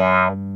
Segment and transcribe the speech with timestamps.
[0.00, 0.49] Based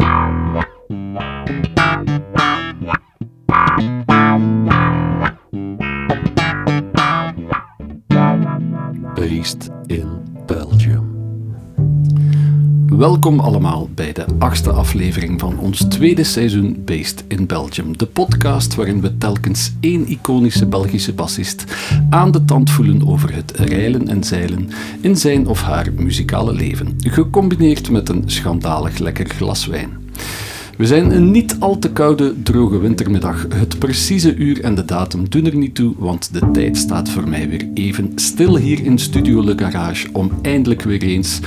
[13.04, 17.98] Welkom allemaal bij de achtste aflevering van ons tweede seizoen Based in Belgium.
[17.98, 21.64] De podcast waarin we telkens één iconische Belgische bassist
[22.10, 24.68] aan de tand voelen over het reilen en zeilen
[25.00, 26.94] in zijn of haar muzikale leven.
[26.98, 30.03] Gecombineerd met een schandalig lekker glas wijn.
[30.76, 33.46] We zijn een niet al te koude, droge wintermiddag.
[33.54, 37.28] Het precieze uur en de datum doen er niet toe, want de tijd staat voor
[37.28, 41.40] mij weer even stil hier in Studio Le Garage om eindelijk weer eens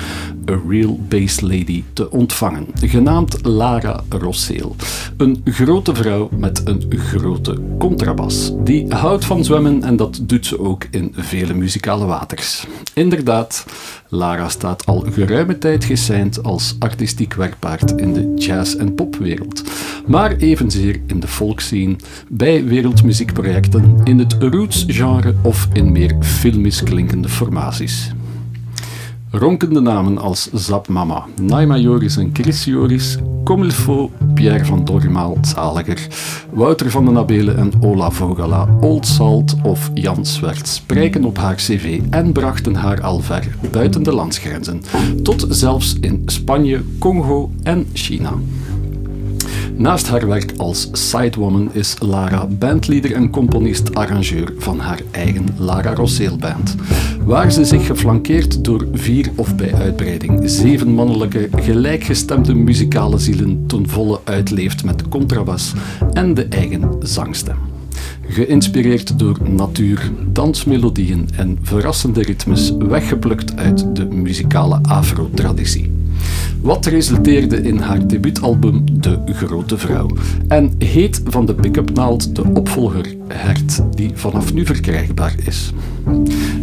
[0.50, 4.76] A Real Bass Lady te ontvangen, genaamd Lara Rosseel.
[5.17, 8.52] Een grote vrouw met een grote contrabas.
[8.64, 12.66] Die houdt van zwemmen en dat doet ze ook in vele muzikale waters.
[12.94, 13.66] Inderdaad,
[14.09, 19.64] Lara staat al geruime tijd gesigned als artistiek werkpaard in de jazz- en popwereld,
[20.08, 21.95] maar evenzeer in de folkscene,
[22.30, 28.11] bij wereldmuziekprojecten, in het roots-genre of in meer filmisch klinkende formaties.
[29.31, 36.08] Ronkende namen als Zap Mama, Naima Joris en Chris Joris, Comilfo, Pierre van Dormaal, Zaliger,
[36.53, 41.55] Wouter van den Abelen en Ola Vogala, Old Salt of Jan Swert spreken op haar
[41.55, 44.81] cv en brachten haar al ver buiten de landsgrenzen,
[45.23, 48.33] tot zelfs in Spanje, Congo en China.
[49.78, 56.38] Naast haar werk als sidewoman is Lara bandleader en componist-arrangeur van haar eigen Lara Rosseel
[56.38, 56.75] Band,
[57.25, 63.89] waar ze zich geflankeerd door vier of bij uitbreiding zeven mannelijke, gelijkgestemde muzikale zielen ten
[63.89, 65.73] volle uitleeft met contrabas
[66.14, 67.58] en de eigen zangstem.
[68.28, 75.92] Geïnspireerd door natuur, dansmelodieën en verrassende ritmes, weggeplukt uit de muzikale afro-traditie.
[76.62, 80.10] Wat resulteerde in haar debuutalbum De Grote Vrouw.
[80.48, 85.73] En heet van de pick-up naald de opvolger Hert, die vanaf nu verkrijgbaar is.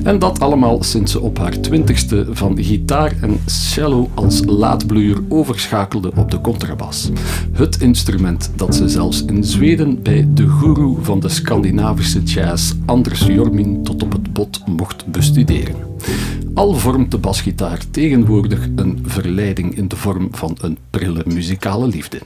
[0.02, 6.12] En dat allemaal sinds ze op haar twintigste van gitaar en cello als laadbloeier overschakelde
[6.16, 7.10] op de contrabas.
[7.52, 13.26] Het instrument dat ze zelfs in Zweden bij de guru van de Scandinavische jazz Anders
[13.26, 15.93] Jormin tot op het bot mocht bestuderen.
[16.54, 22.18] Al vormt de basgitaar tegenwoordig een verleiding in de vorm van een prille muzikale liefde.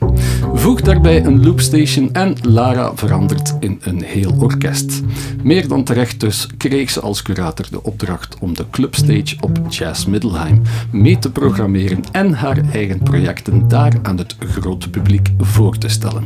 [0.53, 5.01] Voeg daarbij een loopstation en Lara verandert in een heel orkest.
[5.43, 10.05] Meer dan terecht dus kreeg ze als curator de opdracht om de clubstage op Jazz
[10.05, 15.87] Middelheim mee te programmeren en haar eigen projecten daar aan het grote publiek voor te
[15.87, 16.23] stellen.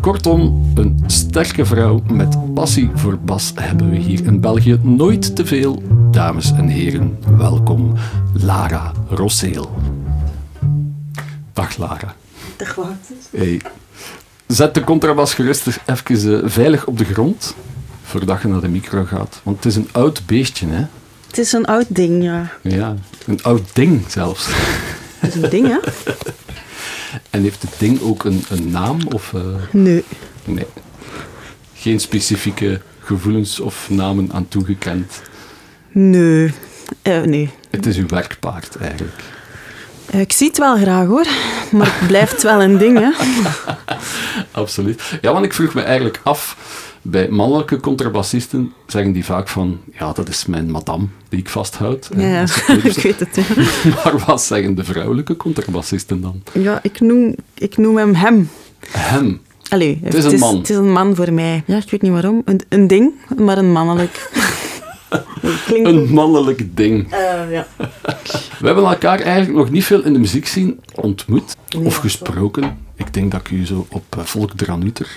[0.00, 5.46] Kortom, een sterke vrouw met passie voor bas hebben we hier in België nooit te
[5.46, 5.82] veel.
[6.10, 6.79] Dames en heren,
[7.36, 7.94] welkom
[8.32, 9.70] Lara Rosseel.
[11.52, 12.14] Dag Lara.
[12.56, 13.14] Dag Wouter.
[13.30, 13.60] Hey.
[14.46, 17.54] Zet de contrabas gerust even uh, veilig op de grond,
[18.02, 19.40] voordat je naar de micro gaat.
[19.42, 20.86] Want het is een oud beestje, hè?
[21.26, 22.52] Het is een oud ding, ja.
[22.62, 22.94] Ja,
[23.26, 24.46] een oud ding zelfs.
[25.18, 25.78] Het is een ding, hè?
[27.30, 28.98] En heeft het ding ook een, een naam?
[29.12, 29.42] Of, uh...
[29.70, 30.04] Nee.
[30.44, 30.66] Nee.
[31.74, 35.22] Geen specifieke gevoelens of namen aan toegekend?
[35.92, 36.52] Nee.
[37.02, 37.50] Uh, nee.
[37.70, 39.22] Het is uw werkpaard, eigenlijk.
[40.14, 41.26] Uh, ik zie het wel graag, hoor.
[41.70, 43.10] Maar het blijft wel een ding, hè?
[44.60, 45.18] Absoluut.
[45.20, 46.56] Ja, want ik vroeg me eigenlijk af...
[47.02, 49.80] Bij mannelijke contrabassisten zeggen die vaak van...
[49.98, 52.08] Ja, dat is mijn madame die ik vasthoud.
[52.16, 52.40] Ja,
[52.82, 53.36] ik weet het.
[53.36, 53.44] Ja.
[54.04, 56.42] maar wat zeggen de vrouwelijke contrabassisten dan?
[56.52, 58.50] Ja, ik noem, ik noem hem hem.
[58.88, 59.40] Hem?
[59.68, 60.56] Allee, het is een man.
[60.58, 61.62] Het is een man voor mij.
[61.66, 62.42] Ja, ik weet niet waarom.
[62.44, 64.30] Een, een ding, maar een mannelijk.
[65.66, 65.88] Klinkt...
[65.88, 67.12] Een mannelijk ding.
[67.12, 67.66] Uh, ja.
[68.60, 72.78] We hebben elkaar eigenlijk nog niet veel in de muziek zien ontmoet nee, of gesproken.
[72.94, 75.08] Ik denk dat ik u zo op uh, Volk Dranuter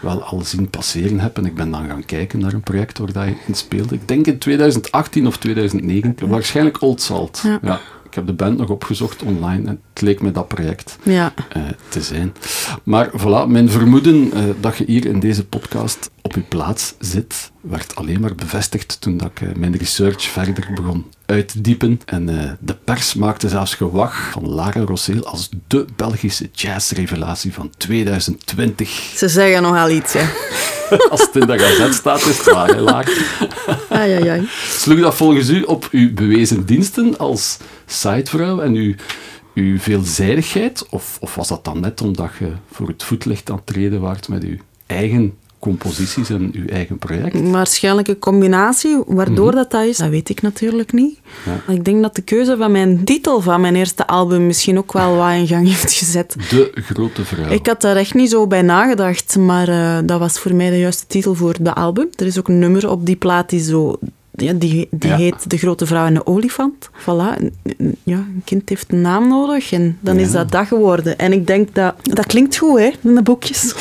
[0.00, 1.36] wel al zien passeren heb.
[1.36, 3.94] En ik ben dan gaan kijken naar een project waar dat je in speelde.
[3.94, 6.28] Ik denk in 2018 of 2019.
[6.28, 7.40] Waarschijnlijk Old Salt.
[7.44, 7.58] Ja.
[7.62, 7.80] ja.
[8.12, 11.32] Ik heb de band nog opgezocht online en het leek me dat project ja.
[11.56, 12.34] uh, te zijn.
[12.82, 17.50] Maar voilà, mijn vermoeden uh, dat je hier in deze podcast op je plaats zit,
[17.60, 22.00] werd alleen maar bevestigd toen dat ik uh, mijn research verder begon uit te diepen.
[22.04, 22.26] En
[22.60, 28.88] de pers maakte zelfs gewag van Lara Rosseel als de Belgische jazzrevelatie van 2020.
[29.16, 30.26] Ze zeggen nogal iets, hè.
[31.10, 33.12] Als het in de gazet staat, is het waar, hè, Lara.
[33.88, 34.48] Ai, ai, ai.
[34.68, 38.94] Sloeg dat volgens u op uw bewezen diensten als sidevrouw en uw,
[39.54, 40.86] uw veelzijdigheid?
[40.88, 44.28] Of, of was dat dan net omdat je voor het voetlicht aan het treden waart
[44.28, 47.50] met uw eigen composities en uw eigen project?
[47.50, 49.02] Waarschijnlijk een combinatie.
[49.06, 51.18] Waardoor dat, dat is, dat weet ik natuurlijk niet.
[51.66, 51.72] Ja.
[51.72, 55.16] Ik denk dat de keuze van mijn titel van mijn eerste album misschien ook wel
[55.16, 56.36] wat in gang heeft gezet.
[56.50, 57.50] De grote vrouw.
[57.50, 60.78] Ik had daar echt niet zo bij nagedacht, maar eh, dat was voor mij de
[60.78, 62.08] juiste titel voor de album.
[62.16, 63.98] Er is ook een nummer op die plaat die zo...
[64.34, 65.16] Ja, die die Ja.
[65.16, 66.90] heet De Grote Vrouw en de Olifant.
[67.00, 67.42] Voilà.
[68.02, 71.18] Ja, een kind heeft een naam nodig en dan is dat dat geworden.
[71.18, 71.94] En ik denk dat...
[72.02, 73.74] Dat klinkt goed, hè, in de boekjes.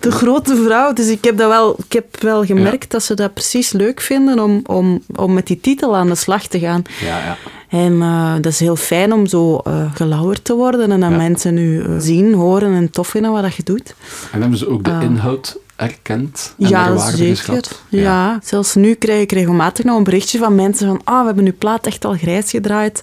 [0.00, 0.92] De Grote Vrouw.
[0.92, 4.38] Dus ik heb, dat wel, ik heb wel gemerkt dat ze dat precies leuk vinden
[4.40, 6.82] om, om, om met die titel aan de slag te gaan.
[7.00, 7.36] Ja, ja.
[7.68, 11.16] En eh, dat is heel fijn om zo eh gelauwerd te worden en dat Ja.
[11.16, 13.94] mensen nu eh, zien, horen en tof vinden wat dat je doet.
[14.32, 17.36] En hebben ze ook de inhoud erkend en ja, zeker.
[17.36, 17.82] geschat?
[17.88, 18.38] Ja.
[18.42, 21.56] zelfs nu krijg ik regelmatig nog een berichtje van mensen van ah, we hebben uw
[21.58, 23.00] plaat echt al grijs gedraaid.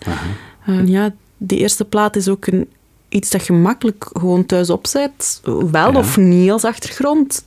[0.65, 2.67] Eh, ja, die eerste plaat is ook een,
[3.09, 5.39] iets dat je makkelijk gewoon thuis opzet.
[5.71, 5.97] Wel Ja.
[5.97, 7.45] of niet als achtergrond.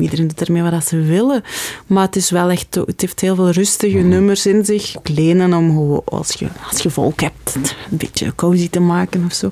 [0.00, 1.42] Iedereen doet ermee wat ze willen.
[1.86, 2.74] Maar het is wel echt...
[2.74, 4.08] Het heeft heel veel rustige Mhm.
[4.08, 4.96] nummers in zich.
[4.98, 7.54] Ook lenen om als je, als je volk hebt,
[7.90, 9.50] een beetje cozy te maken of zo.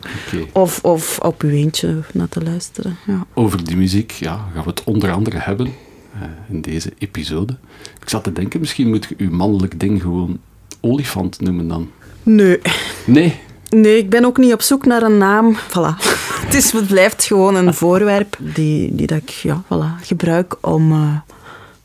[0.53, 2.97] Of, of op je eentje naar te luisteren.
[3.07, 3.27] Ja.
[3.35, 5.67] Over die muziek ja, gaan we het onder andere hebben
[6.15, 7.57] eh, in deze episode.
[8.01, 10.39] Ik zat te denken, misschien moet je uw mannelijk ding gewoon
[10.81, 11.91] olifant noemen dan.
[12.23, 12.59] Nee.
[13.07, 13.35] Nee,
[13.81, 15.57] Nee, ik ben ook niet op zoek naar een naam.
[15.57, 15.97] Voilà.
[16.47, 20.93] Het, is, het blijft gewoon een voorwerp die, die dat ik ja, voilà, gebruik om
[20.93, 21.17] eh,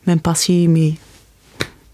[0.02, 0.98] mijn passie mee...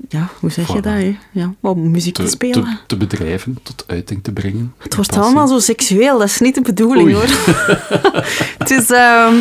[0.08, 0.92] Ja, hoe zeg je dat?
[0.92, 1.16] Hè?
[1.32, 2.64] Ja, om muziek te, te, spelen.
[2.64, 4.74] te, te bedrijven, tot uiting te brengen.
[4.78, 7.14] het wordt allemaal zo seksueel, dat is niet de bedoeling Oei.
[7.14, 7.26] hoor.
[8.58, 8.90] het is...
[8.90, 9.34] ehm.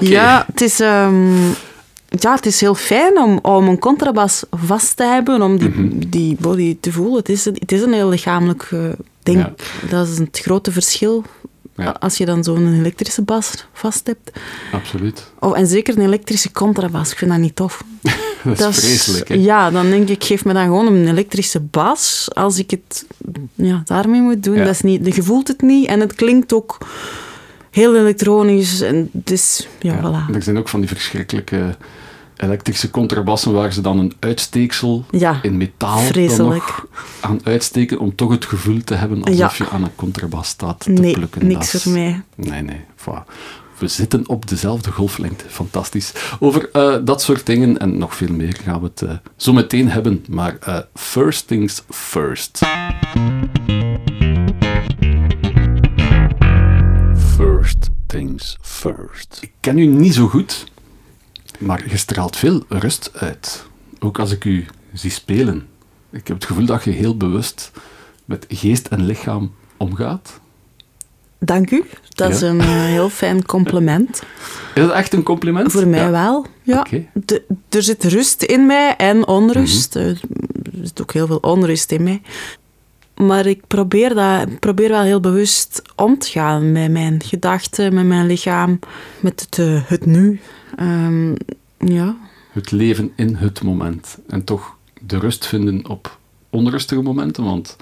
[0.00, 0.80] Ja, het is...
[0.80, 1.36] ehm,
[2.08, 5.88] ja, het is heel fijn om, om een contrabas vast te hebben, om die, Mhm.
[6.08, 7.16] die body te voelen.
[7.16, 8.78] Het is, een- het is een heel lichamelijk eh,
[9.32, 9.54] Ja.
[9.88, 11.24] Dat is het grote verschil
[11.76, 11.96] Ja.
[12.00, 14.30] als je dan zo'n elektrische bas vast hebt.
[14.72, 15.32] Absoluut.
[15.40, 17.84] Oh, en zeker een elektrische contrabas, ik vind dat niet tof.
[18.44, 19.34] Dat is vreselijk, hè?
[19.34, 23.06] Ja, dan denk ik, geef me dan gewoon een elektrische bas als ik het
[23.54, 24.54] ja, daarmee moet doen.
[24.56, 24.64] Ja.
[24.64, 26.78] Dat is niet, je voelt het niet en het klinkt ook
[27.70, 28.80] heel elektronisch.
[28.80, 30.00] En dus, ja, Ja.
[30.30, 30.34] voilà.
[30.34, 31.76] Er zijn ook van die verschrikkelijke
[32.36, 36.00] elektrische contrabassen waar ze dan een uitsteeksel Ja, in metaal
[37.20, 39.64] aan uitsteken om toch het gevoel te hebben alsof Ja.
[39.64, 41.46] je aan een contrabas staat te Nee, plukken.
[41.46, 42.22] niks voor mij.
[42.34, 42.80] Nee, nee.
[42.96, 43.32] voilà.
[43.78, 45.44] We zitten op dezelfde golflengte.
[45.48, 46.12] Fantastisch.
[46.40, 49.90] Over eh, dat soort dingen en nog veel meer gaan we het eh, zo meteen
[49.90, 50.24] hebben.
[50.28, 52.60] Maar eh, first things first.
[57.36, 59.38] First things first.
[59.40, 60.64] Ik ken u niet zo goed,
[61.58, 63.64] maar je straalt veel rust uit.
[63.98, 65.66] Ook als ik u zie spelen.
[66.10, 67.70] Ik heb het gevoel dat je heel bewust
[68.24, 70.40] met geest en lichaam omgaat.
[71.38, 71.84] Dank u.
[72.08, 74.22] Dat is een eh, heel fijn compliment.
[74.74, 75.72] Is dat echt een compliment?
[75.72, 76.10] Voor mij Ja.
[76.10, 76.46] wel.
[76.62, 76.86] Ja.
[77.12, 79.94] De- er zit rust in mij en onrust.
[79.94, 80.04] Mhm.
[80.04, 80.10] Eh,
[80.64, 82.22] Er zit ook heel veel onrust in mij.
[83.16, 88.06] Maar ik probeer, dat, probeer wel heel bewust om te gaan met mijn gedachten, met
[88.06, 88.78] mijn lichaam,
[89.20, 90.40] met het, eh, het nu.
[90.76, 91.32] Ehm,
[91.78, 92.16] ja.
[92.52, 94.18] Het leven in het moment.
[94.28, 96.18] En toch de rust vinden op
[96.50, 97.44] onrustige momenten.
[97.44, 97.76] Want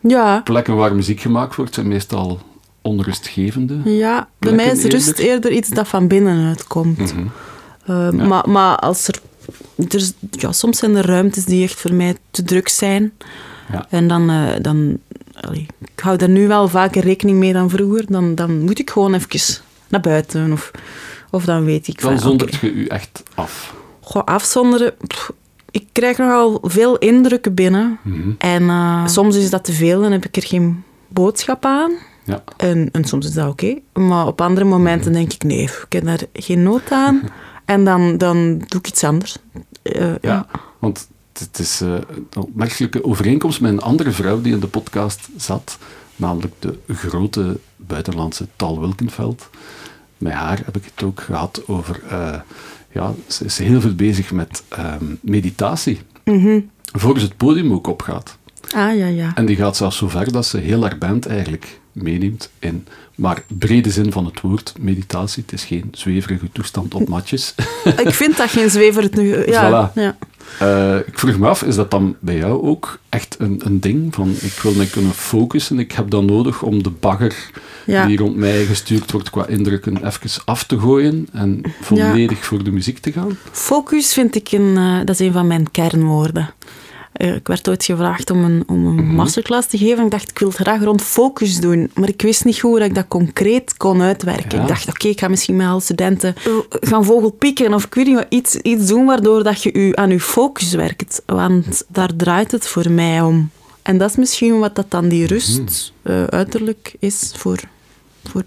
[0.00, 2.40] Ja, plekken waar muziek gemaakt wordt zijn meestal
[2.82, 3.80] onrustgevende.
[3.84, 5.24] ja, bij mij is rust eerder?
[5.24, 6.98] eerder iets dat van binnenuit komt.
[6.98, 7.26] Mhm.
[7.84, 8.26] Eh, Ja.
[8.26, 9.20] maar, maar als er,
[9.88, 13.12] er ja, soms zijn er ruimtes die echt voor mij te druk zijn.
[13.72, 13.86] Ja.
[13.90, 14.98] En dan, eh, dan
[15.40, 18.04] allee, ik hou daar nu wel vaker rekening mee dan vroeger.
[18.08, 20.52] Dan, dan moet ik gewoon even naar buiten.
[20.52, 20.70] Of,
[21.30, 23.74] of dan weet ik Dan van, zondert oké, je u echt af.
[24.00, 24.94] goh, afzonderen.
[25.06, 25.32] pff,
[25.70, 27.98] ik krijg nogal veel indrukken binnen.
[28.02, 28.30] Mhm.
[28.38, 31.92] En eh, soms is dat te veel, dan heb ik er geen boodschap aan.
[32.24, 32.42] Ja.
[32.56, 33.78] En, en soms is dat oké.
[33.92, 37.20] Maar op andere momenten denk ik, nee, ik heb daar geen nood aan.
[37.64, 39.36] En dan, dan doe ik iets anders.
[39.82, 40.16] Eh, ja.
[40.20, 40.46] Ja,
[40.78, 41.08] want
[41.38, 45.78] het is eh, een opmerkelijke overeenkomst met een andere vrouw die in de podcast zat,
[46.16, 49.48] namelijk de grote buitenlandse Tal Wilkenveld.
[50.18, 52.40] Met haar heb ik het ook gehad over, eh,
[52.92, 56.60] ja, ze is heel veel bezig met ehm, meditatie, Mhm.
[56.92, 58.38] voor ze het podium ook opgaat.
[58.74, 59.32] Ah, ja, ja.
[59.34, 62.86] En die gaat zelfs zo ver dat ze heel haar band eigenlijk meeneemt in,
[63.18, 65.42] maar brede zin van het woord, meditatie.
[65.42, 67.54] Het is geen zweverige toestand op matjes.
[68.04, 69.46] Ik vind dat geen zwever het nu...
[69.46, 69.94] Ja, Voilà.
[69.94, 70.16] ja.
[70.58, 74.14] Eh, ik vroeg me af, is dat dan bij jou ook echt een, een ding?
[74.14, 77.50] Van, ik wil me kunnen focussen, ik heb dat nodig om de bagger
[77.86, 78.06] Ja.
[78.06, 82.70] die rond mij gestuurd wordt qua indrukken even af te gooien en volledig voor de
[82.70, 83.38] muziek te gaan?
[83.52, 86.50] Focus vind ik een, eh, dat is een van mijn kernwoorden.
[87.18, 90.04] Eh, ik werd ooit gevraagd om een, om een masterclass te geven.
[90.04, 91.90] Ik dacht, ik wil het graag rond focus doen.
[91.94, 94.56] Maar ik wist niet hoe dat ik dat concreet kon uitwerken.
[94.56, 94.62] Ja.
[94.62, 98.06] Ik dacht, oké, ik ga misschien met alle studenten eh, gaan vogelpieken of ik weet
[98.06, 101.22] niet wat, iets, iets doen waardoor dat je u aan je focus werkt.
[101.26, 103.50] Want daar draait het voor mij om.
[103.82, 107.60] En dat is misschien wat dat dan die rust eh, uiterlijk is voor,
[108.24, 108.42] voor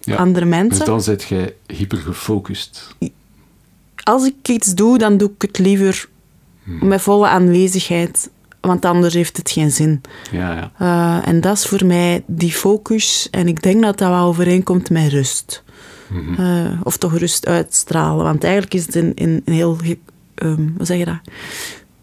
[0.00, 0.16] Ja.
[0.16, 0.78] andere mensen.
[0.78, 2.94] Dus dan zit jij hyper gefocust.
[4.02, 6.08] als ik iets doe, dan doe ik het liever
[6.80, 10.00] met volle aanwezigheid, want anders heeft het geen zin.
[10.30, 10.72] Ja, ja.
[10.78, 14.90] Eh, en dat is voor mij die focus, en ik denk dat dat wel overeenkomt
[14.90, 15.62] met rust.
[16.38, 19.76] Eh, of toch rust uitstralen, want eigenlijk is het een, een, een heel,
[20.34, 21.20] ehm, hoe zeg je dat,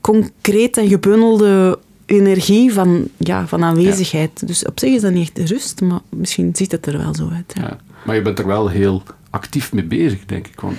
[0.02, 4.48] concreet en gebundelde energie van, ja, van aanwezigheid.
[4.48, 7.30] Dus op zich is dat niet echt rust, maar misschien ziet het er wel zo
[7.34, 7.54] uit.
[7.56, 7.62] Ja.
[7.62, 7.78] Ja.
[8.06, 10.60] Maar je bent er wel heel actief mee bezig, denk ik.
[10.60, 10.78] Want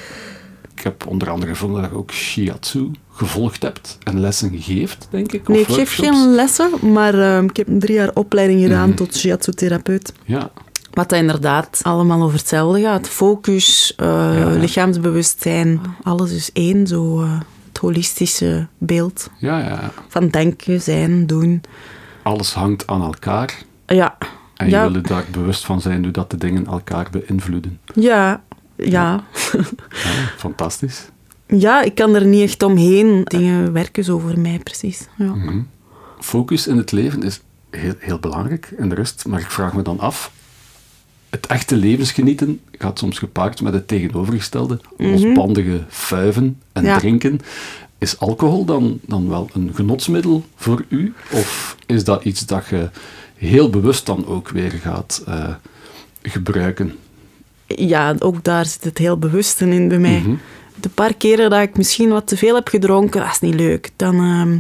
[0.77, 5.33] ik heb onder andere gevonden dat je ook shiatsu gevolgd hebt en lessen geeft, denk
[5.33, 5.49] ik.
[5.49, 8.89] Nee, of ik geef geen lessen, maar ehm, ik heb een drie jaar opleiding gedaan
[8.89, 8.97] Mhm.
[8.97, 10.13] tot shiatsu-therapeut.
[10.25, 10.51] Ja,
[10.93, 13.09] Wat dat inderdaad allemaal over hetzelfde gaat.
[13.09, 14.07] Focus, eh,
[14.39, 14.49] ja.
[14.51, 19.91] lichaamsbewustzijn, alles is één, zo eh, het holistische beeld ja, ja.
[20.09, 21.63] van denken, zijn, doen.
[22.23, 23.63] Alles hangt aan elkaar.
[23.87, 24.17] Ja,
[24.57, 24.83] En Ja.
[24.85, 27.79] je wil er daar bewust van zijn hoe dat de dingen elkaar beïnvloeden.
[27.95, 28.43] ja,
[28.77, 28.95] ja.
[28.95, 29.25] Ja,
[30.37, 31.09] fantastisch.
[31.47, 33.25] Ja, ik kan er niet echt omheen.
[33.25, 35.07] Dingen werken zo voor mij, precies.
[35.17, 35.35] Ja.
[35.35, 35.61] Mhm.
[36.21, 37.41] Focus in het leven is
[37.71, 39.27] heel, heel belangrijk en de rust.
[39.27, 40.33] Maar ik vraag me dan af,
[41.31, 44.81] het echte levensgenieten gaat soms gepaard met het tegenovergestelde.
[44.97, 46.99] Losbandige fuiven en Ja.
[46.99, 47.41] drinken.
[47.99, 51.15] Is alcohol dan, dan wel een genotsmiddel voor u?
[51.33, 52.91] Of is dat iets dat je
[53.35, 55.55] heel bewust dan ook weer gaat eh,
[56.23, 56.95] gebruiken?
[57.67, 60.19] Ja, ook daar zit het heel bewust in bij mij.
[60.19, 60.35] Mhm.
[60.81, 63.91] De paar keren dat ik misschien wat te veel heb gedronken, dat is niet leuk.
[63.97, 64.59] Dan, ehm,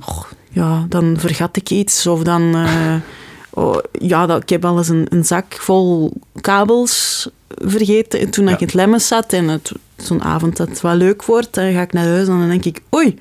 [0.00, 2.06] goh, ja, dan vergat ik iets.
[2.06, 2.54] Of dan...
[2.54, 2.94] eh,
[3.64, 8.20] oh, ja, dat, ik heb wel eens een, een zak vol kabels vergeten.
[8.20, 8.52] En toen Ja.
[8.52, 11.72] ik in het lemmes zat en het, zo'n avond dat het wel leuk wordt, dan
[11.72, 12.80] ga ik naar huis en dan denk ik...
[12.94, 13.18] Oei,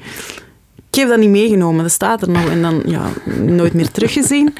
[0.95, 2.49] ik heb dat niet meegenomen, dat staat er nog.
[2.49, 3.09] En dan ja,
[3.41, 4.53] nooit meer teruggezien.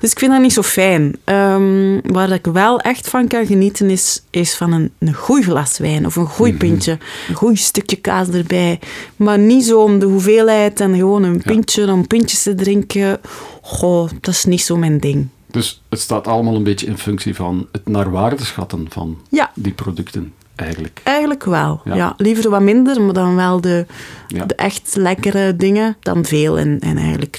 [0.00, 1.16] Dus ik vind dat niet zo fijn.
[1.24, 5.78] Ehm, waar ik wel echt van kan genieten, is, is van een, een goed glas
[5.78, 6.98] wijn of een goed pintje.
[7.28, 8.78] Een goed stukje kaas erbij.
[9.16, 13.20] Maar niet zo om de hoeveelheid en gewoon een pintje om pintjes te drinken.
[13.62, 15.28] Goh, dat is niet zo mijn ding.
[15.50, 19.50] Dus het staat allemaal een beetje in functie van het naar waarde schatten van Ja.
[19.54, 20.32] die producten,
[20.62, 21.00] eigenlijk.
[21.02, 21.80] Eigenlijk wel.
[21.84, 21.94] Ja.
[21.94, 22.14] Ja.
[22.16, 23.86] liever wat minder, maar dan wel de,
[24.28, 24.44] Ja.
[24.44, 26.58] de echt lekkere dingen dan veel.
[26.58, 27.38] En, en eigenlijk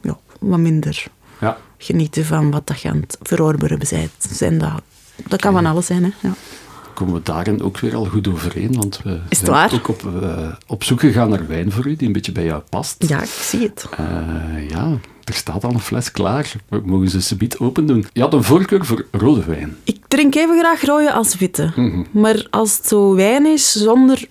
[0.00, 1.04] ja, wat minder
[1.40, 1.56] Ja.
[1.78, 3.78] genieten van wat dat je aan het verorberen.
[4.18, 4.82] Zijn dat,
[5.28, 6.10] dat kan van alles zijn, hè.
[6.28, 6.34] Ja.
[6.94, 10.84] komen we daarin ook weer al goed overeen, want we zijn ook op, eh, op
[10.84, 13.04] zoek gegaan naar wijn voor u, die een beetje bij jou past.
[13.08, 13.86] ja, ik zie het.
[13.98, 16.52] Eh, ja, er staat al een fles klaar.
[16.68, 18.06] We mogen ze subiet open doen.
[18.12, 19.76] Je had een voorkeur voor rode wijn.
[19.84, 21.72] Ik drink even graag rode als witte.
[21.76, 22.02] Mhm.
[22.10, 24.24] Maar als het zo wijn is zonder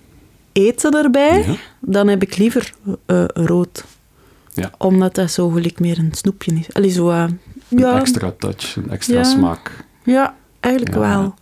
[0.52, 1.54] eten erbij, Ja.
[1.80, 2.72] dan heb ik liever
[3.06, 3.84] eh, rood.
[4.54, 4.70] Ja.
[4.78, 6.72] Omdat dat zo gelijk meer een snoepje is.
[6.74, 7.24] Allee, zo, eh,
[7.68, 9.24] Een ja, extra touch, een extra Ja.
[9.24, 9.84] smaak.
[10.04, 11.34] ja, eigenlijk wel.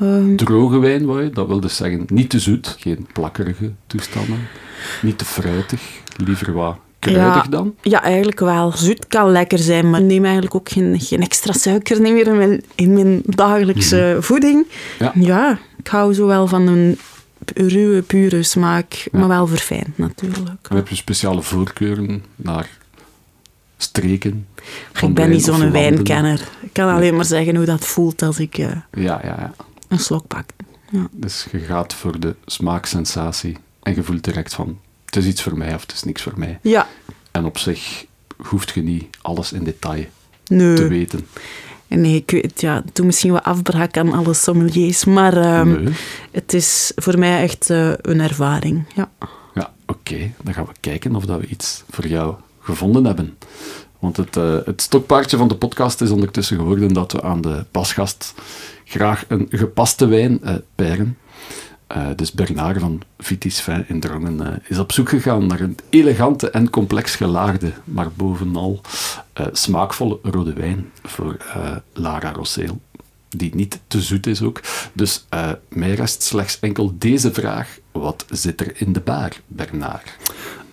[0.00, 1.30] Ehm, Droge wijn, wou je?
[1.30, 4.38] dat wil dus zeggen niet te zoet, geen plakkerige toestanden.
[5.02, 5.82] Niet te fruitig,
[6.16, 6.76] liever wat
[7.12, 7.50] kruidig Ja.
[7.50, 7.74] dan.
[7.82, 8.72] Ja, eigenlijk wel.
[8.76, 12.26] Zoet kan lekker zijn, maar ik neem eigenlijk ook geen, geen extra suiker niet meer
[12.26, 14.66] in mijn, in mijn dagelijkse voeding.
[14.98, 15.04] Mhm.
[15.04, 15.12] Ja.
[15.26, 16.98] Ja, ik hou zo wel van een
[17.54, 20.68] ruwe, pure smaak, maar wel verfijnd natuurlijk.
[20.68, 22.68] En heb je speciale voorkeuren naar
[23.76, 24.46] streken?
[25.00, 26.40] Ik ben niet zo'n wijnkenner.
[26.62, 29.52] Ik kan alleen maar zeggen hoe dat voelt als ik eh, Ja, ja, ja.
[29.88, 30.44] een slok pak.
[30.90, 31.06] Ja.
[31.12, 34.78] Dus je gaat voor de smaaksensatie en je voelt direct van
[35.14, 36.58] het is iets voor mij of het is niks voor mij.
[36.62, 36.86] ja,
[37.30, 38.04] En op zich
[38.46, 40.04] hoeft je niet alles in detail
[40.46, 40.74] nee.
[40.74, 41.26] te weten.
[41.88, 45.94] Nee, ik weet, ja, doet misschien wat afbraak aan alle sommeliers, maar ehm, Nee.
[46.30, 48.84] het is voor mij echt eh, een ervaring.
[48.94, 49.10] Ja.
[49.54, 50.32] Ja, oké.
[50.42, 53.36] Dan gaan we kijken of dat we iets voor jou gevonden hebben.
[53.98, 57.64] Want het, eh, het stokpaardje van de podcast is ondertussen geworden dat we aan de
[57.70, 58.34] pasgast
[58.84, 60.40] graag een gepaste wijn
[60.74, 61.18] peiren.
[61.94, 65.76] Eh, dus Bernard van Vitis Vin in Drongen eh, is op zoek gegaan naar een
[65.90, 68.80] elegante en complex gelaagde, maar bovenal
[69.32, 71.36] eh, smaakvolle rode wijn voor
[71.92, 72.80] Lara Rosseel.
[73.28, 74.60] Die niet te zoet is ook.
[74.92, 75.26] Dus
[75.68, 77.78] mij rest slechts enkel deze vraag.
[77.92, 80.16] Wat zit er in de baar, Bernard?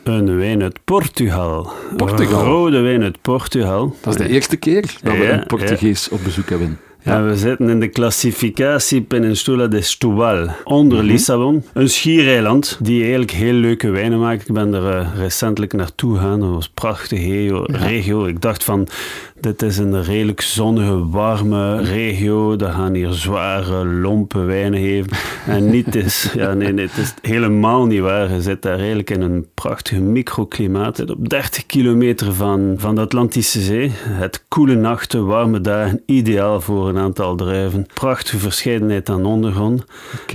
[0.03, 1.71] Een wijn uit Portugal.
[1.97, 3.95] Een rode wijn uit Portugal.
[4.01, 6.79] Dat is de eerste keer dat we Ja, een Portugees op bezoek hebben.
[7.03, 11.08] Ja, we zitten in de klassificatie Peninsula de Stubal, onder Mhm.
[11.08, 11.63] Lissabon.
[11.74, 14.48] Een schiereiland die eigenlijk heel leuke wijnen maakt.
[14.48, 16.39] Ik ben er eh, recentelijk naartoe gegaan.
[16.39, 18.25] Dat was een prachtige regio, regio.
[18.25, 18.88] Ik dacht van,
[19.41, 22.55] dit is een redelijk zonnige, warme regio.
[22.55, 25.12] Dat gaan hier zware, lompe wijnen geven.
[25.48, 28.33] En niet is, ja, nee, nee, het is helemaal niet waar.
[28.33, 30.98] Je zit daar eigenlijk in een prachtige microklimaat.
[30.98, 33.91] Je zit op 30 kilometer van, van de Atlantische Zee.
[33.95, 37.86] Het koele nachten, warme dagen, ideaal voor een aantal druiven.
[37.93, 39.83] Prachtige verscheidenheid aan ondergrond.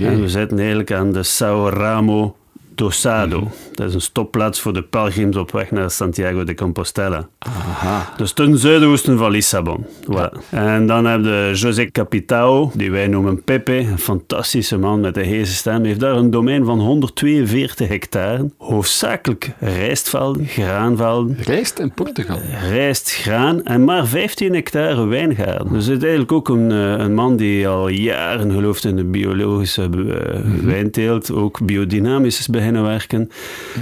[0.01, 2.35] En we zitten eigenlijk aan de Sao Ramo
[2.75, 3.39] do Sado.
[3.39, 3.66] Mhm.
[3.77, 7.27] Dat is een stopplaats voor de pelgrims op weg naar Santiago de Compostela.
[7.39, 8.13] Aha.
[8.17, 9.85] Dus ten zuidoosten van Lissabon.
[10.01, 10.49] Voilà.
[10.49, 15.23] En dan heb je José Capitao, die wij noemen Pepe, een fantastische man met een
[15.23, 15.77] heese stem.
[15.77, 18.49] Hij heeft daar een domein van 142 hectare.
[18.57, 21.37] Hoofdzakelijk rijstvelden, graanvelden.
[21.43, 22.39] Rijst in Portugal.
[22.69, 25.73] Rijst, graan en maar 15 hectare wijngaarden.
[25.73, 29.05] Dus het is eigenlijk ook een, eh, een man die al jaren gelooft in de
[29.05, 33.29] biologische eh, wijnteelt, ook biodynamisch is beginnen werken.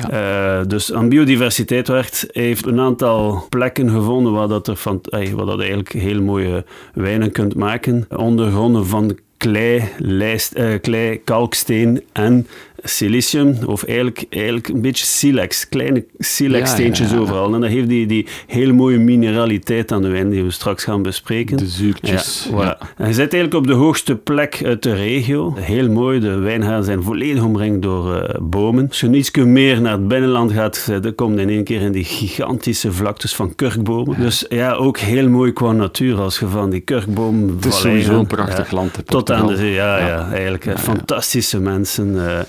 [0.09, 2.27] Eh, dus aan biodiversiteit werkt.
[2.31, 7.31] Heeft een aantal plekken gevonden waar, dat er van, waar dat eigenlijk heel mooie wijnen
[7.31, 8.05] kunt maken.
[8.09, 12.47] Ondergronden van klei, lijst, eh, klei, kalksteen en
[12.83, 17.25] silicium, of eigenlijk, eigenlijk een beetje silex, kleine silexsteentjes Ja, ja, ja.
[17.27, 17.53] overal.
[17.53, 21.01] En dat geeft die, die hele mooie mineraliteit aan de wijn die we straks gaan
[21.01, 21.57] bespreken.
[21.57, 22.49] De zuurtjes.
[22.51, 22.95] Ja, voilà.
[22.97, 25.53] En je zit eigenlijk op de hoogste plek uit de regio.
[25.55, 28.87] Heel mooi, de wijngaarden zijn volledig omringd door eh, bomen.
[28.87, 31.81] Als je iets meer naar het binnenland gaat, eh, dan kom je in één keer
[31.81, 34.19] in die gigantische vlaktes van kurkbomen.
[34.19, 38.19] Dus ja, ook heel mooi qua natuur als je van die kurkbomen Het is sowieso
[38.19, 38.97] een prachtig land.
[39.05, 40.31] Tot aan de zee, ja, ja.
[40.31, 40.79] Eigenlijk.
[40.79, 42.27] Fantastische mensen.
[42.29, 42.39] eh,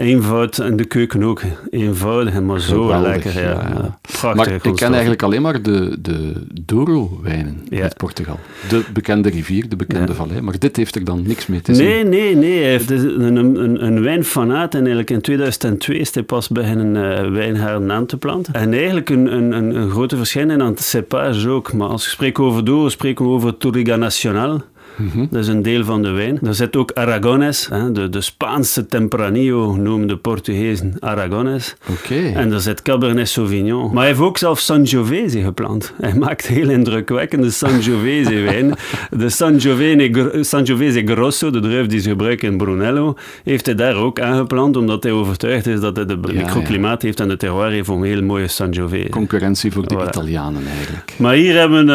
[0.00, 1.42] eenvoud in de keuken ook.
[1.70, 3.42] Eenvoudig en maar zo Geweldig, lekker.
[3.42, 3.98] Ja.
[4.22, 6.32] ja, Maar ik ken eigenlijk alleen maar de, de
[6.64, 7.82] Douro-wijnen Ja.
[7.82, 8.38] uit Portugal.
[8.68, 10.14] De bekende rivier, de bekende Ja.
[10.14, 10.40] vallei.
[10.40, 11.86] Maar dit heeft er dan niks mee te zien.
[11.86, 12.62] Nee, nee, nee.
[12.62, 16.94] Hij is een, een, een wijnfanaat en eigenlijk in 2002 is hij pas beginnen
[17.26, 18.54] uh, wijngaarden aan te planten.
[18.54, 21.72] En eigenlijk een, een, een, een grote verschijning aan het cepage ook.
[21.72, 24.62] Maar als we spreken over Douro, spreken we over Touriga Nacional.
[24.96, 25.26] Mhm.
[25.30, 26.38] Dat is een deel van de wijn.
[26.40, 31.74] Daar zit ook Aragones, hè, de, de Spaanse Tempranillo noemen de Portugezen Aragones.
[31.90, 32.32] Oké.
[32.34, 33.86] En daar zit Cabernet Sauvignon.
[33.86, 35.92] Maar hij heeft ook zelf Sangiovese geplant.
[36.00, 38.74] Hij maakt heel indrukwekkende Sangiovese wijn.
[39.10, 44.20] De Sangiovese, Sangiovese Grosso, de druif die ze gebruiken in Brunello, heeft hij daar ook
[44.20, 47.88] aangeplant, omdat hij overtuigd is dat hij de Ja, microklimaat heeft en de terroir heeft
[47.88, 49.08] om heel mooie Sangiovese.
[49.08, 50.08] Concurrentie voor de Voilà.
[50.08, 51.14] Italianen eigenlijk.
[51.16, 51.92] Maar hier hebben we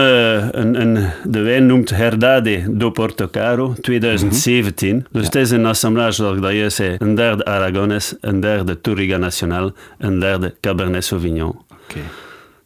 [0.51, 2.63] eh, een, een, de wijn noemt Herdade
[2.95, 5.05] do Portocaro 2017.
[5.11, 6.95] Dus het is een assemblage, zoals ik dat juist zei.
[6.99, 11.55] Een derde Aragones, een derde Touriga Nacional, een derde Cabernet Sauvignon.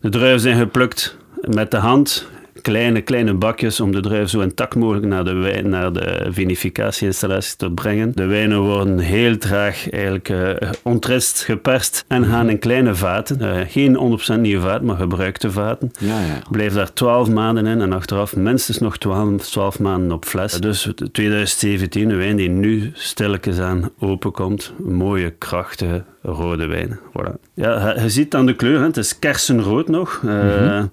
[0.01, 2.27] De druiven zijn geplukt met de hand.
[2.61, 7.55] Kleine, kleine bakjes om de druif zo intact mogelijk naar de, wijn, naar de vinificatieinstallatie
[7.55, 8.11] te brengen.
[8.15, 13.41] De wijnen worden heel traag eigenlijk eh, ontrist, geperst en gaan in kleine vaten.
[13.41, 15.91] Eh, geen 100% nieuwe vaten, maar gebruikte vaten.
[15.99, 16.41] Ja, ja.
[16.49, 20.53] Blijft daar 12 maanden in en achteraf minstens nog 12, 12 maanden op fles.
[20.53, 24.73] Dus 2017, een wijn die nu stilletjes aan openkomt.
[24.77, 26.99] Mooie, krachtige rode wijn.
[27.09, 27.33] Voilà.
[27.53, 30.21] Ja, je, ziet aan de kleur, hè, het is kersenrood nog.
[30.25, 30.83] Uh,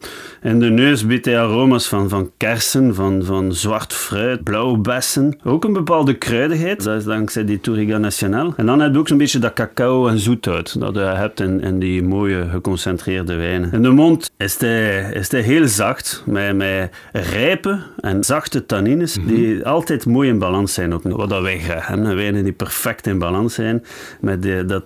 [0.40, 5.38] En de neus biedt hij aroma's van, van kersen, van, van zwart fruit, blauwe bessen.
[5.44, 8.52] Ook een bepaalde kruidigheid, dat is dankzij die Touriga Nacional.
[8.56, 11.60] En dan heb je ook zo'n beetje dat cacao en zoethout dat je hebt in,
[11.60, 13.72] in die mooie geconcentreerde wijnen.
[13.72, 19.16] In de mond is hij, is hij heel zacht, met, met rijpe en zachte tannines,
[19.26, 20.94] die altijd mooi in balans zijn.
[20.94, 23.84] Ook, wat dat wij graag hebben, wijnen die perfect in balans zijn,
[24.20, 24.84] met die, dat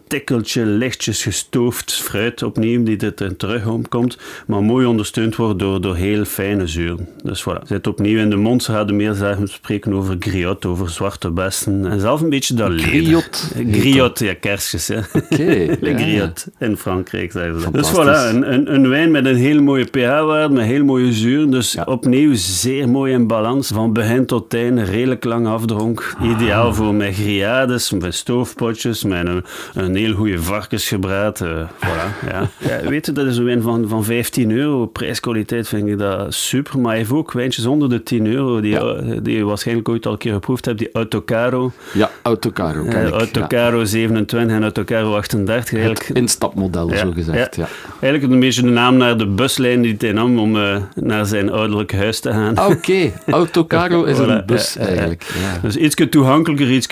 [0.55, 6.25] lichtjes gestoofd fruit opnieuw, die er terug komt, maar mooi ondersteund wordt door, door heel
[6.25, 7.09] fijne zuren.
[7.25, 10.91] Dus voilà, zit opnieuw in de mond, ze hadden meer zeggen, spreken over griot, over
[10.91, 12.89] zwarte bessen, en zelf een beetje dat leder.
[12.89, 13.53] Griot.
[13.71, 14.99] Griot, ja, kersjes, hè.
[14.99, 15.37] Oké.
[15.81, 17.71] Le ja, griot in Frankrijk, zeggen ze.
[17.71, 21.51] Dus voilà, een, een, een wijn met een heel mooie pH-waarde, met heel mooie zuren.
[21.51, 21.83] Dus Ja.
[21.85, 23.69] opnieuw zeer mooi in balans.
[23.69, 26.15] Van begin tot einde, redelijk lang afdronk.
[26.23, 31.41] Ideaal voor met grillades, met stoofpotjes, met een, een heel goede varkensgebraad.
[31.41, 32.49] eh, voilà, ja.
[32.83, 32.89] ja.
[32.89, 34.87] Weet je, dat is een wijn van, van 15 euro.
[34.87, 36.79] Prijskwaliteit vind ik dat super.
[36.79, 38.95] Maar hij heeft ook wijntjes onder de 10 euro, die, Ja.
[39.23, 40.79] die je waarschijnlijk ooit al een keer geproefd hebt.
[40.79, 41.73] Die Autocaro.
[41.93, 42.85] Ja, Autocaro.
[42.85, 43.09] Eh, ja.
[43.11, 45.73] Autocaro 27 en Autocaro 38.
[45.73, 47.57] Eigenlijk Het instapmodel, zo gezegd.
[47.57, 47.69] Ja.
[48.01, 51.51] Eigenlijk een beetje de naam naar de buslijn die hij nam om eh, naar zijn
[51.51, 52.55] ouderlijk huis te gaan.
[52.55, 55.23] Ah, Oké, Autocaro is Voilà, een bus eigenlijk.
[55.41, 55.59] Ja.
[55.63, 56.89] Dus iets toegankelijker, iets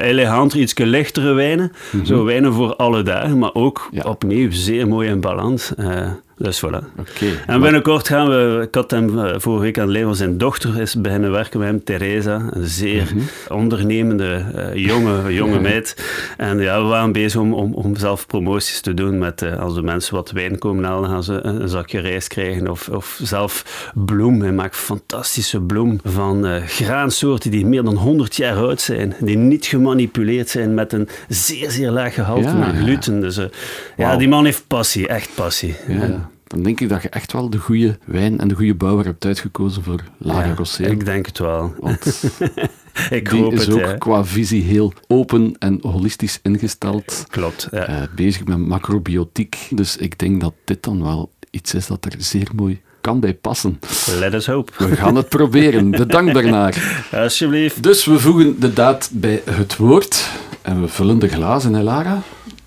[0.00, 1.72] eleganter, iets lichtere wijnen.
[2.04, 4.02] Zo wijnen voor alle dagen, maar ook Ja.
[4.02, 5.74] opnieuw zeer mooi in balans.
[5.74, 6.08] Eh,
[6.42, 6.84] Dus voilà.
[7.46, 10.80] En binnenkort gaan we, ik had hem eh, vorige week aan het leven, zijn dochter
[10.80, 13.24] is beginnen werken met hem, Theresa, een zeer Mhm.
[13.48, 15.96] ondernemende eh, jonge, jonge meid.
[16.36, 19.74] En ja, we waren bezig om, om, om zelf promoties te doen met, eh, als
[19.74, 23.18] de mensen wat wijn komen halen, gaan ze een, een zakje rijst krijgen of, of
[23.22, 24.40] zelf bloem.
[24.42, 29.66] Hij maakt fantastische bloem van graansoorten die meer dan 100 jaar oud zijn, die niet
[29.66, 33.20] gemanipuleerd zijn met een zeer, zeer laag gehalte Ja, gluten.
[33.20, 33.38] Dus
[33.96, 35.74] ja, die man heeft passie, echt passie.
[35.88, 39.04] Ja, dan denk ik dat je echt wel de goede wijn en de goede bouwer
[39.04, 40.84] hebt uitgekozen voor Lara Ja, Rossel.
[40.84, 41.74] Ik denk het wel.
[41.78, 42.22] Want
[43.10, 47.24] Ik die hoop is het, ook qua visie heel open en holistisch ingesteld.
[47.28, 47.86] Klopt, ja.
[47.86, 49.56] eh, bezig met macrobiotiek.
[49.70, 53.34] Dus ik denk dat dit dan wel iets is dat er zeer mooi kan bij
[53.34, 53.78] passen.
[54.18, 54.72] Let us hope.
[54.78, 55.90] We gaan het proberen.
[56.04, 57.04] Bedankt daarnaar.
[57.12, 57.82] Alsjeblieft.
[57.82, 60.30] Dus we voegen de daad bij het woord
[60.62, 62.22] en we vullen de glazen, hè Lara?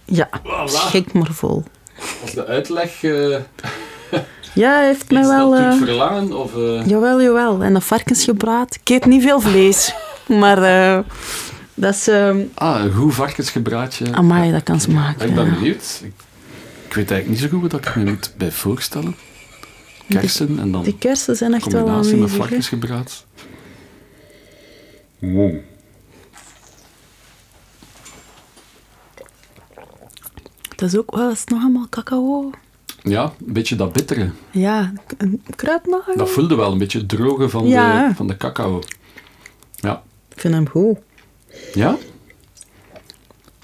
[0.05, 0.29] Ja,
[0.65, 1.63] schik maar vol.
[2.21, 3.37] Was de uitleg uh,
[4.53, 5.55] Ja, hij heeft mij wel...
[5.55, 6.37] eh, verlangen?
[6.39, 7.63] Of, eh, Jawel, jawel.
[7.63, 8.75] En dat varkensgebraad.
[8.83, 9.93] Ik eet niet veel vlees.
[10.27, 10.99] Maar eh,
[11.73, 12.07] dat is...
[12.07, 14.11] ehm Ah, een goed varkensgebraadje.
[14.13, 15.27] amai, dat kan smaken.
[15.27, 15.53] Ik ben ja.
[15.53, 16.01] benieuwd.
[16.03, 16.13] Ik,
[16.87, 19.15] ik weet eigenlijk niet zo goed wat ik me moet bij voorstellen.
[20.09, 23.25] Kersen en dan Die kersen zijn echt wel combinatie met varkensgebraad.
[25.19, 25.55] Wow.
[30.75, 31.11] Dat is ook...
[31.15, 31.87] Wat is het nog allemaal?
[31.89, 32.49] Cacao?
[33.03, 34.29] Ja, een beetje dat bittere.
[34.51, 36.17] Ja, een kruidnagel?
[36.17, 38.07] Dat voelde wel een beetje het droge van, Ja.
[38.07, 38.81] de, van de cacao.
[39.75, 40.03] Ja.
[40.35, 40.97] Ik vind hem goed.
[41.73, 41.97] Ja?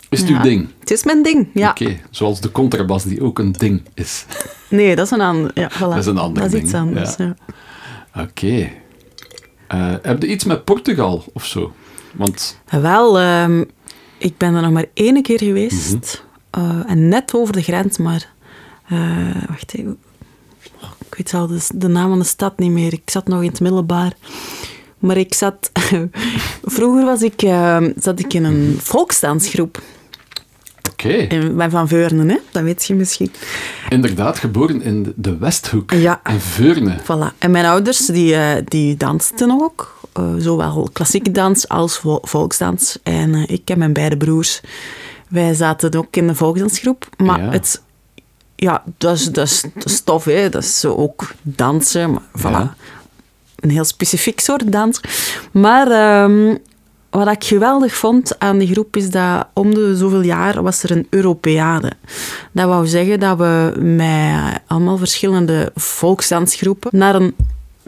[0.09, 0.35] Is het Ja.
[0.35, 0.67] uw ding?
[0.79, 1.69] Het is mijn ding, ja.
[1.69, 4.25] Oké, zoals de contrabas die ook een ding is.
[4.69, 5.51] Nee, dat is een ander.
[5.53, 5.77] Ja, voilà.
[5.79, 7.35] Dat is een ander Dat is ding, iets anders, ja.
[8.13, 8.21] ja.
[8.23, 8.69] Oké.
[9.67, 11.73] Eh, heb je iets met Portugal of zo?
[12.13, 13.63] Want Wel, ehm,
[14.17, 15.93] ik ben er nog maar één keer geweest.
[15.93, 16.28] Mhm.
[16.49, 18.29] Eh, en net over de grens, maar...
[18.87, 18.99] eh,
[19.47, 19.97] wacht even.
[20.81, 22.93] Oh, ik weet al de, de naam van de stad niet meer.
[22.93, 24.13] Ik zat nog in het middelbaar.
[24.99, 25.71] Maar ik zat...
[26.63, 29.81] vroeger was ik, ehm, zat ik in een volksdansgroep.
[30.91, 32.37] oké, Ik ben van Veurne, hè?
[32.51, 33.31] dat weet je misschien.
[33.89, 35.91] inderdaad geboren in de- Westhoek.
[35.91, 36.21] Ja.
[36.29, 36.97] In Veurne.
[37.03, 37.37] Voilà.
[37.37, 39.97] En mijn ouders, die, eh, die dansten ook.
[40.13, 42.97] Eh, zowel klassieke dans als vo- volksdans.
[43.03, 44.61] En eh, ik en mijn beide broers,
[45.29, 47.09] wij zaten ook in de volksdansgroep.
[47.17, 47.49] Maar Ja.
[47.51, 47.81] het...
[48.55, 50.49] Ja, dat is, dat, is, dat is tof, hè.
[50.49, 52.11] Dat is zo ook dansen.
[52.11, 52.41] Maar, voilà.
[52.41, 52.75] Ja.
[53.59, 55.01] Een heel specifiek soort dans.
[55.51, 56.55] Maar ehm,
[57.09, 60.91] wat ik geweldig vond aan die groep is dat om de zoveel jaar was er
[60.91, 61.91] een Europeade.
[62.51, 67.35] Dat wou zeggen dat we met allemaal verschillende volksdansgroepen naar een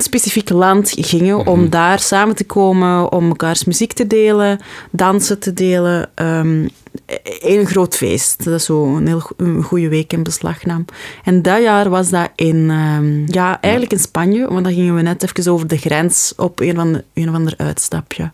[0.02, 4.60] specifiek land gingen om daar samen te komen, om mekaars muziek te delen,
[4.92, 6.10] dansen te delen.
[6.16, 6.66] Ehm
[7.40, 8.44] een groot feest.
[8.44, 10.86] Dat is zo een heel een goede week in beslag nam.
[11.24, 15.02] En dat jaar was dat in, ehm, ja, eigenlijk in Spanje, want dan gingen we
[15.02, 18.32] net even over de grens op een, van de, een of ander uitstapje.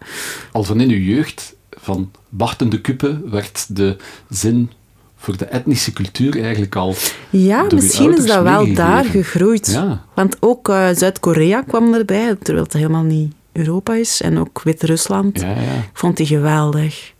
[0.52, 3.96] Al van in uw jeugd, van wachtende kuppen, werd de
[4.30, 4.72] zin
[5.18, 6.96] voor de etnische cultuur eigenlijk al...
[7.30, 9.72] Ja, misschien is dat wel daar gegroeid.
[9.72, 10.02] Ja.
[10.16, 14.22] Want ook eh, Zuid-Korea kwam erbij, terwijl het helemaal niet Europa is.
[14.22, 15.42] En ook Wit-Rusland.
[15.42, 15.56] Ja, ja.
[15.76, 17.14] Ik vond die geweldig.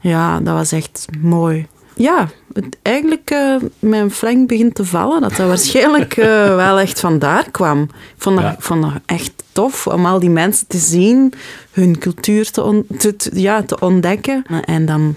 [0.00, 1.66] Ja, dat was echt mooi.
[1.94, 7.00] Ja, het, eigenlijk, eh, mijn flank begint te vallen, dat dat waarschijnlijk eh, wel echt
[7.00, 7.82] vandaar kwam.
[7.82, 8.52] Ik vond dat, Ja.
[8.52, 11.32] ik vond dat echt tof om al die mensen te zien,
[11.72, 14.42] hun cultuur te, on- te, te- ja, te ontdekken.
[14.64, 15.16] En dan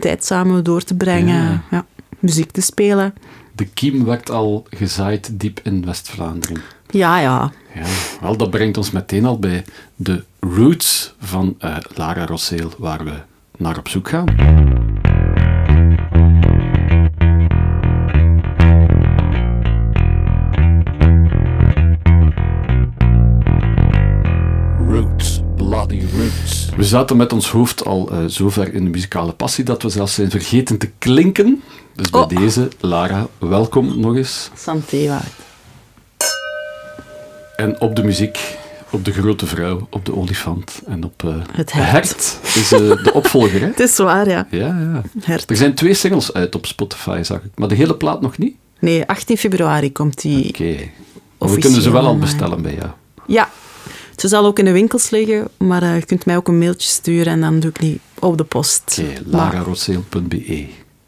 [0.00, 1.62] tijd samen door te brengen, Ja.
[1.70, 1.86] ja,
[2.18, 3.14] muziek te spelen.
[3.54, 6.60] De kiem werd al gezaaid diep in West-Vlaanderen.
[6.90, 7.52] Ja, ja.
[7.74, 7.82] Ja,
[8.20, 9.64] wel, dat brengt ons meteen al bij
[9.96, 13.12] de roots van eh, Lara Rosseel, waar we
[13.58, 14.24] naar op zoek gaan.
[26.76, 29.88] We zaten met ons hoofd al eh, zo ver in de muzikale passie dat we
[29.88, 31.62] zelfs zijn vergeten te klinken.
[31.94, 32.28] Dus bij Oh.
[32.28, 34.50] deze, Lara, welkom nog eens.
[34.56, 35.32] Santé, waard.
[37.56, 38.56] En op de muziek,
[38.90, 42.38] op de grote vrouw, op de olifant en op eh, Het hert.
[42.54, 43.60] is eh, de opvolger.
[43.60, 43.66] Hè?
[43.76, 44.46] Het is waar, ja.
[44.50, 45.02] Ja, ja.
[45.22, 45.50] Hert.
[45.50, 47.50] Er zijn twee singles uit op Spotify, zag ik.
[47.54, 48.56] Maar de hele plaat nog niet?
[48.78, 50.48] Nee, 18 februari komt die.
[50.48, 50.76] Oké.
[51.38, 52.90] We kunnen ze wel al bestellen bij jou.
[53.26, 53.50] Ja,
[54.22, 56.88] ze zal ook in de winkels liggen, maar eh, je kunt mij ook een mailtje
[56.88, 59.00] sturen en dan doe ik die op de post.
[59.00, 60.66] Oké, lararosseel.be.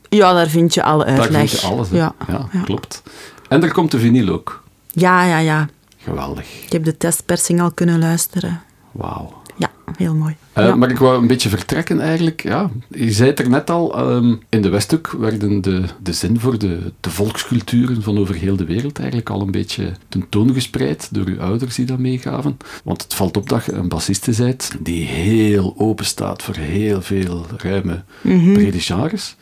[0.09, 1.51] Ja, daar vind je alle Daar uitleg.
[1.51, 1.89] vind je alles.
[1.91, 2.61] Ja, ja, ja.
[2.63, 3.03] klopt.
[3.49, 4.63] En er komt de vinyl ook.
[4.91, 5.69] ja, ja, ja.
[5.99, 6.47] Geweldig.
[6.65, 8.63] Ik heb de testpersing al kunnen luisteren.
[8.93, 9.43] Wauw.
[9.57, 10.37] Ja, heel mooi.
[10.59, 10.75] Uh, ja.
[10.77, 12.43] Maar ik wou een beetje vertrekken eigenlijk.
[12.43, 16.41] Ja, je zei het er net al, um, in de Westhoek werden de, de zin
[16.41, 21.27] voor de, de volksculturen van over heel de wereld eigenlijk al een beetje tentoongespreid door
[21.27, 22.57] uw ouders die dat meegaven.
[22.85, 27.03] Want het valt op dat je een bassiste bent die heel open staat voor heel
[27.03, 28.53] veel ruime, mm -hmm.
[28.53, 29.37] brede genres.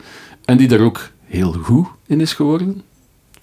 [0.45, 2.81] En die daar ook heel goed in is geworden,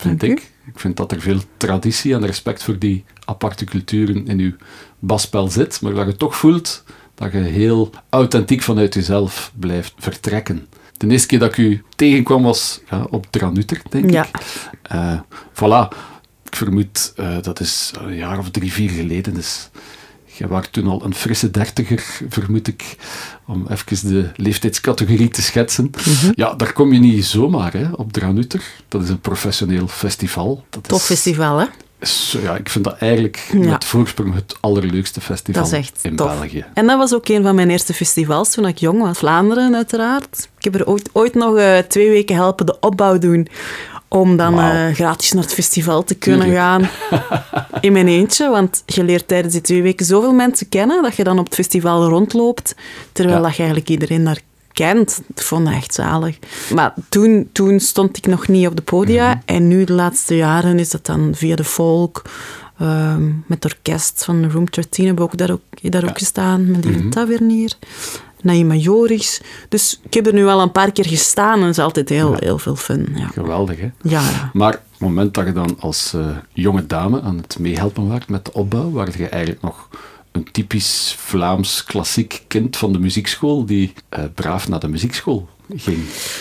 [0.00, 0.50] vind ik.
[0.66, 4.52] Ik vind dat er veel traditie en respect voor die aparte culturen in uw
[4.98, 6.84] basspel zit, maar dat je toch voelt
[7.14, 10.66] dat je heel authentiek vanuit jezelf blijft vertrekken.
[10.96, 14.26] De eerste keer dat ik u tegenkwam was ja, op Dranuter, denk Ja.
[14.26, 14.36] ik.
[14.92, 15.20] Uh,
[15.52, 15.96] voilà.
[16.44, 19.34] Ik vermoed, uh, dat is een jaar of drie, vier geleden.
[19.34, 19.70] Dus
[20.40, 22.96] jij was toen al een frisse dertiger, vermoed ik,
[23.46, 25.84] om even de leeftijdscategorie te schetsen.
[25.84, 26.32] Mm -hmm.
[26.34, 28.62] Ja, daar kom je niet zomaar hè, op Dranuter.
[28.88, 30.64] Dat is een professioneel festival.
[30.70, 31.66] Dat Tof is, festival, hè?
[32.42, 33.58] Ja, ik vind dat eigenlijk Ja.
[33.70, 36.38] met voorsprong het allerleukste festival Dat is echt in tof.
[36.38, 36.64] België.
[36.74, 39.18] En dat was ook een van mijn eerste festivals toen ik jong was.
[39.18, 40.48] Vlaanderen, uiteraard.
[40.58, 43.48] Ik heb er ooit, ooit nog uh, twee weken helpen de opbouw doen.
[44.08, 46.60] Om dan uh, gratis naar het festival te kunnen Tuurlijk.
[46.60, 46.88] gaan.
[47.80, 48.48] In mijn eentje.
[48.48, 51.02] Want je leert tijdens die twee weken zoveel mensen kennen.
[51.02, 52.74] Dat je dan op het festival rondloopt.
[53.12, 53.42] Terwijl Ja.
[53.42, 54.38] dat je eigenlijk iedereen daar
[54.84, 56.38] Ik vond dat echt zalig.
[56.74, 59.28] Maar toen, toen stond ik nog niet op de podia.
[59.28, 59.38] Mhm.
[59.44, 62.22] En nu, de laatste jaren, is dat dan via de folk.
[62.78, 66.70] ehm, met het orkest van Room 13 heb ik ook daar ook, daar ook gestaan.
[66.70, 67.10] Met die Mhm.
[67.10, 67.72] Tavernier.
[68.42, 69.40] Naima Joris.
[69.68, 71.54] Dus ik heb er nu al een paar keer gestaan.
[71.54, 72.36] En dat is altijd heel, Ja.
[72.40, 73.08] heel veel fun.
[73.14, 73.90] Ja, Geweldig, hè?
[74.02, 74.20] ja.
[74.20, 74.50] ja.
[74.52, 78.28] Maar op het moment dat je dan als eh, jonge dame aan het meehelpen waart
[78.28, 79.88] met de opbouw, waar je eigenlijk nog
[80.32, 85.98] een typisch Vlaams klassiek kind van de muziekschool die eh, braaf naar de muziekschool ging.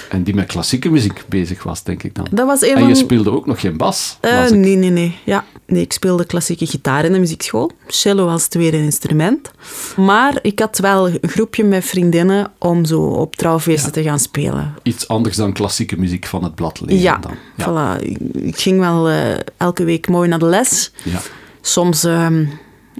[0.09, 2.27] En die met klassieke muziek bezig was, denk ik dan.
[2.31, 4.17] Dat was En je speelde ook nog geen bas.
[4.21, 5.17] Eh, nee, nee, nee.
[5.23, 5.45] Ja.
[5.65, 5.81] nee.
[5.81, 7.71] Ik speelde klassieke gitaar in de muziekschool.
[7.87, 9.51] Cello als tweede instrument.
[9.95, 14.73] Maar ik had wel een groepje met vriendinnen om zo op trouwfeesten te gaan spelen.
[14.83, 17.35] Iets anders dan klassieke muziek van het blad lezen Ja, dan.
[17.61, 18.03] Voilà.
[18.03, 20.91] Ik, ik ging wel eh, elke week mooi naar de les.
[21.03, 21.19] Ja.
[21.61, 22.45] Soms, ehm,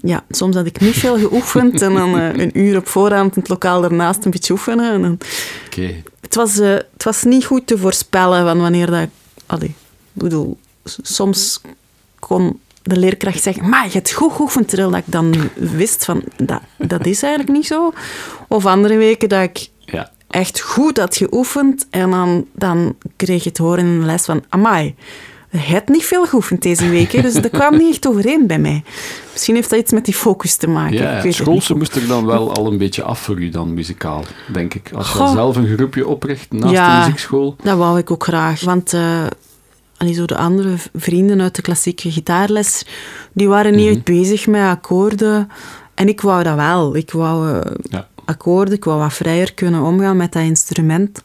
[0.01, 3.39] ja, soms had ik niet veel geoefend en dan eh, een uur op voorhand in
[3.41, 4.93] het lokaal daarnaast een beetje oefenen.
[4.93, 5.17] En dan,
[6.21, 9.07] het, was, eh, het was niet goed te voorspellen van wanneer dat...
[9.45, 9.67] Allee,
[10.13, 10.57] ik bedoel,
[11.01, 11.61] soms
[12.19, 16.23] kon de leerkracht zeggen, maar je hebt goed geoefend, terwijl dat ik dan wist van,
[16.37, 17.93] dat, dat is eigenlijk niet zo.
[18.47, 20.11] Of andere weken dat ik Ja.
[20.27, 24.43] echt goed had geoefend en dan, dan kreeg je het horen in de les van,
[24.49, 24.95] amai,
[25.51, 28.59] je hebt niet veel geoefend deze week, hè, dus dat kwam niet echt overeen bij
[28.59, 28.83] mij.
[29.31, 30.93] Misschien heeft dat iets met die focus te maken.
[30.93, 31.81] ik Ja, weet het schoolse niet.
[31.81, 34.91] moest er dan wel al een beetje af voor u dan muzikaal, denk ik.
[34.95, 36.91] Als je zelf een groepje opricht naast Ja.
[36.93, 37.55] de muziekschool.
[37.63, 39.23] Dat wou ik ook graag, want eh,
[39.97, 42.85] allee, zo de andere vrienden uit de klassieke gitaarles,
[43.33, 45.49] die waren niet echt bezig met akkoorden.
[45.93, 46.95] En ik wou dat wel.
[46.95, 48.07] Ik wou eh, Ja.
[48.25, 51.23] akkoorden, ik wou wat vrijer kunnen omgaan met dat instrument.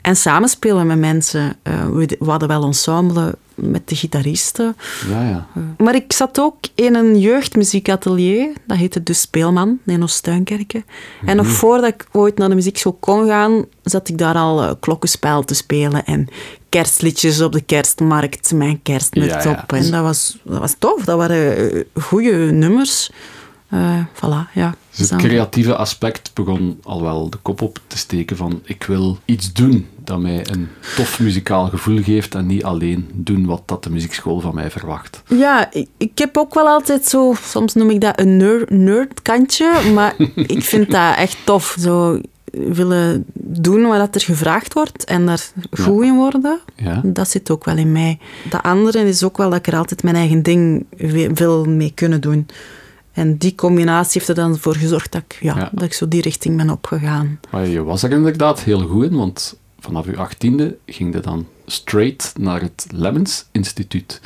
[0.00, 1.56] En samenspelen met mensen.
[1.62, 4.76] Eh, we, we hadden wel ensemble met de gitaristen.
[5.08, 5.46] Ja, ja.
[5.78, 8.52] Maar ik zat ook in een jeugdmuziekatelier.
[8.66, 10.84] Dat heette De Speelman, in Oostuinkerke.
[11.24, 14.70] En nog voordat ik ooit naar de muziekschool kon gaan, zat ik daar al eh,
[14.80, 16.04] klokkenspel te spelen.
[16.04, 16.28] En
[16.68, 18.98] kerstliedjes op de kerstmarkt, mijn Ja,
[19.42, 19.50] ja.
[19.50, 19.72] op.
[19.72, 21.04] En dat was, dat was tof.
[21.04, 23.10] Dat waren eh, goede nummers.
[23.68, 24.74] Eh voilà, ja.
[24.96, 29.18] Dus het creatieve aspect begon al wel de kop op te steken van ik wil
[29.24, 33.84] iets doen dat mij een tof muzikaal gevoel geeft en niet alleen doen wat dat
[33.84, 35.22] de muziekschool van mij verwacht.
[35.28, 39.90] Ja, ik, ik heb ook wel altijd zo, soms noem ik dat een nerd, nerdkantje,
[39.94, 40.14] maar
[40.56, 41.76] ik vind dat echt tof.
[41.80, 42.20] Zo
[42.52, 46.60] willen doen wat er gevraagd wordt en daar goed in worden.
[46.76, 47.00] Ja?
[47.04, 48.18] Dat zit ook wel in mij.
[48.50, 51.92] De andere is ook wel dat ik er altijd mijn eigen ding wi- wil mee
[51.94, 52.46] kunnen doen.
[53.12, 55.70] En die combinatie heeft er dan voor gezorgd dat ik, ja, Ja.
[55.72, 57.40] dat ik zo die richting ben opgegaan.
[57.50, 61.46] Maar je was er inderdaad heel goed in, want vanaf je achttiende ging je dan
[61.66, 64.20] straight naar het Lemmens Instituut.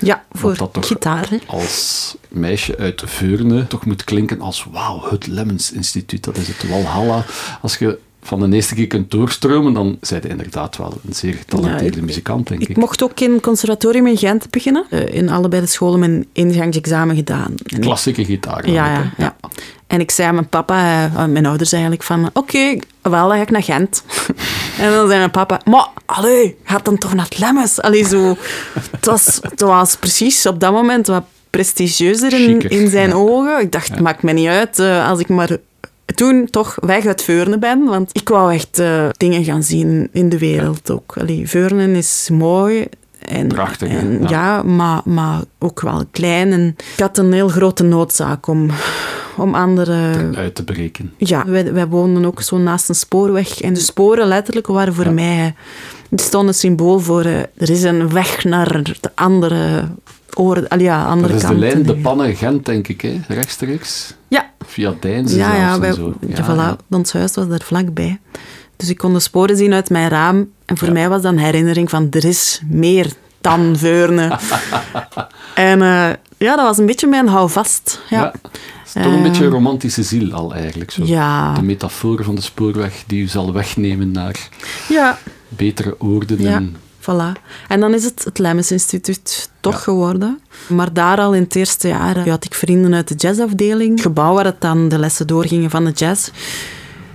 [0.00, 1.28] Ja, voor dat toch- gitaar.
[1.30, 1.36] hè.
[1.46, 6.68] Als meisje uit Veurne toch moet klinken als wauw, het Lemmens Instituut, dat is het
[6.68, 7.24] Walhalla.
[7.62, 11.34] Als je van de eerste keer kunt doorstromen, dan zijn je inderdaad wel een zeer
[11.34, 12.68] getalenteerde ik- muzikant, denk ik.
[12.68, 14.86] Ik mocht ook in het conservatorium in Gent beginnen.
[14.90, 17.54] Eh, in allebei de scholen mijn ingangsexamen gedaan.
[17.66, 18.70] En Klassieke gitaar.
[18.70, 19.36] Ja, ja.
[19.86, 23.42] En ik zei aan mijn papa, eh, mijn ouders eigenlijk, van oké, wel, dan ga
[23.42, 24.02] ik naar Gent.
[24.80, 27.80] en dan zei mijn papa, maar allee, gaat dan toch naar het Lemmes?
[27.80, 28.36] Allee, zo.
[28.90, 33.14] Het was, het was precies op dat moment wat prestigieuzer in, Chiquer, in zijn ja.
[33.14, 33.60] ogen.
[33.60, 35.56] Ik dacht, maakt me niet uit eh, als ik maar
[36.16, 37.84] toen toch weg uit Veurne ben.
[37.84, 41.16] Want ik wou echt eh, dingen gaan zien in de wereld ook.
[41.20, 42.86] Allee, Veurne is mooi.
[43.18, 44.28] En, Prachtig, en, Ja.
[44.28, 46.52] ja, maar, maar ook wel klein.
[46.52, 48.70] En ik had een heel grote noodzaak om,
[49.36, 50.30] om andere...
[50.34, 51.12] Uit te breken.
[51.16, 53.60] Ja, wij, wij woonden ook zo naast een spoorweg.
[53.60, 55.54] En de sporen letterlijk waren voor mij...
[56.10, 57.22] Die stonden symbool voor...
[57.22, 59.88] eh, er is een weg naar de andere...
[60.68, 61.58] Al ja, andere Dat is de kant.
[61.60, 63.20] lijn De Pannen Gent, denk ik, hè?
[63.28, 64.14] rechtstreeks.
[64.28, 66.14] Ja, Via Deinzen ja, ja, en zo.
[66.28, 66.44] ja,
[66.76, 68.18] voilà, ons huis was daar vlakbij.
[68.76, 70.48] Dus ik kon de sporen zien uit mijn raam.
[70.64, 70.92] En voor Ja.
[70.94, 74.38] mij was dat een herinnering van er is meer dan Veurne.
[75.54, 78.00] en eh, ja, dat was een beetje mijn houvast.
[78.10, 78.18] Ja.
[78.20, 78.32] Ja.
[78.42, 78.50] Het
[78.86, 80.90] is toch een Eh, beetje een romantische ziel al eigenlijk.
[80.90, 81.04] Zo.
[81.04, 81.54] Ja.
[81.54, 84.48] De metafoor van de spoorweg die u zal wegnemen naar
[84.88, 85.18] ja,
[85.48, 86.40] betere oorden.
[86.42, 86.54] Ja.
[86.54, 86.76] En,
[87.10, 87.40] voilà.
[87.68, 89.78] En dan is het het Lemmens Instituut toch Ja.
[89.80, 90.40] geworden.
[90.68, 93.90] Maar daar al in het eerste jaar eh, had ik vrienden uit de jazzafdeling.
[93.90, 96.28] Het gebouw waar het dan de lessen doorgingen van de jazz.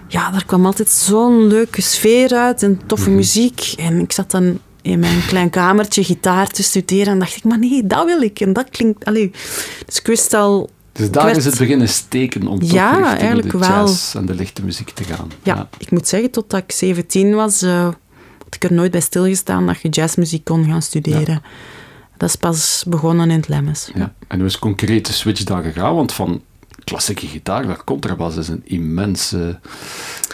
[0.07, 3.15] Ja, daar kwam altijd zo'n leuke sfeer uit en toffe Mhm.
[3.17, 3.73] muziek.
[3.77, 7.59] En ik zat dan in mijn klein kamertje gitaar te studeren en dacht ik, maar
[7.59, 8.39] nee, dat wil ik.
[8.39, 9.05] En dat klinkt...
[9.05, 9.31] Allee.
[9.85, 10.69] Dus ik wist al...
[10.91, 13.67] dus daar werd- is het beginnen steken om toch Ja, richting eigenlijk de wel.
[13.69, 15.31] jazz en de lichte muziek te gaan.
[15.43, 17.87] Ja, ik moet zeggen, totdat ik 17 was, eh,
[18.51, 21.41] had ik er nooit bij stilgestaan dat je jazzmuziek kon gaan studeren.
[22.17, 23.91] Dat is pas begonnen in het Lemmes.
[23.95, 24.13] Ja.
[24.27, 25.95] En hoe is concreet de switch dan gegaan?
[25.95, 26.41] Want van
[26.83, 29.59] klassieke gitaar naar contrabas is een immense,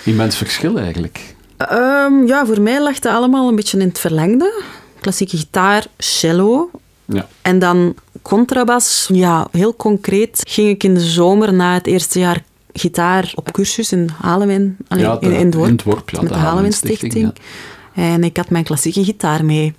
[0.03, 1.35] immens verschil eigenlijk.
[1.57, 4.63] Ehm, ja, voor mij lag dat allemaal een beetje in het verlengde.
[4.99, 6.69] Klassieke gitaar, cello.
[7.05, 7.27] Ja.
[7.41, 9.09] En dan contrabas.
[9.13, 13.91] Ja, heel concreet ging ik in de zomer na het eerste jaar gitaar op cursus
[13.91, 14.77] in Halewijn.
[14.87, 17.33] Allee, Ja, de- in, in het in het ja, met de de Stichting.
[17.97, 19.75] En ik had mijn klassieke gitaar mee.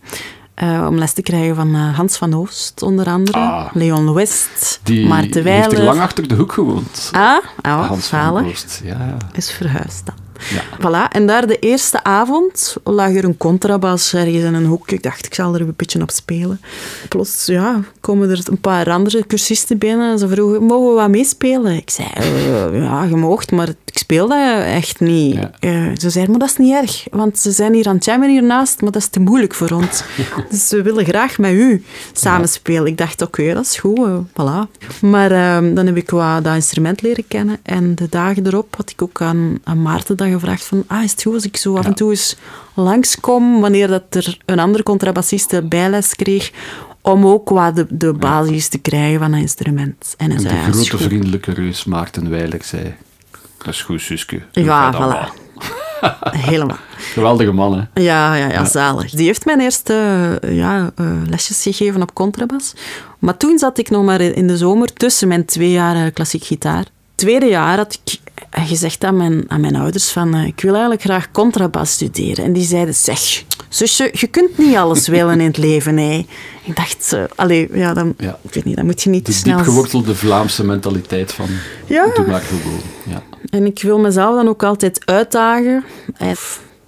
[0.54, 3.38] eh, om les te krijgen van eh, Hans van Oost, onder andere.
[3.38, 3.66] Ah.
[3.72, 7.10] Leon West, Die Maarten heeft er lang achter de hoek gewoond.
[7.12, 8.46] Ah, oh, Hans van.
[8.46, 8.80] Oost.
[8.84, 9.16] Ja, ja.
[9.32, 10.14] Is verhuisd dan.
[10.50, 10.62] Ja.
[10.78, 14.96] Voilà, en daar de eerste avond lag er een contrabas ergens in een hoekje.
[14.96, 16.60] Ik dacht, ik zal er een beetje op spelen.
[17.08, 21.08] Plots, ja, komen er een paar andere cursisten binnen en ze vroegen, mogen we wat
[21.08, 21.72] meespelen?
[21.72, 25.34] Ik zei, eh, ja, je moogt, maar ik speel dat echt niet.
[25.34, 25.50] Ja.
[25.60, 28.30] Eh, ze zeiden, maar dat is niet erg, want ze zijn hier aan het jammen
[28.30, 30.02] hiernaast, maar dat is te moeilijk voor ons.
[30.50, 32.86] dus ze willen graag met u samenspelen.
[32.86, 34.86] Ik dacht, oké, dat is goed, eh, voilà.
[35.00, 38.90] Maar ehm, dan heb ik wat dat instrument leren kennen en de dagen erop had
[38.90, 41.76] ik ook aan, aan Maarten dan gevraagd van, ah, is het goed als ik zo
[41.76, 42.36] af en toe eens
[42.74, 46.50] langskom, wanneer dat er een andere contrabassiste bijles kreeg,
[47.00, 50.14] om ook wat de, de basis te krijgen van een instrument.
[50.16, 51.12] En En zei, de is grote goed.
[51.12, 52.94] vriendelijke reus Maarten Weiler zei...
[53.58, 54.42] Dat is goed, Suske.
[54.52, 54.96] Ja, voilà.
[54.96, 55.28] wel."
[56.50, 56.76] Helemaal.
[56.96, 58.02] Geweldige man, hè.
[58.02, 59.10] Ja, ja, ja, zalig.
[59.10, 59.94] Die heeft mijn eerste
[60.46, 62.72] ja, eh, lesjes gegeven op contrabas.
[63.18, 66.84] Maar toen zat ik nog maar in de zomer tussen mijn twee jaar klassiek gitaar.
[67.14, 68.18] Tweede jaar had ik
[68.50, 72.44] gezegd aan mijn, aan mijn ouders van eh, ik wil eigenlijk graag contrabas studeren.
[72.44, 76.26] En die zeiden, zeg, zusje, je kunt niet alles willen in het leven, hè.
[76.64, 78.38] Ik dacht, eh, allee, ja, dan, Ja.
[78.42, 79.56] ik weet niet, dan moet je niet De snel...
[79.56, 81.46] diepgewortelde Vlaamse mentaliteit van...
[81.86, 82.06] Ja.
[82.14, 82.80] Doe maar gewoon.
[83.06, 83.22] Ja.
[83.50, 85.84] En ik wil mezelf dan ook altijd uitdagen
[86.16, 86.36] en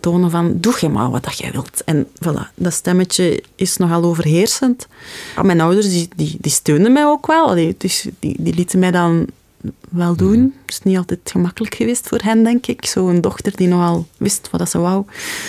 [0.00, 1.82] tonen van, doe jij maar wat dat jij wilt.
[1.84, 4.86] En voilà, dat stemmetje is nogal overheersend.
[5.42, 7.48] Mijn ouders die, die, die steunden mij ook wel.
[7.48, 9.26] Allee, dus die, die lieten mij dan
[9.90, 10.54] wel doen.
[10.66, 12.84] Het is niet altijd gemakkelijk geweest voor hen, denk ik.
[12.86, 15.04] Zo'n dochter die nogal wist wat dat ze wou.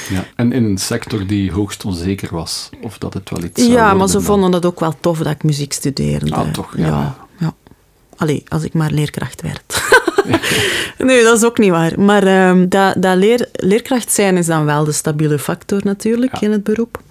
[0.09, 0.25] Ja.
[0.35, 2.69] En in een sector die hoogst onzeker was.
[2.81, 4.23] Of dat het wel iets zou Ja, maar ze dan.
[4.23, 6.31] vonden het ook wel tof dat ik muziek studeerde.
[6.35, 6.85] Ah, toch, ja.
[6.87, 7.15] ja.
[7.39, 7.53] ja.
[8.17, 9.83] Allee, als ik maar leerkracht werd.
[10.97, 11.99] nee, dat is ook niet waar.
[11.99, 16.41] Maar ehm, dat, dat leer, leerkracht zijn is dan wel de stabiele factor natuurlijk Ja.
[16.41, 17.01] in het beroep.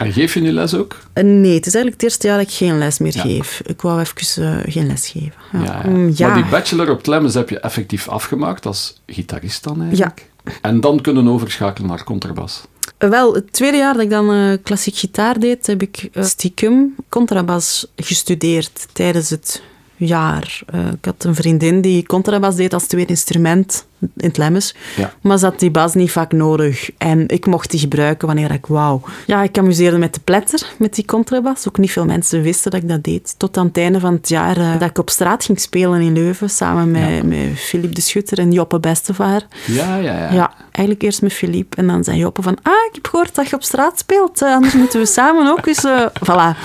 [0.00, 0.96] En geef je nu les ook?
[1.12, 3.22] Eh, nee, het is eigenlijk het eerste jaar dat ik geen les meer Ja.
[3.22, 3.62] geef.
[3.66, 5.32] Ik wou even eh, geen les geven.
[5.52, 5.62] Ja.
[5.62, 5.90] Ja, ja.
[5.90, 6.26] Mm, ja.
[6.26, 10.28] Maar die bachelor op Tlemmes heb je effectief afgemaakt als gitarist dan eigenlijk?
[10.62, 12.60] En dan kunnen overschakelen naar contrabas.
[12.98, 16.94] Wel, het tweede jaar dat ik dan eh, klassiek gitaar deed, heb ik eh, stiekem
[17.08, 19.62] contrabas gestudeerd tijdens het
[20.06, 20.60] jaar.
[20.66, 24.74] Eh, ik had een vriendin die contrabas deed als tweede instrument in het Lemmes.
[24.96, 25.12] Ja.
[25.20, 26.90] Maar ze had die bas niet vaak nodig.
[26.98, 29.00] En ik mocht die gebruiken wanneer ik wou.
[29.26, 31.68] Ja, ik amuseerde met de pletter, met die contrabas.
[31.68, 33.34] Ook niet veel mensen wisten dat ik dat deed.
[33.36, 36.12] Tot aan het einde van het jaar eh, dat ik op straat ging spelen in
[36.12, 36.50] Leuven.
[36.50, 37.24] Samen met, Ja.
[37.24, 39.42] met Philippe de Schutter en Joppe Bestevaar.
[39.66, 40.32] Ja, ja, ja.
[40.32, 41.76] Ja, eigenlijk eerst met Philippe.
[41.76, 44.42] En dan zei Joppe van, ah, ik heb gehoord dat je op straat speelt.
[44.42, 45.86] eh, anders moeten we samen ook eens...
[46.30, 46.58] voilà.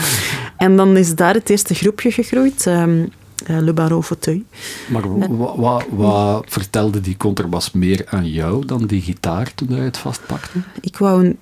[0.57, 2.67] En dan is daar het eerste groepje gegroeid.
[2.67, 3.03] ehm, eh,
[3.47, 4.43] Le Baron Fauteuil.
[4.89, 9.81] Maar wat wa, wa vertelde die contrabas meer aan jou dan die gitaar toen je
[9.81, 10.59] het vastpakte?
[10.81, 11.37] Ik wou een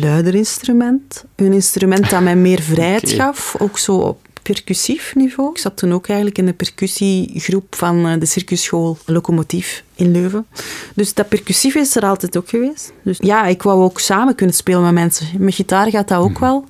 [0.00, 1.24] luider instrument.
[1.34, 3.54] Een instrument dat mij meer vrijheid gaf.
[3.58, 5.50] Ook zo op percussief niveau.
[5.50, 10.46] Ik zat toen ook eigenlijk in de percussiegroep van eh, de circusschool Locomotief in Leuven.
[10.94, 12.92] Dus dat percussief is er altijd ook geweest.
[13.04, 15.26] Dus ja, ik wou ook samen kunnen spelen met mensen.
[15.38, 16.64] Met gitaar gaat dat ook wel.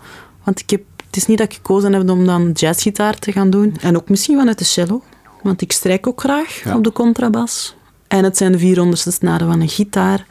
[0.44, 3.50] Want ik heb, het is niet dat ik gekozen heb om dan jazzgitaar te gaan
[3.50, 3.76] doen.
[3.80, 5.02] En ook misschien vanuit de cello.
[5.42, 6.76] want ik strijk ook graag Ja.
[6.76, 7.74] op de contrabas.
[8.08, 10.26] En het zijn de 400ste snaren van een gitaar.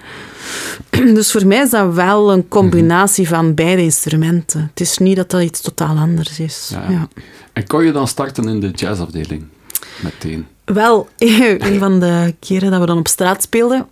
[1.14, 3.34] Dus voor mij is dat wel een combinatie Mhm.
[3.34, 4.62] van beide instrumenten.
[4.70, 6.70] Het is niet dat dat iets totaal anders is.
[6.72, 6.90] Ja, ja.
[6.92, 7.08] Ja.
[7.54, 9.44] En kon je dan starten in de jazzafdeling?
[10.04, 10.46] Meteen.
[10.66, 13.86] Wel, een van de keren dat we dan op straat speelden,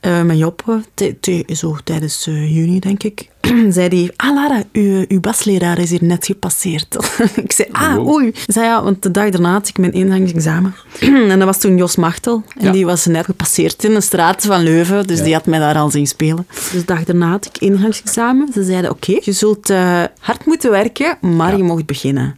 [0.00, 3.28] eh met Job, t- t- zo tijdens eh, juni denk ik,
[3.70, 6.96] zei hij, ah Lara, uw, uw basleraar is hier net gepasseerd.
[7.44, 8.08] ik zei, ah Wow.
[8.08, 8.26] oei.
[8.26, 10.74] Ik zei, ja, want de dag daarna had ik mijn ingangsexamen.
[11.30, 12.42] en dat was toen Jos Machtel.
[12.58, 12.72] En Ja.
[12.72, 15.24] die was net gepasseerd in de straat van Leuven, dus Ja.
[15.24, 16.46] die had mij daar al zien spelen.
[16.54, 18.48] Dus de dag daarna had ik ingangsexamen.
[18.52, 21.56] Ze zeiden, oké, je zult eh, hard moeten werken, maar Ja.
[21.56, 22.36] je mocht beginnen.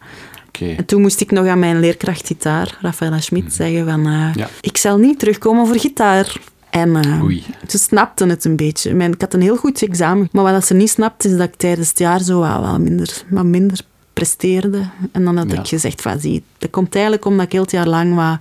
[0.48, 0.74] Oké.
[0.76, 4.06] En toen moest ik nog aan mijn leerkracht gitaar, Rafaela Schmid, zeggen van...
[4.06, 4.48] eh, Ja.
[4.60, 6.36] Ik zal niet terugkomen voor gitaar.
[6.72, 7.44] En Oei.
[7.68, 8.94] ze snapten het een beetje.
[8.94, 10.28] Mijn, ik had een heel goed examen.
[10.32, 13.22] Maar wat ze niet snapte, is dat ik tijdens het jaar zo wat, wat minder,
[13.28, 13.78] wat minder
[14.12, 14.82] presteerde.
[15.12, 15.58] En dan had Ja.
[15.58, 18.38] ik gezegd van, zie, dat komt eigenlijk omdat ik heel het jaar lang wat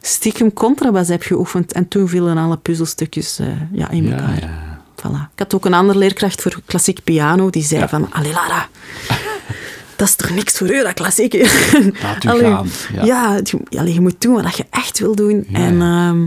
[0.00, 1.72] stiekem contrabas heb geoefend.
[1.72, 4.38] En toen vielen alle puzzelstukjes eh, ja, in elkaar.
[4.40, 4.72] ja.
[5.00, 5.30] Voilà.
[5.32, 8.68] Ik had ook een andere leerkracht voor klassiek piano, die zei van, allee Lara,
[9.96, 11.32] dat is toch niks voor u, dat klassiek?
[12.02, 12.68] Laat u Allee, gaan.
[12.94, 13.04] Ja.
[13.04, 15.46] Ja, je, allee, je moet doen wat je echt wil doen.
[15.52, 16.22] En, ehm,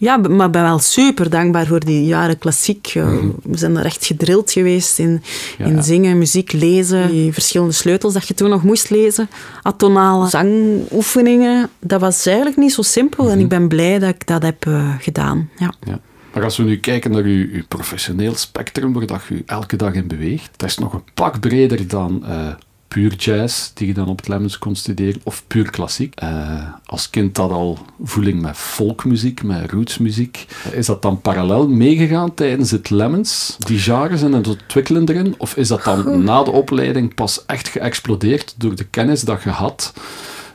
[0.00, 2.86] ja, maar ik ben wel super dankbaar voor die jaren klassiek.
[2.94, 3.08] Eh,
[3.42, 5.22] We zijn er echt gedrild geweest in, Mhm.
[5.68, 7.08] Ja, in zingen, muziek, lezen.
[7.10, 9.28] Die verschillende sleutels dat je toen nog moest lezen.
[9.62, 11.68] Atonale zangoefeningen.
[11.80, 13.24] Dat was eigenlijk niet zo simpel.
[13.24, 13.32] Mhm.
[13.32, 15.50] En ik ben blij dat ik dat heb eh, gedaan.
[15.58, 15.72] Ja.
[15.86, 16.00] Ja.
[16.34, 19.76] Maar als we nu kijken naar uw, uw professioneel spectrum, waar dat je u elke
[19.76, 22.46] dag in beweegt, dat is nog een pak breder dan eh,
[22.94, 26.14] puur jazz, die je dan op het Lemmens kon studeren, of puur klassiek.
[26.14, 30.46] Eh, als kind had al voeling met folkmuziek, met rootsmuziek.
[30.72, 35.34] Is dat dan parallel meegegaan tijdens het Lemmens, die genres en het ontwikkelen erin?
[35.38, 39.50] Of is dat dan na de opleiding pas echt geëxplodeerd door de kennis dat je
[39.50, 39.92] had?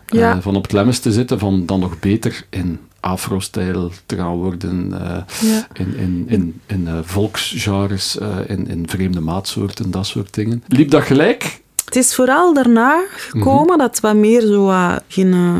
[0.07, 0.41] Ja.
[0.41, 5.01] van op het Lemmens te zitten, van dan nog beter in afro-stijl te gaan worden,
[5.01, 5.67] eh, Ja.
[5.73, 8.17] in, in, in, in volksgenres,
[8.47, 10.63] in, in vreemde maatsoorten, dat soort dingen.
[10.67, 11.63] Liep dat gelijk?
[11.95, 13.77] Het is vooral daarna gekomen Mhm.
[13.77, 14.95] dat het wat meer zo eh,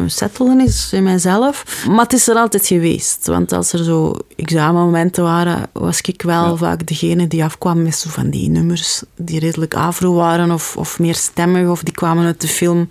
[0.05, 1.85] settelen is in mijzelf.
[1.89, 3.27] Maar het is er altijd geweest.
[3.27, 6.55] Want als er zo examenmomenten waren, was ik wel Ja.
[6.55, 10.99] vaak degene die afkwam met zo van die nummers die redelijk afro waren of, of
[10.99, 12.87] meer stemmig of die kwamen uit de film.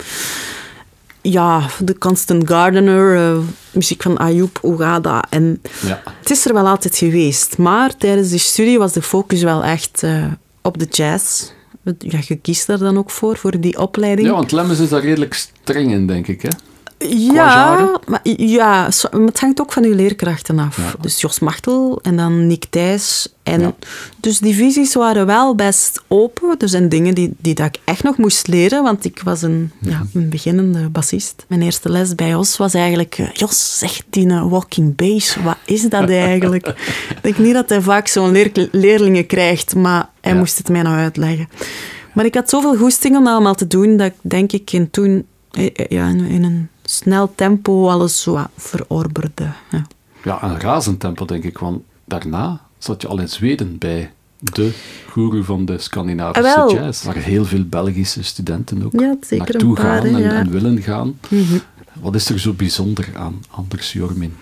[1.22, 3.38] Ja, de Constant Gardener, eh,
[3.72, 5.24] muziek van Ayoub Ougada.
[5.30, 6.02] En Ja.
[6.20, 7.58] het is er wel altijd geweest.
[7.58, 10.24] Maar tijdens die studie was de focus wel echt eh,
[10.62, 11.50] op de jazz.
[11.98, 14.28] Ja, je kiest daar dan ook voor, voor die opleiding.
[14.28, 16.42] ja, want Lemmens is daar redelijk streng in, denk ik.
[16.42, 16.48] Hè?
[16.98, 20.76] Ja, maar, ja, maar het hangt ook van uw leerkrachten af.
[20.76, 20.92] Ja.
[21.00, 23.28] Dus Jos Machtel en dan Nick Thijs.
[23.42, 23.74] En Ja.
[24.20, 26.54] Dus die visies waren wel best open.
[26.58, 29.70] Er zijn dingen die, die dat ik echt nog moest leren, want ik was een,
[29.80, 31.44] ja, een beginnende bassist.
[31.48, 33.14] Mijn eerste les bij Jos was eigenlijk...
[33.18, 36.66] eh, Jos, zeg die een walking bass, wat is dat eigenlijk?
[37.14, 40.82] ik denk niet dat hij vaak zo'n leer- leerlingen krijgt, maar hij moest het mij
[40.82, 41.48] nog uitleggen.
[42.12, 44.90] Maar ik had zoveel goesting om dat allemaal te doen, dat ik denk ik in
[44.90, 49.52] toen eh, eh, ja, in, in een snel tempo alles zo verorberde.
[49.70, 49.86] Ja.
[50.24, 51.58] Ja, een razend tempo, denk ik.
[51.58, 54.72] Want daarna zat je al in Zweden bij de
[55.10, 56.74] guru van de Scandinavische Ah, wel.
[56.74, 57.04] jazz.
[57.04, 60.28] Waar heel veel Belgische studenten ook Ja, naartoe paar, gaan en, ja.
[60.28, 60.36] Mhm.
[60.36, 61.18] en willen gaan.
[62.00, 64.34] Wat is er zo bijzonder aan Anders Jormin?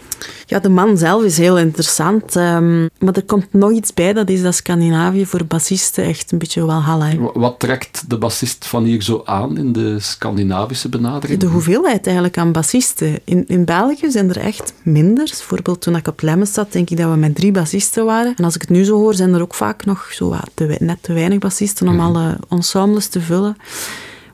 [0.47, 2.37] Ja, de man zelf is heel interessant.
[2.37, 6.39] ehm, maar er komt nog iets bij, dat is dat Scandinavië voor bassisten echt een
[6.39, 7.07] beetje walhalla.
[7.07, 7.19] hè.
[7.19, 11.41] Wa- Wat trekt de bassist van hier zo aan in de Scandinavische benadering?
[11.41, 13.19] De hoeveelheid eigenlijk aan bassisten.
[13.25, 15.25] In, in België zijn er echt minder.
[15.25, 18.35] Bijvoorbeeld toen ik op Lemmens zat, denk ik dat we met drie bassisten waren.
[18.37, 20.77] En als ik het nu zo hoor, zijn er ook vaak nog zo wat te,
[20.79, 23.57] net te weinig bassisten om alle ensembles te vullen.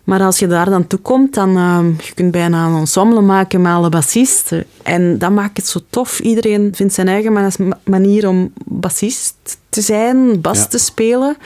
[0.09, 3.61] Maar als je daar dan toe komt, dan uh, je kunt bijna een ensemble maken
[3.63, 4.65] met alle bassisten.
[4.83, 6.21] En dat maakt het zo tof.
[6.21, 9.35] Iedereen vindt zijn eigen ma- manier om bassist
[9.69, 10.67] te zijn, bas Ja.
[10.67, 11.37] te spelen.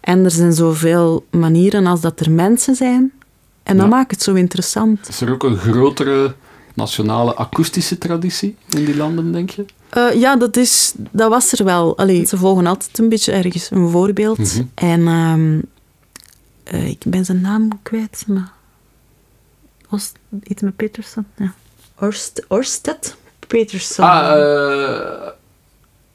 [0.00, 3.12] En er zijn zoveel manieren als dat er mensen zijn.
[3.62, 3.90] En dat Ja.
[3.96, 5.08] maakt het zo interessant.
[5.08, 6.34] Is er ook een grotere
[6.74, 9.64] nationale akoestische traditie in die landen, denk je?
[9.90, 11.98] Eh, ja, dat, is, dat was er wel.
[11.98, 14.38] Allee, ze volgen altijd een beetje ergens een voorbeeld.
[14.38, 14.62] Mhm.
[14.74, 15.58] En ehm,
[16.72, 18.52] eh, ik ben zijn naam kwijt, maar...
[19.90, 20.12] Oost,
[20.42, 21.26] iets met Peterson?
[21.36, 21.54] Ja.
[21.98, 23.16] Orst, Orsted?
[23.46, 24.04] Peterson.
[24.04, 25.28] Ah, eh,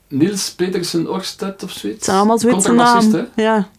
[0.08, 1.98] Niels Petersen Orsted of zoiets?
[1.98, 3.30] het zijn allemaal namen.
[3.36, 3.44] hè?
[3.44, 3.70] Ja,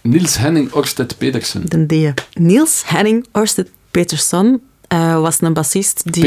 [0.00, 1.68] Niels Henning Orsted Petersen.
[1.68, 2.38] de D.
[2.38, 6.22] Niels Henning Orsted Peterson eh, was een bassist die...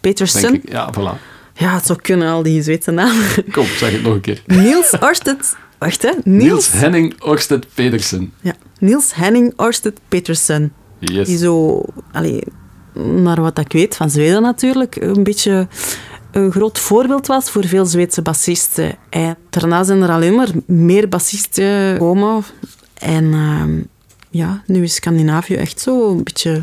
[0.00, 0.68] Petersen, ik.
[0.68, 1.20] Ja, voilà.
[1.54, 3.26] Ja, het zou kunnen, al die Zweedse namen.
[3.52, 4.42] Kom, zeg het nog een keer.
[4.46, 5.56] Niels Orsted...
[5.82, 6.10] Wacht, hè.
[6.24, 6.72] Niels, Niels...
[6.72, 8.32] Henning Orsted Petersen.
[8.40, 10.72] ja, Niels Henning Orsted Peterson.
[10.98, 11.26] Yes.
[11.26, 11.82] Die zo...
[12.12, 12.42] Allee,
[12.94, 15.68] naar wat ik weet van Zweden natuurlijk, een beetje
[16.30, 18.96] een groot voorbeeld was voor veel Zweedse bassisten.
[19.08, 22.44] En daarna zijn er alleen maar meer bassisten gekomen.
[22.94, 23.80] En ehm,
[24.30, 26.62] ja, nu is Scandinavië echt zo een beetje...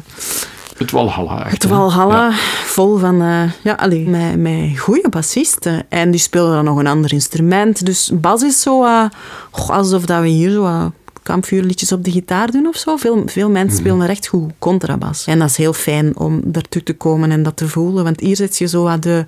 [0.79, 1.45] Het Walhalla.
[1.45, 2.31] Echt, Het Ja.
[2.65, 5.85] vol van uh, ja, allee, met, met goede bassisten.
[5.89, 7.85] En die spelen dan nog een ander instrument.
[7.85, 9.03] Dus bas is zo uh,
[9.51, 10.85] goh, alsof dat we hier zo uh,
[11.23, 12.95] kampvuurliedjes op de gitaar doen of zo.
[12.95, 13.89] Veel, veel mensen Mhm.
[13.89, 15.25] spelen echt goed contrabas.
[15.25, 18.03] En dat is heel fijn om daartoe te komen en dat te voelen.
[18.03, 19.25] Want hier zit je zo aan de...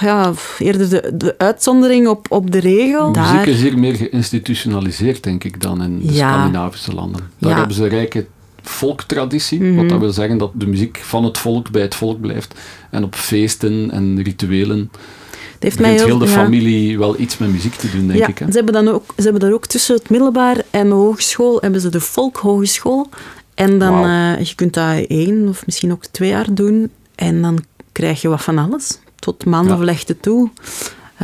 [0.00, 3.06] Ja, eerder de, de uitzondering op, op de regel.
[3.10, 6.32] Muziek Daar, is hier meer geïnstitutionaliseerd, denk ik, dan in de Ja.
[6.32, 7.20] Scandinavische landen.
[7.38, 7.56] Daar Ja.
[7.58, 8.26] hebben ze rijke
[8.68, 9.74] volktraditie, Mhm.
[9.74, 12.54] wat dat wil zeggen dat de muziek van het volk bij het volk blijft.
[12.90, 14.90] En op feesten en rituelen
[15.54, 16.30] het heeft mij heel, heel de ja.
[16.30, 18.38] familie wel iets met muziek te doen, denk ja, ik.
[18.38, 18.46] Hè?
[18.46, 21.80] Ze hebben, dan ook, ze hebben daar ook tussen het middelbaar en de hogeschool hebben
[21.80, 23.08] ze de volkhogeschool.
[23.54, 26.90] En dan, eh, je kunt dat één of misschien ook twee jaar doen.
[27.14, 28.98] En dan krijg je wat van alles.
[29.14, 30.50] Tot mandenvlechten toe.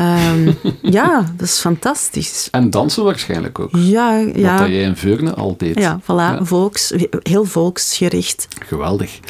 [0.01, 0.53] Ehm,
[0.99, 2.49] ja, dat is fantastisch.
[2.51, 3.71] En dansen waarschijnlijk ook.
[3.77, 4.59] Ja, ja.
[4.59, 5.79] dat jij in Veurne al deed.
[5.79, 6.07] Ja, voilà.
[6.07, 6.45] Ja.
[6.45, 6.93] Volks,
[7.23, 8.49] heel volksgericht.
[8.67, 9.21] Geweldig.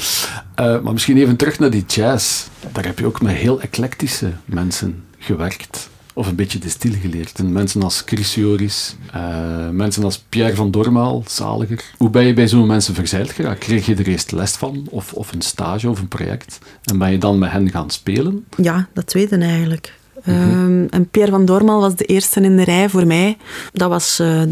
[0.55, 2.47] Eh, maar misschien even terug naar die jazz.
[2.73, 5.89] Daar heb je ook met heel eclectische mensen gewerkt.
[6.15, 7.39] Of een beetje de stil geleerd.
[7.39, 11.85] En mensen als Chris Joris, eh, mensen als Pierre van Dormaal, zaliger.
[11.97, 13.59] Hoe ben je bij zo'n mensen verzeild geraakt?
[13.59, 14.87] Kreeg je er eerst les van?
[14.91, 16.59] Of, of een stage of een project?
[16.85, 18.45] En ben je dan met hen gaan spelen?
[18.57, 19.99] Ja, dat tweede eigenlijk.
[20.25, 20.37] Mhm.
[20.39, 23.37] Ehm, en Pierre van Dormal was de eerste in de rij voor mij.
[23.73, 24.43] Dat was eh,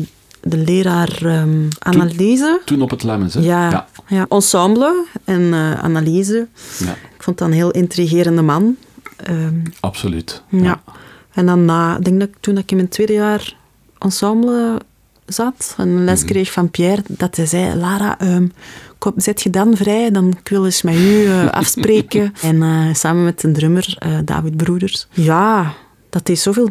[0.40, 2.60] de leraar ehm, analyse.
[2.64, 3.40] Toen op het Lemmens, hè?
[3.40, 3.86] Ja, Ja.
[4.08, 4.26] ja.
[4.28, 6.46] ensemble en eh, analyse.
[6.78, 8.76] ja, Ik vond dat een heel intrigerende man.
[9.16, 10.42] Ehm, absoluut.
[10.48, 10.80] ja.
[11.32, 13.56] En dan na, ik denk dat ik toen ik in mijn tweede jaar
[13.98, 14.80] ensemble
[15.26, 16.28] zat en een les Mhm.
[16.28, 18.18] kreeg van Pierre, dat hij zei, Lara,
[18.99, 20.11] kom, zet je dan vrij?
[20.11, 22.34] Dan ik wil eens met u eh, afspreken.
[22.42, 25.07] en eh, samen met een drummer, eh, David Broeders.
[25.11, 25.74] Ja,
[26.11, 26.68] dat deed zoveel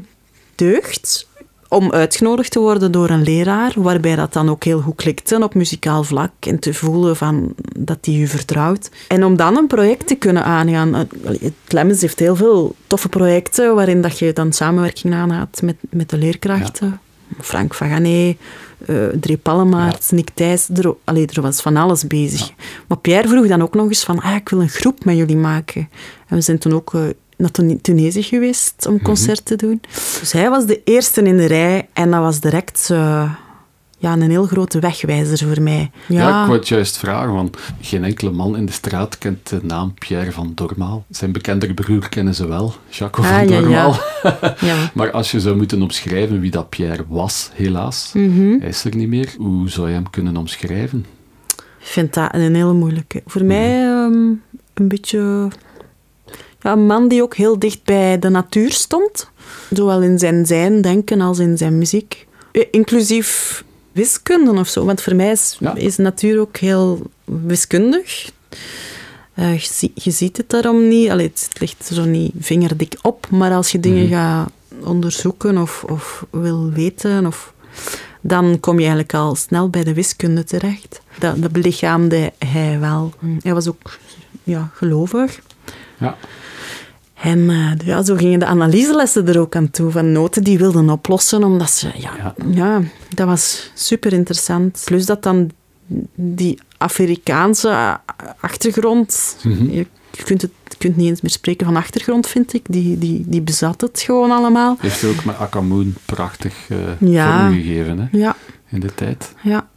[0.55, 1.28] deugd
[1.69, 5.53] om uitgenodigd te worden door een leraar, waarbij dat dan ook heel goed klikte op
[5.53, 8.89] muzikaal vlak en te voelen van dat hij u vertrouwt.
[9.07, 10.93] En om dan een project te kunnen aangaan.
[10.93, 16.09] Het Lemmens heeft heel veel toffe projecten waarin dat je dan samenwerking aangaat met, met
[16.09, 16.99] de leerkrachten.
[17.39, 18.36] Frank Vagané,
[18.86, 20.69] eh Drie Pallemaert, Nick Thijs.
[20.75, 22.51] Er, allee, er was van alles bezig.
[22.88, 25.38] Maar Pierre vroeg dan ook nog eens van, ah, ik wil een groep met jullie
[25.38, 25.89] maken.
[26.28, 27.01] En we zijn toen ook eh,
[27.38, 29.82] naar Tune- Tunesië geweest om concert te doen.
[30.19, 33.34] Dus hij was de eerste in de rij en dat was direct eh,
[34.07, 35.91] ja, een heel grote wegwijzer voor mij.
[36.07, 39.59] Ja, ik wou het juist vragen, want geen enkele man in de straat kent de
[39.63, 41.05] naam Pierre van Dormaal.
[41.09, 43.59] Zijn bekendere broer kennen ze wel, Jacques Ah, van ja.
[43.61, 43.95] Dormaal.
[44.69, 44.75] ja.
[44.93, 48.59] Maar als je zou moeten omschrijven wie dat Pierre was, helaas, Mhm.
[48.59, 51.05] hij is er niet meer, hoe zou je hem kunnen omschrijven?
[51.79, 53.21] Ik vind dat een hele moeilijke.
[53.25, 54.13] Voor mij ehm,
[54.73, 55.47] een beetje...
[56.61, 59.29] Ja, een man die ook heel dicht bij de natuur stond.
[59.73, 62.27] Zowel in zijn zijn, denken, als in zijn muziek.
[62.51, 63.63] Eh, Inclusief
[63.97, 64.85] wiskunde of zo.
[64.85, 65.75] Want voor mij is, Ja.
[65.75, 68.31] is natuur ook heel wiskundig.
[69.33, 69.59] Eh,
[69.93, 71.09] je ziet het daarom niet.
[71.09, 73.27] Allee, het ligt er zo niet vingerdik op.
[73.29, 74.13] Maar als je dingen Mhm.
[74.13, 74.49] gaat
[74.83, 77.25] onderzoeken of, of wil weten...
[77.25, 77.53] Of,
[78.21, 81.01] dan kom je eigenlijk al snel bij de wiskunde terecht.
[81.19, 83.13] Dat, dat belichaamde hij wel.
[83.41, 83.97] Hij was ook
[84.43, 85.39] ja, gelovig.
[85.99, 86.17] Ja.
[87.22, 90.89] En eh, ja, zo gingen de analyselessen er ook aan toe, van noten die wilden
[90.89, 91.89] oplossen, omdat ze...
[91.95, 92.34] Ja, Ja.
[92.51, 92.82] ja.
[93.15, 94.82] dat was super interessant.
[94.86, 95.51] Plus dat dan
[96.15, 98.03] die Afrikaanse a-
[98.39, 99.38] achtergrond...
[99.43, 99.70] Mhm.
[100.11, 102.65] Je kunt, het, je kunt niet eens meer spreken van achtergrond, vind ik.
[102.70, 104.78] Die, die, die bezat het gewoon allemaal.
[104.80, 106.78] Heeft ook met Akamoon prachtig eh
[107.09, 107.39] Ja.
[107.49, 108.36] vormgegeven hè, Ja,
[108.70, 109.34] in de tijd.
[109.43, 109.68] ja.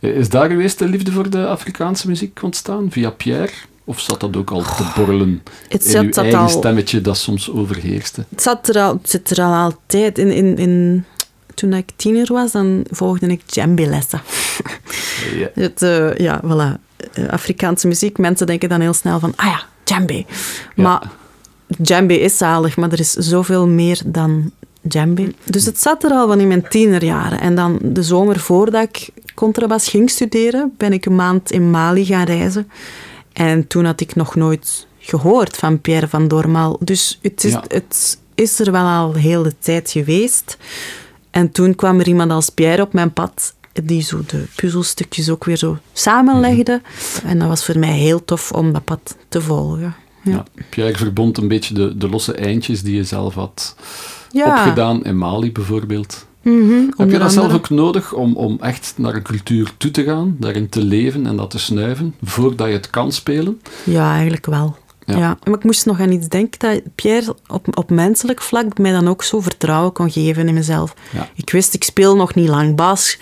[0.00, 3.52] Eh, Is daar geweest de liefde voor de Afrikaanse muziek ontstaan, via Pierre?
[3.84, 6.48] Of zat dat ook al te borrelen Het in uw eigen al...
[6.48, 8.24] stemmetje dat soms overheerste?
[8.28, 10.18] Het zat er al, het zit er al altijd.
[10.18, 11.04] In, in, in,
[11.54, 14.22] toen ik tiener was, dan volgde ik djembe-lessen.
[15.36, 15.48] Ja.
[15.54, 16.80] Het, eh, ja, voilà.
[17.30, 20.24] Afrikaanse muziek, mensen denken dan heel snel van, ah ja, djembe.
[20.76, 21.10] Maar
[21.78, 25.34] djembe is zalig, maar er is zoveel meer dan djembe.
[25.44, 27.40] Dus het zat er al van in mijn tienerjaren.
[27.40, 32.04] En dan de zomer voordat ik contrabas ging studeren, ben ik een maand in Mali
[32.04, 32.70] gaan reizen.
[33.34, 36.76] En toen had ik nog nooit gehoord van Pierre van Dormaal.
[36.80, 37.64] Dus het is, Ja.
[37.68, 40.56] het is er wel al heel de tijd geweest.
[41.30, 45.44] En toen kwam er iemand als Pierre op mijn pad die zo de puzzelstukjes ook
[45.44, 46.80] weer zo samenlegde.
[47.24, 49.94] En dat was voor mij heel tof om dat pad te volgen.
[50.22, 50.32] Ja.
[50.32, 50.44] Ja.
[50.68, 53.76] Pierre verbond een beetje de, de losse eindjes die je zelf had
[54.30, 54.46] Ja.
[54.46, 56.26] opgedaan in Mali bijvoorbeeld.
[56.44, 60.04] Mhm, Heb je dat zelf ook nodig om, om echt naar een cultuur toe te
[60.04, 63.60] gaan, daarin te leven en dat te snuiven, voordat je het kan spelen?
[63.84, 64.76] Ja, eigenlijk wel.
[65.06, 65.16] Ja.
[65.16, 65.38] Ja.
[65.44, 69.08] Maar ik moest nog aan iets denken dat Pierre op, op menselijk vlak mij dan
[69.08, 70.94] ook zo vertrouwen kon geven in mezelf.
[71.12, 71.28] Ja.
[71.34, 73.18] Ik wist, ik speel nog niet lang bas.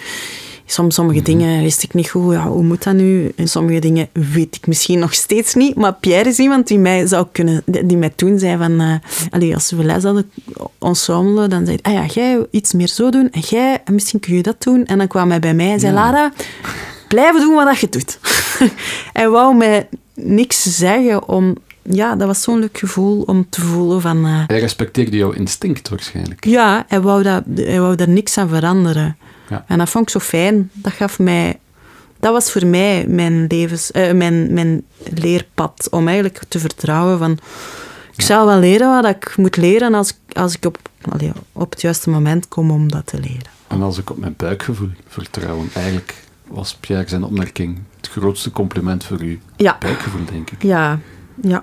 [0.72, 1.26] Soms sommige Mhm.
[1.26, 2.32] dingen wist ik niet goed.
[2.32, 3.32] Ja, hoe moet dat nu?
[3.36, 5.74] En sommige dingen weet ik misschien nog steeds niet.
[5.76, 7.62] Maar Pierre is iemand die mij zou kunnen...
[7.66, 8.80] Die mij toen zei van...
[8.80, 8.94] eh
[9.30, 10.30] allee, als we les hadden,
[10.78, 11.92] ensemble, dan zei hij...
[11.94, 13.30] Ah ja, jij iets meer zo doen.
[13.30, 14.84] En jij, en misschien kun je dat doen.
[14.86, 15.92] En dan kwam hij bij mij en zei...
[15.92, 15.98] Ja.
[16.04, 16.32] Lara,
[17.08, 18.18] blijven doen wat je doet.
[19.18, 21.54] hij wou mij niks zeggen om...
[21.82, 24.24] Ja, dat was zo'n leuk gevoel om te voelen van...
[24.24, 26.44] eh, Hij respecteerde jouw instinct waarschijnlijk.
[26.46, 29.16] ja, hij wou, dat, hij wou daar niks aan veranderen.
[29.52, 29.64] Ja.
[29.68, 30.70] En dat vond ik zo fijn.
[30.72, 31.58] Dat gaf mij...
[32.20, 34.82] Dat was voor mij mijn, levens, eh, mijn, mijn
[35.14, 35.88] leerpad.
[35.90, 37.38] Om eigenlijk te vertrouwen van...
[38.16, 40.78] Ik zal wel leren wat ik moet leren als, als ik op,
[41.12, 43.50] allee, op het juiste moment kom om dat te leren.
[43.68, 46.14] En als ik op mijn buikgevoel vertrouwen, eigenlijk
[46.46, 49.18] was Pierre zijn opmerking het grootste compliment voor
[49.56, 50.62] Ja, buikgevoel, denk ik.
[50.62, 50.98] ja,
[51.42, 51.62] ja.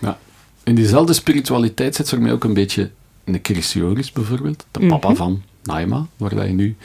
[0.00, 0.18] Ja.
[0.64, 2.90] In diezelfde spiritualiteit zit voor mij ook een beetje
[3.24, 5.16] een Chris Joris bijvoorbeeld, de papa Mhm.
[5.16, 6.76] van Naima, waar je nu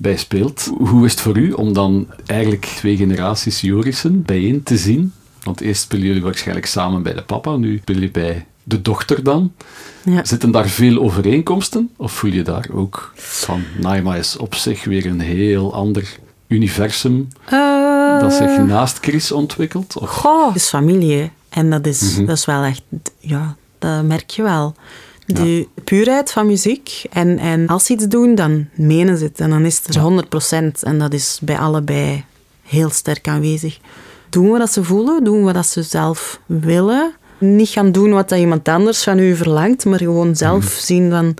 [0.00, 0.70] bij speelt.
[0.78, 5.12] Hoe is het voor u om dan eigenlijk twee generaties Jorissen bijeen te zien?
[5.42, 9.22] Want eerst spelen jullie waarschijnlijk samen bij de papa, nu speel je bij de dochter
[9.24, 9.52] dan.
[10.04, 10.24] ja.
[10.24, 11.90] Zitten daar veel overeenkomsten?
[11.96, 17.28] Of voel je daar ook van, Naima is op zich weer een heel ander universum
[18.20, 19.96] dat zich Eh, naast Chris ontwikkelt?
[19.98, 21.16] Of, Goh, het is familie.
[21.16, 21.30] hè.
[21.48, 22.24] En dat is, Mhm.
[22.26, 22.82] dat is wel echt...
[23.18, 24.74] Ja, dat merk je wel.
[25.36, 27.02] De puurheid van muziek.
[27.10, 29.40] En, en als ze iets doen, dan menen ze het.
[29.40, 30.24] En dan is het er
[30.76, 30.80] 100%.
[30.82, 32.24] En dat is bij allebei
[32.62, 33.78] heel sterk aanwezig.
[34.30, 37.12] Doen we dat ze voelen, doen we dat ze zelf willen.
[37.38, 41.34] Niet gaan doen wat dat iemand anders van u verlangt, maar gewoon zelf zien van...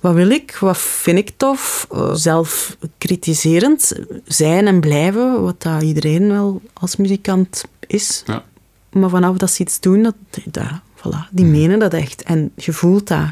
[0.00, 0.56] Wat wil ik?
[0.60, 1.86] Wat vind ik tof?
[1.92, 3.92] Eh, Zelf kritiserend
[4.26, 8.22] zijn en blijven, wat dat iedereen wel als muzikant is.
[8.26, 8.44] ja.
[8.92, 10.14] Maar vanaf dat ze iets doen, dat,
[10.44, 10.64] dat,
[11.02, 12.22] voilà, die menen dat echt.
[12.22, 13.26] En je voelt dat.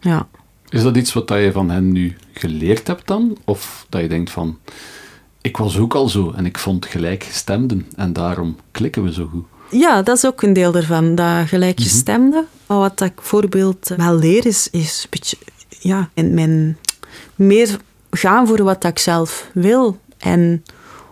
[0.00, 0.28] Ja.
[0.68, 3.36] Is dat iets wat dat je van hen nu geleerd hebt dan?
[3.44, 4.58] Of dat je denkt van,
[5.40, 9.44] ik was ook al zo en ik vond gelijkgestemden en daarom klikken we zo goed?
[9.72, 12.44] ja, dat is ook een deel ervan, dat gelijkgestemde.
[12.66, 15.36] Maar wat dat ik bijvoorbeeld wel leer, is, is een beetje...
[15.68, 16.78] Ja, en mijn,
[17.34, 17.76] meer
[18.10, 19.98] gaan voor wat ik zelf wil.
[20.18, 20.64] En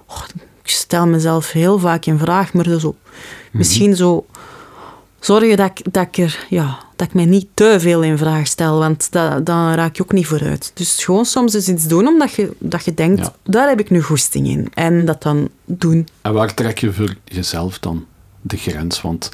[0.06, 0.22] oh,
[0.62, 2.96] ik stel mezelf heel vaak in vraag, maar zo,
[3.52, 4.26] misschien zo
[5.20, 8.46] zorgen dat ik, dat, ik er, ja, dat ik mij niet te veel in vraag
[8.46, 10.70] stel, want dat, dan raak je ook niet vooruit.
[10.74, 13.34] Dus gewoon soms eens iets doen omdat je, dat je denkt, Ja.
[13.44, 14.68] daar heb ik nu goesting in.
[14.74, 16.08] En dat dan doen.
[16.22, 18.06] En waar trek je voor jezelf dan
[18.40, 19.02] de grens?
[19.02, 19.30] Want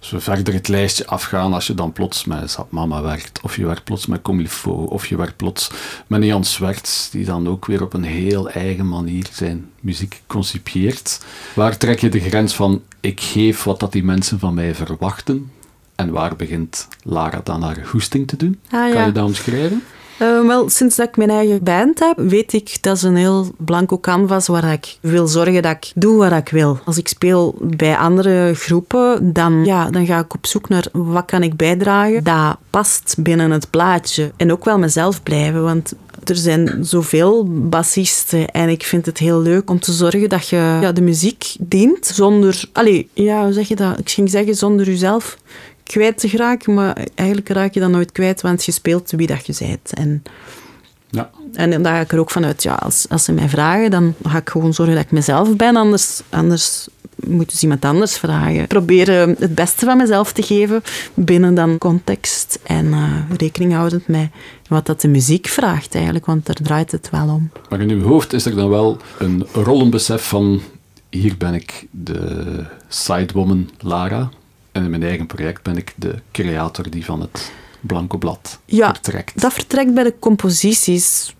[0.00, 3.84] zo verder het lijstje afgaan, als je dan plots met Mama werkt, of je werkt
[3.84, 5.70] plots met Comilfo, of je werkt plots
[6.06, 11.20] met Jan Swerts, die dan ook weer op een heel eigen manier zijn muziek concipieert.
[11.54, 15.50] Waar trek je de grens van, ik geef wat dat die mensen van mij verwachten,
[15.94, 18.60] en waar begint Lara dan haar goesting te doen?
[18.70, 19.82] Ah, Kan je dat omschrijven?
[20.18, 23.46] Eh, wel, sinds dat ik mijn eigen band heb, weet ik dat is een heel
[23.56, 26.78] blanco canvas waar ik wil zorgen dat ik doe wat ik wil.
[26.84, 31.24] Als ik speel bij andere groepen, dan, ja, dan ga ik op zoek naar wat
[31.24, 34.32] kan ik bijdragen dat past binnen het plaatje.
[34.36, 35.92] En ook wel mezelf blijven, want
[36.24, 40.78] er zijn zoveel bassisten en ik vind het heel leuk om te zorgen dat je
[40.80, 42.64] ja, de muziek dient zonder...
[42.72, 43.98] Allee, ja, hoe zeg je dat?
[43.98, 45.38] Ik ging zeggen zonder jezelf
[45.88, 49.46] kwijt te geraken, maar eigenlijk raak je dat nooit kwijt, want je speelt wie dat
[49.46, 49.94] je bent.
[49.94, 50.22] En,
[51.10, 51.30] Ja.
[51.52, 54.38] en daar ga ik er ook vanuit, ja, als, als ze mij vragen, dan ga
[54.38, 56.88] ik gewoon zorgen dat ik mezelf ben, anders, anders
[57.26, 58.66] moet dus iemand anders vragen.
[58.66, 60.82] Proberen het beste van mezelf te geven
[61.14, 64.28] binnen dan context en eh, rekening houdend met
[64.68, 67.50] wat dat de muziek vraagt eigenlijk, want daar draait het wel om.
[67.68, 70.60] Maar in uw hoofd is er dan wel een rollenbesef van
[71.10, 74.30] hier ben ik de sidewoman Lara
[74.78, 77.50] en in mijn eigen project ben ik de creator die van het
[77.80, 79.40] blanco blad Ja, vertrekt.
[79.40, 81.34] Dat vertrekt bij de composities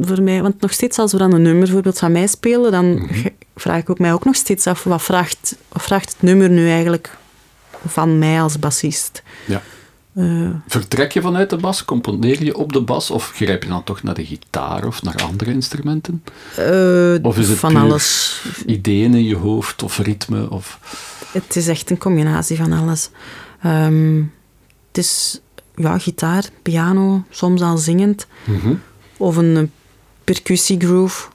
[0.00, 0.42] voor mij.
[0.42, 3.78] Want nog steeds als we dan een nummer bijvoorbeeld van mij spelen, dan ge- vraag
[3.80, 7.16] ik ook mij ook nog steeds af, wat vraagt, wat vraagt het nummer nu eigenlijk
[7.86, 9.22] van mij als bassist?
[9.46, 9.62] Ja.
[10.14, 11.84] Eh, Vertrek je vanuit de bas?
[11.84, 13.10] Componeer je op de bas?
[13.10, 16.24] Of grijp je dan toch naar de gitaar of naar andere instrumenten?
[16.56, 18.40] eh, Of is het van alles.
[18.66, 20.50] Ideeën in je hoofd of ritme?
[20.50, 20.78] Of...
[21.32, 23.10] Het is echt een combinatie van alles.
[23.62, 24.16] Ehm,
[24.88, 25.40] het is
[25.76, 28.26] ja, gitaar, piano, soms al zingend.
[28.44, 28.74] Mhm.
[29.16, 29.70] Of een
[30.24, 31.26] percussiegroove.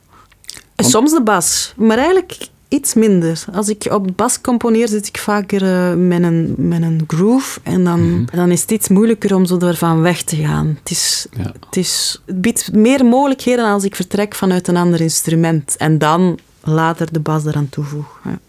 [0.56, 1.74] En Want- soms de bas.
[1.78, 2.38] Maar eigenlijk
[2.68, 3.44] iets minder.
[3.54, 7.60] Als ik op bas componeer, zit ik vaker eh, met, een, met een groove.
[7.64, 8.36] En dan, Mhm.
[8.36, 10.78] dan is het iets moeilijker om zo ervan weg te gaan.
[10.80, 11.54] Het, is, Ja.
[11.66, 15.78] het, is, het biedt meer mogelijkheden als ik vertrek vanuit een ander instrument.
[15.78, 18.20] En dan later de bas eraan toevoeg.
[18.24, 18.40] Ja.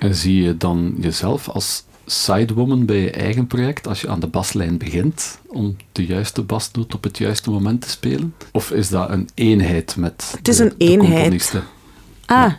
[0.00, 4.26] En zie je dan jezelf als sidewoman bij je eigen project als je aan de
[4.26, 8.34] baslijn begint om de juiste basnoot op het juiste moment te spelen?
[8.52, 11.54] Of is dat een eenheid met Het is de, een eenheid.
[12.26, 12.52] Ah,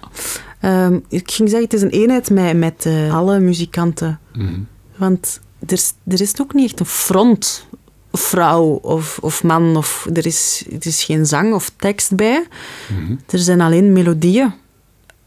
[0.60, 4.20] ehm, ik ging zeggen, het is een eenheid met, met eh, alle muzikanten.
[4.36, 4.60] Mhm.
[4.96, 7.66] Want er, is- er is ook niet echt een front,
[8.12, 9.76] vrouw of, of man.
[9.78, 12.48] Of, er, is, er is geen zang of tekst bij.
[12.90, 13.16] Mhm.
[13.30, 14.54] Er zijn alleen melodieën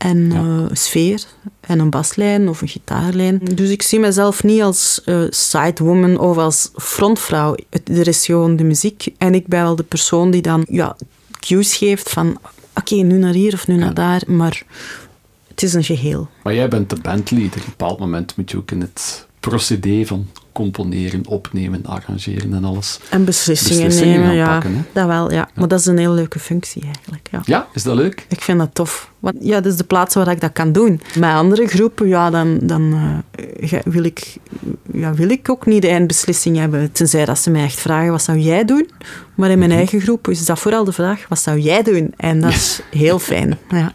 [0.05, 0.39] en Ja.
[0.39, 1.25] eh, sfeer
[1.61, 3.41] en een baslijn of een gitaarlijn.
[3.55, 7.55] Dus ik zie mezelf niet als eh, sidewoman of als frontvrouw.
[7.71, 10.97] Het- Er is gewoon de muziek en ik ben wel de persoon die dan ja,
[11.41, 12.39] cues geeft van
[12.75, 13.81] oké, nu naar hier of nu Ja.
[13.81, 14.63] naar daar, maar
[15.49, 16.29] het is een geheel.
[16.43, 17.49] Maar jij bent de bandleader.
[17.51, 22.65] Op een bepaald moment moet je ook in het procedé van componeren, opnemen, arrangeren en
[22.65, 22.99] alles.
[23.11, 24.63] En beslissingen, Beslissingen nemen, ja.
[24.63, 24.69] hè?
[24.93, 25.49] Dat wel, ja.
[25.55, 27.41] Maar dat is een hele leuke functie eigenlijk, ja.
[27.45, 28.27] Ja, is dat leuk?
[28.29, 29.11] Ik vind dat tof.
[29.19, 31.01] Want ja, dat is de plaats waar ik dat kan doen.
[31.19, 32.95] Met andere groepen, ja, dan, dan
[33.61, 34.37] eh, wil, ik,
[34.93, 36.93] ja, wil ik ook niet de eindbeslissing hebben.
[36.93, 38.91] Tenzij dat ze mij echt vragen, wat zou jij doen?
[39.35, 39.79] Maar in mijn Mhm.
[39.79, 42.13] eigen groep is dat vooral de vraag, wat zou jij doen?
[42.17, 43.59] En dat is heel fijn.
[43.71, 43.93] Ja,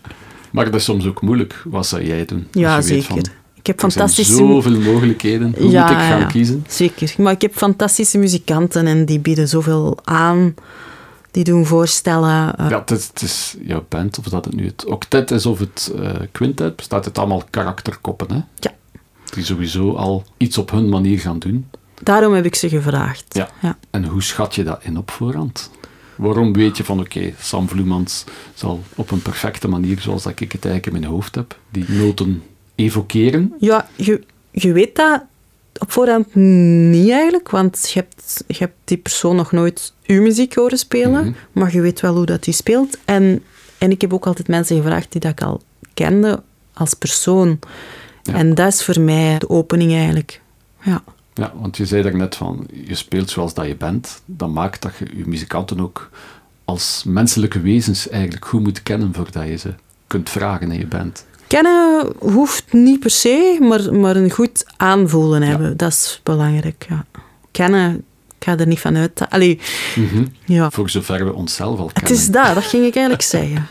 [0.51, 1.61] Maar dat is soms ook moeilijk.
[1.65, 2.47] Wat zou jij doen?
[2.51, 3.03] Ja zeker.
[3.05, 3.23] van,
[3.59, 4.33] ik heb er zijn fantastische...
[4.35, 5.55] zoveel mogelijkheden.
[5.57, 6.25] Hoe Ja, moet ik gaan ja.
[6.25, 6.65] kiezen?
[6.67, 7.13] Zeker.
[7.17, 10.53] Maar ik heb fantastische muzikanten en die bieden zoveel aan.
[11.31, 12.55] Die doen voorstellen.
[12.57, 15.45] eh, Ja, het is, het is jouw band, of dat het nu het octet is
[15.45, 18.41] of het eh, quintet, bestaat het allemaal karakterkoppen, hè?
[18.59, 18.73] Ja.
[19.33, 21.67] Die sowieso al iets op hun manier gaan doen.
[22.03, 23.25] Daarom heb ik ze gevraagd.
[23.29, 23.49] Ja.
[23.61, 23.77] ja.
[23.89, 25.69] En hoe schat je dat in op voorhand?
[26.15, 30.51] Waarom weet je van, oké, Sam Vloemans zal op een perfecte manier, zoals dat ik
[30.51, 32.43] het eigenlijk in mijn hoofd heb, die noten
[32.79, 33.53] evokeren?
[33.59, 35.23] Ja, je, je weet dat
[35.77, 40.55] op voorhand niet eigenlijk, want je hebt, je hebt die persoon nog nooit uw muziek
[40.55, 41.31] horen spelen, Mhm.
[41.51, 42.97] maar je weet wel hoe dat die speelt.
[43.05, 43.43] En,
[43.77, 45.61] en ik heb ook altijd mensen gevraagd die dat ik al
[45.93, 46.41] kende
[46.73, 47.59] als persoon.
[48.23, 48.33] Ja.
[48.33, 50.41] En dat is voor mij de opening eigenlijk.
[50.81, 51.03] Ja.
[51.33, 54.21] Ja, want je zei net van, je speelt zoals dat je bent.
[54.25, 56.09] Dat maakt dat je je muzikanten ook
[56.65, 59.73] als menselijke wezens eigenlijk goed moet kennen voordat je ze
[60.07, 61.25] kunt vragen in je band.
[61.49, 66.85] Kennen hoeft niet per se, maar, maar een goed aanvoelen hebben, dat is belangrijk.
[66.89, 67.05] Ja.
[67.51, 67.95] Kennen,
[68.37, 69.29] ik ga er niet van uit.
[69.29, 69.59] Allee,
[70.45, 70.71] ja.
[70.71, 72.13] Voor zover we onszelf al Het kennen.
[72.21, 73.67] is dat, dat ging ik eigenlijk zeggen.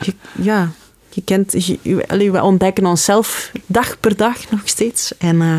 [0.00, 0.70] Je, ja,
[1.08, 5.18] je kent, je, allee, we ontdekken onszelf dag per dag nog steeds.
[5.18, 5.58] En eh,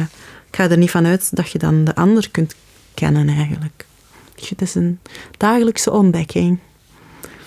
[0.50, 2.56] ik ga er niet van uit dat je dan de ander kunt
[2.94, 3.86] kennen eigenlijk.
[4.50, 5.00] Het is een
[5.38, 6.60] dagelijkse ontdekking.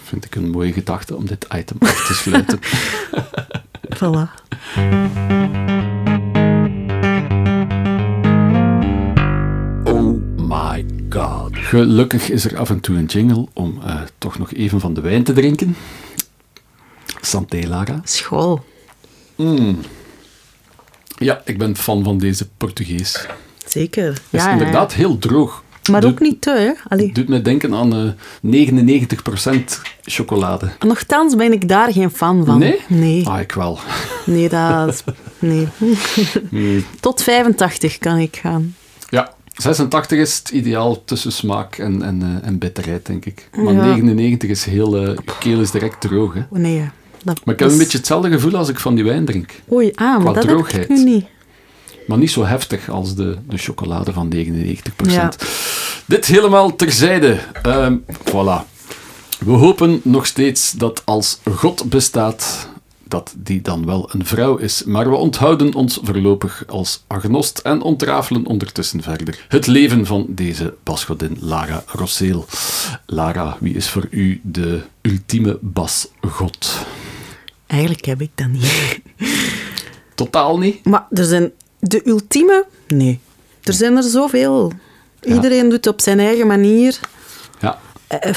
[0.05, 2.59] Vind ik een mooie gedachte om dit item af te sluiten.
[3.89, 4.30] Voilà.
[9.85, 11.57] oh my god.
[11.57, 15.01] Gelukkig is er af en toe een jingle om eh, toch nog even van de
[15.01, 15.76] wijn te drinken.
[17.20, 18.01] Santé, Lara.
[18.05, 18.64] School.
[19.37, 19.78] Mm.
[21.18, 23.26] Ja, ik ben fan van deze Portugees.
[23.66, 24.07] Zeker.
[24.07, 25.62] Het is Ja, inderdaad heel droog.
[25.91, 26.70] Maar Doet- ook niet te, hè?
[26.89, 27.12] Allee.
[27.12, 28.09] doet me denken aan eh
[28.41, 30.70] 99% chocolade.
[30.87, 32.59] Nochtans ben ik daar geen fan van.
[32.59, 32.80] Nee?
[32.89, 33.78] Nee, Ah, ik wel.
[34.26, 35.03] nee dat is-
[35.39, 35.68] Nee.
[36.51, 36.85] Hmm.
[37.01, 38.74] Tot 85 kan ik gaan.
[39.09, 43.49] Ja, 86 is het ideaal tussen smaak en, en, eh, en bitterheid, denk ik.
[43.57, 43.85] Maar Ja.
[43.85, 44.97] 99 is heel...
[45.07, 46.41] eh, keel is direct droog, hè.
[46.51, 46.74] Nee.
[46.76, 46.93] ja.
[47.24, 49.51] Dat, Maar ik heb een beetje hetzelfde gevoel als ik van die wijn drink.
[49.72, 50.82] Oei, ah, qua maar dat heb droogheid.
[50.91, 51.26] ik nu niet.
[52.07, 54.42] Maar niet zo heftig als de, de chocolade van 99%.
[55.07, 55.32] Ja.
[56.07, 57.38] Dit helemaal terzijde.
[57.62, 58.72] Ehm voilà.
[59.38, 62.68] We hopen nog steeds dat als God bestaat,
[63.09, 64.84] dat die dan wel een vrouw is.
[64.84, 69.44] Maar we onthouden ons voorlopig als agnost en ontrafelen ondertussen verder.
[69.48, 72.46] Het leven van deze basgodin Lara Rosseel.
[73.07, 76.86] Lara, wie is voor u de ultieme basgod?
[77.66, 79.00] Eigenlijk heb ik dat niet.
[80.14, 80.84] Totaal niet?
[80.84, 81.52] Maar er zijn
[81.89, 82.64] de ultieme?
[82.89, 83.20] Nee.
[83.62, 84.72] Er zijn er zoveel.
[85.20, 85.35] Ja.
[85.35, 86.99] Iedereen doet op zijn eigen manier.
[87.61, 87.78] Ja.
[88.07, 88.35] Eh,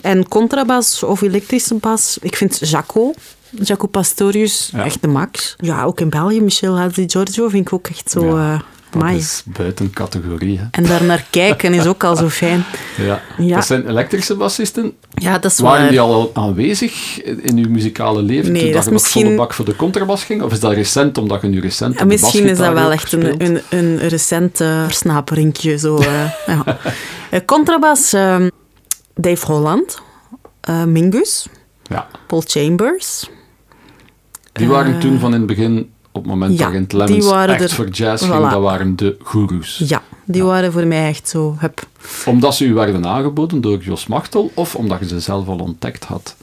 [0.00, 2.18] En contrabas of elektrische bas.
[2.20, 3.12] Ik vind Jaco,
[3.50, 4.84] Jaco Pastorius, Ja.
[4.84, 5.54] echt de max.
[5.58, 8.36] Ja, ook in België, Michel Hadzi Giorgio vind ik ook echt zo...
[8.38, 8.60] Ja, eh
[8.90, 10.64] Dat is buiten categorie, hè.
[10.70, 12.64] En daar naar kijken is ook al zo fijn.
[12.96, 13.20] Ja.
[13.38, 13.54] Ja.
[13.54, 14.92] Dat zijn elektrische bassisten.
[15.14, 15.90] Ja, dat is Waren waar.
[15.90, 19.54] die al aanwezig in uw muzikale leven Nee, toen dat je nog volle misschien- bak
[19.54, 20.42] voor de contrabas ging?
[20.42, 23.44] Of is dat recent, omdat je nu recent de misschien is dat wel echt een,
[23.44, 25.78] een, een recent versnaperinkje.
[25.78, 26.64] Zo, eh, ja.
[27.30, 28.48] Eh, Contrabas, ehm,
[29.14, 29.98] Dave Holland,
[30.60, 31.46] eh, Mingus,
[31.82, 33.30] Ja, Paul Chambers,
[34.52, 36.90] Die waren toen van in het begin, op het moment ja, dat je in het
[36.90, 39.82] die Lemmens waren echt er- voor jazz ging, dat waren de goeroes.
[39.86, 41.86] Ja, die waren voor mij echt zo, hup.
[42.26, 46.04] Omdat ze u werden aangeboden door Jos Machtel, of omdat je ze zelf al ontdekt
[46.04, 46.36] had?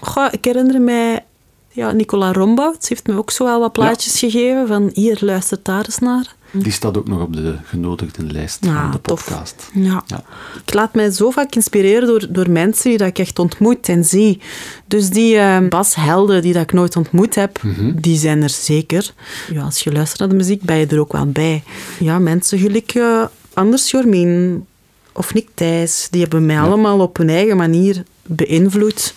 [0.00, 1.24] Goh, ik herinner mij,
[1.68, 5.84] ja, Nicola Rombouts heeft me ook zo wel wat plaatjes gegeven van hier, luister daar
[5.84, 6.34] eens naar.
[6.58, 9.70] Die staat ook nog op de genodigdenlijst Ja, van de podcast.
[9.72, 10.02] Ja.
[10.06, 10.24] Ja.
[10.66, 14.04] Ik laat mij zo vaak inspireren door, door mensen die dat ik echt ontmoet en
[14.04, 14.40] zie.
[14.86, 17.60] Dus die eh, bashelden die dat ik nooit ontmoet heb,
[17.94, 19.12] die zijn er zeker.
[19.52, 21.62] Ja, als je luistert naar de muziek, ben je er ook wel bij.
[21.98, 24.66] Ja, mensen gelijk eh, Anders Jormien
[25.12, 29.14] of Nick Thijs, die hebben mij allemaal op hun eigen manier beïnvloed.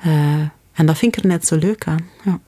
[0.00, 0.12] Eh,
[0.72, 2.06] en dat vind ik er net zo leuk aan.
[2.24, 2.40] Ja.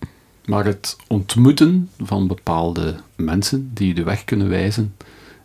[0.50, 4.94] Maar het ontmoeten van bepaalde mensen die je de weg kunnen wijzen,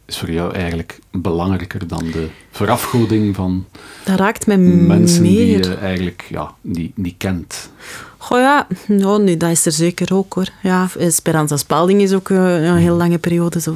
[0.05, 3.65] is voor jou eigenlijk belangrijker dan de verafgoding van
[4.03, 5.57] Dat raakt mij mensen die meer.
[5.67, 7.69] je eigenlijk ja, niet, niet kent.
[8.17, 10.49] Goh ja, nou, nee, dat is er zeker ook hoor.
[10.63, 13.73] Ja, Esperanza Spalding is ook eh, een heel lange periode zo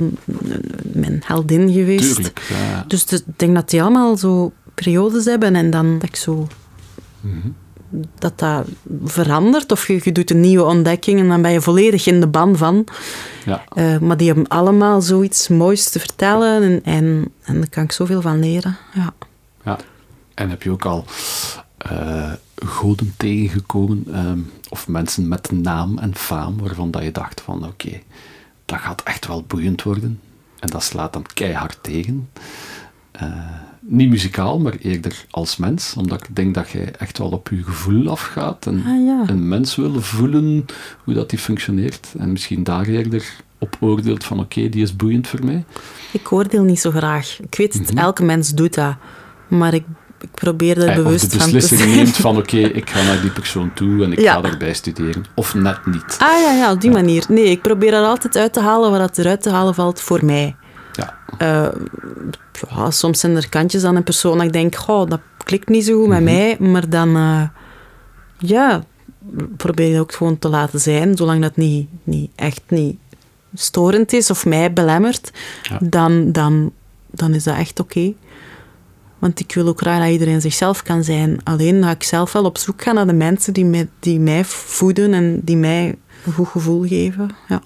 [0.82, 2.16] mijn heldin geweest.
[2.16, 2.42] Tuurlijk.
[2.50, 6.16] Ja, Dus de- ik denk dat die allemaal zo periodes hebben en dan dat ik
[6.16, 6.48] zo...
[8.20, 8.66] Dat dat
[9.04, 12.28] verandert of je, je doet een nieuwe ontdekking en dan ben je volledig in de
[12.28, 12.88] ban van.
[13.46, 13.64] ja.
[13.74, 17.92] Eh, maar die hebben allemaal zoiets moois te vertellen en, en, en daar kan ik
[17.92, 18.78] zoveel van leren.
[18.94, 19.14] Ja.
[19.64, 19.78] Ja.
[20.34, 21.06] En heb je ook al
[21.78, 27.66] eh, goden tegengekomen, ehm, of mensen met naam en faam, waarvan dat je dacht van
[27.66, 28.00] oké,
[28.66, 30.20] dat gaat echt wel boeiend worden.
[30.60, 32.30] En dat slaat dan keihard tegen.
[33.12, 33.28] Eh,
[33.92, 37.64] niet muzikaal, maar eerder als mens, omdat ik denk dat jij echt wel op je
[37.64, 39.24] gevoel afgaat en Ah, ja.
[39.28, 40.66] een mens wil voelen
[41.04, 42.08] hoe dat die functioneert.
[42.18, 43.24] En misschien daar eerder
[43.58, 45.64] op oordeelt van oké, die is boeiend voor mij.
[46.12, 47.40] Ik oordeel niet zo graag.
[47.42, 48.96] Ik weet het, elke mens doet dat.
[49.48, 49.84] Maar ik,
[50.22, 52.04] ik probeer er bewust de van te beslissing zijn.
[52.04, 54.34] neemt van oké, ik ga naar die persoon toe en ik Ja.
[54.34, 55.26] ga daarbij studeren.
[55.36, 56.18] Of net niet.
[56.20, 57.26] Ah ja, ja, op die manier.
[57.30, 60.56] Nee, ik probeer er altijd uit te halen wat eruit te halen valt voor mij.
[61.00, 61.18] Ja.
[61.38, 61.72] Eh,
[62.70, 65.86] ja, soms zijn er kantjes aan een persoon dat ik denk, goh, dat klikt niet
[65.86, 66.58] zo goed met mij.
[66.60, 67.44] Maar dan, eh,
[68.38, 68.84] ja,
[69.58, 72.98] probeer je ook gewoon te laten zijn, zolang dat niet, niet echt niet
[73.54, 75.32] storend is of mij belemmert,
[75.64, 75.78] Ja.
[75.82, 76.72] dan, dan,
[77.12, 78.14] dan is dat echt oké.
[79.20, 81.40] Want ik wil ook graag dat iedereen zichzelf kan zijn.
[81.44, 84.46] Alleen ga ik zelf wel op zoek gaan naar de mensen die mij, die mij
[84.46, 85.96] voeden en die mij
[86.26, 87.30] een goed gevoel geven.
[87.48, 87.62] Ja.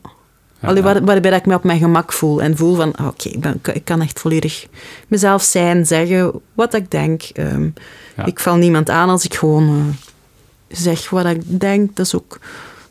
[0.63, 3.39] Allee, waar, waarbij dat ik me op mijn gemak voel en voel van, oké, ik,
[3.39, 4.67] ben- ik kan echt volledig
[5.07, 7.21] mezelf zijn, zeggen wat ik denk.
[7.33, 7.69] Ehm.
[8.25, 11.95] Ik val niemand aan als ik gewoon eh, zeg wat ik denk.
[11.95, 12.39] Dat is ook,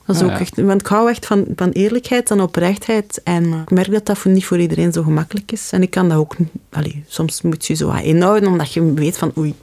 [0.07, 0.61] dat is ook echt...
[0.61, 3.21] Want ik hou echt van, van eerlijkheid en oprechtheid.
[3.25, 5.69] En eh, ik merk dat dat voor, niet voor iedereen zo gemakkelijk is.
[5.73, 6.37] En ik kan dat ook...
[6.71, 9.55] Allee, soms moet je zo wat inhouden, omdat je weet van, oei...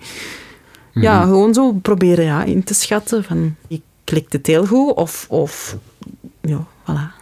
[0.93, 3.55] Ja, gewoon zo proberen ja, in te schatten van...
[4.03, 4.93] Klikt het heel goed?
[4.93, 5.25] Of...
[5.29, 5.75] of
[6.41, 7.18] ja, voilà.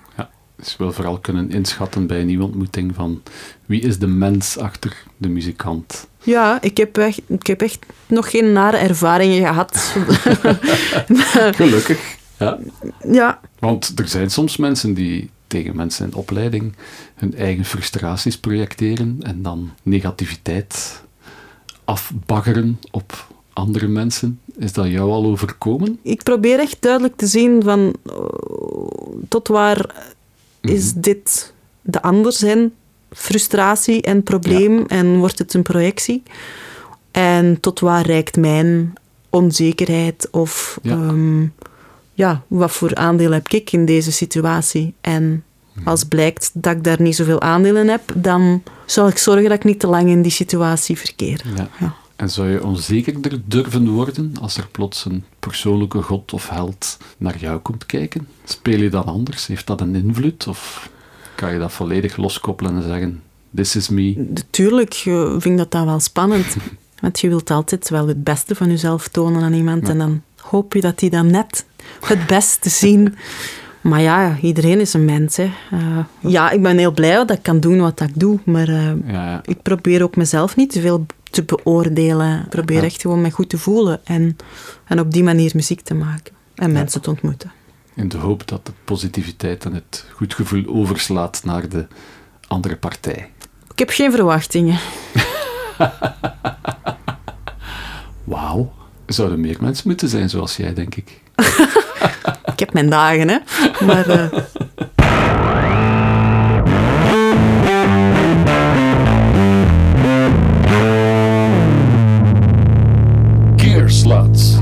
[0.58, 3.22] Dus je wil vooral kunnen inschatten bij een nieuwe ontmoeting van
[3.66, 6.08] wie is de mens achter de muzikant.
[6.24, 9.78] Ja, ik heb, echt, ik heb echt nog geen nare ervaringen gehad.
[11.56, 12.16] Gelukkig.
[12.38, 12.58] Ja.
[13.12, 16.76] ja, Want er zijn soms mensen die tegen mensen in opleiding
[17.16, 21.04] hun eigen frustraties projecteren en dan negativiteit
[21.84, 24.40] afbaggeren op andere mensen.
[24.58, 26.00] Is dat jou al overkomen?
[26.02, 30.06] ik probeer echt duidelijk te zien van oh, tot waar
[30.68, 32.74] is dit de ander zijn
[33.12, 36.24] frustratie en probleem en wordt het een projectie?
[37.12, 38.94] En tot waar reikt mijn
[39.30, 40.96] onzekerheid of Ja.
[40.96, 41.50] ja.
[42.14, 44.94] ja, wat voor aandeel heb ik in deze situatie?
[45.02, 45.44] En
[45.84, 49.58] als blijkt dat ik daar niet zoveel aandeel in heb, dan zal ik zorgen dat
[49.58, 51.42] ik niet te lang in die situatie verkeer.
[51.80, 51.96] Ja.
[52.18, 57.38] En zou je onzekerder durven worden als er plots een persoonlijke god of held naar
[57.38, 58.28] jou komt kijken?
[58.44, 59.48] Speel je dan anders?
[59.48, 60.48] Heeft dat een invloed?
[60.48, 60.90] Of
[61.36, 63.22] kan je dat volledig loskoppelen en zeggen:
[63.56, 64.34] This is me?
[64.50, 66.56] Tuurlijk eh, vind ik dat dan wel spannend.
[67.02, 69.90] Want je wilt altijd wel het beste van jezelf tonen aan iemand.
[69.90, 71.66] En dan hoop je dat die dan net
[72.02, 73.16] het beste zien.
[73.82, 75.36] Maar ja, iedereen is een mens.
[75.38, 75.52] Hè.
[75.72, 78.40] Eh, ja, ik ben heel blij dat ik kan doen wat ik doe.
[78.46, 79.42] Maar eh, Ja, ja.
[79.46, 81.06] ik probeer ook mezelf niet te veel
[81.46, 82.42] te beoordelen.
[82.44, 82.84] Ik probeer Ja.
[82.84, 84.06] echt gewoon me goed te voelen.
[84.06, 84.38] En,
[84.86, 86.34] en op die manier muziek te maken.
[86.56, 87.52] En mensen te ontmoeten.
[87.96, 91.88] In de hoop dat de positiviteit en het goed gevoel overslaat naar de
[92.48, 93.30] andere partij.
[93.72, 94.80] Ik heb geen verwachtingen.
[98.24, 98.74] Wauw.
[99.06, 101.22] Zouden meer mensen moeten zijn zoals jij, denk ik.
[102.54, 103.38] Ik heb mijn dagen, hè.
[103.86, 104.10] Maar...
[104.10, 104.38] eh,
[113.90, 114.58] Sluts.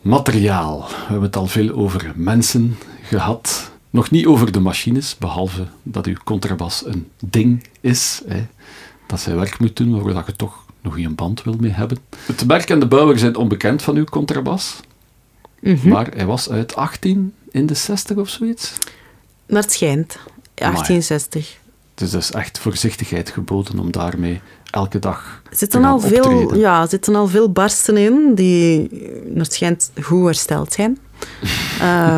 [0.00, 0.80] Materiaal.
[0.88, 3.70] We hebben het al veel over mensen gehad.
[3.90, 8.22] Nog niet over de machines, behalve dat uw contrabas een ding is.
[8.26, 8.46] Hè,
[9.06, 11.98] dat zij werk moet doen, waar je toch nog een band wil mee hebben.
[12.26, 14.80] Het merk en de bouwer zijn onbekend van uw contrabas.
[15.60, 15.88] Mhm.
[15.88, 18.72] Maar hij was uit 18 in de 60 of zoiets.
[19.46, 20.18] Naar het schijnt.
[20.54, 21.58] 1860.
[21.94, 24.40] Dus dat is echt voorzichtigheid geboden om daarmee
[24.74, 28.88] elke dag Er zitten al, veel, ja, er zitten al veel barsten in die
[29.24, 30.98] naar het schijnt goed hersteld zijn.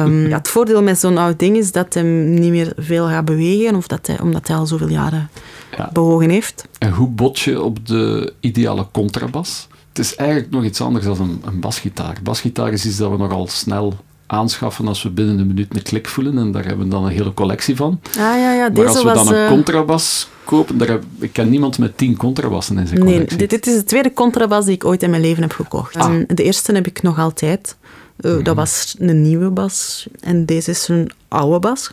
[0.05, 3.25] um, ja, het voordeel met zo'n oud ding is dat hij niet meer veel gaat
[3.25, 5.31] bewegen, of dat hij, omdat hij al zoveel jaren
[5.77, 5.91] ja.
[5.93, 6.69] bewogen heeft.
[6.79, 9.69] En hoe bot je op de ideale contrabas?
[9.89, 12.19] Het is eigenlijk nog iets anders dan een, een basgitaar.
[12.23, 13.97] Basgitaar is iets dat we nogal snel
[14.27, 16.39] aanschaffen als we binnen een minuut een klik voelen.
[16.39, 18.01] En daar hebben we dan een hele collectie van.
[18.09, 19.49] Ah, ja, ja, maar als we was, dan een uh...
[19.49, 23.29] contrabas kopen, daar heb, ik ken niemand met tien contrabassen in zijn collectie.
[23.29, 25.97] Nee, dit, dit, is de tweede contrabas die ik ooit in mijn leven heb gekocht.
[25.97, 26.15] Ah.
[26.27, 27.77] de eerste heb ik nog altijd.
[28.21, 28.43] Uh, mm.
[28.43, 30.07] Dat was een nieuwe bas.
[30.21, 31.91] En deze is een oude bas.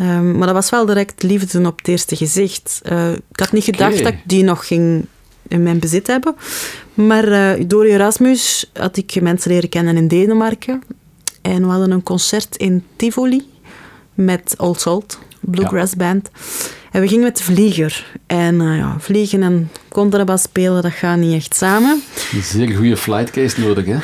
[0.00, 2.80] Um, maar dat was wel direct liefde op het eerste gezicht.
[2.84, 5.06] Uh, ik had niet gedacht dat ik die nog ging
[5.48, 6.36] in mijn bezit hebben.
[6.94, 10.82] Maar uh, door Erasmus had ik mensen leren kennen in Denemarken.
[11.46, 13.50] En we hadden een concert in Tivoli
[14.14, 15.98] met Old Salt, Bluegrass ja.
[15.98, 16.30] Band.
[16.90, 18.18] En we gingen met de vlieger.
[18.26, 22.02] En uh, ja, vliegen en contrabas spelen, dat gaat niet echt samen.
[22.32, 23.96] Een zeer goede flightcase nodig, hè?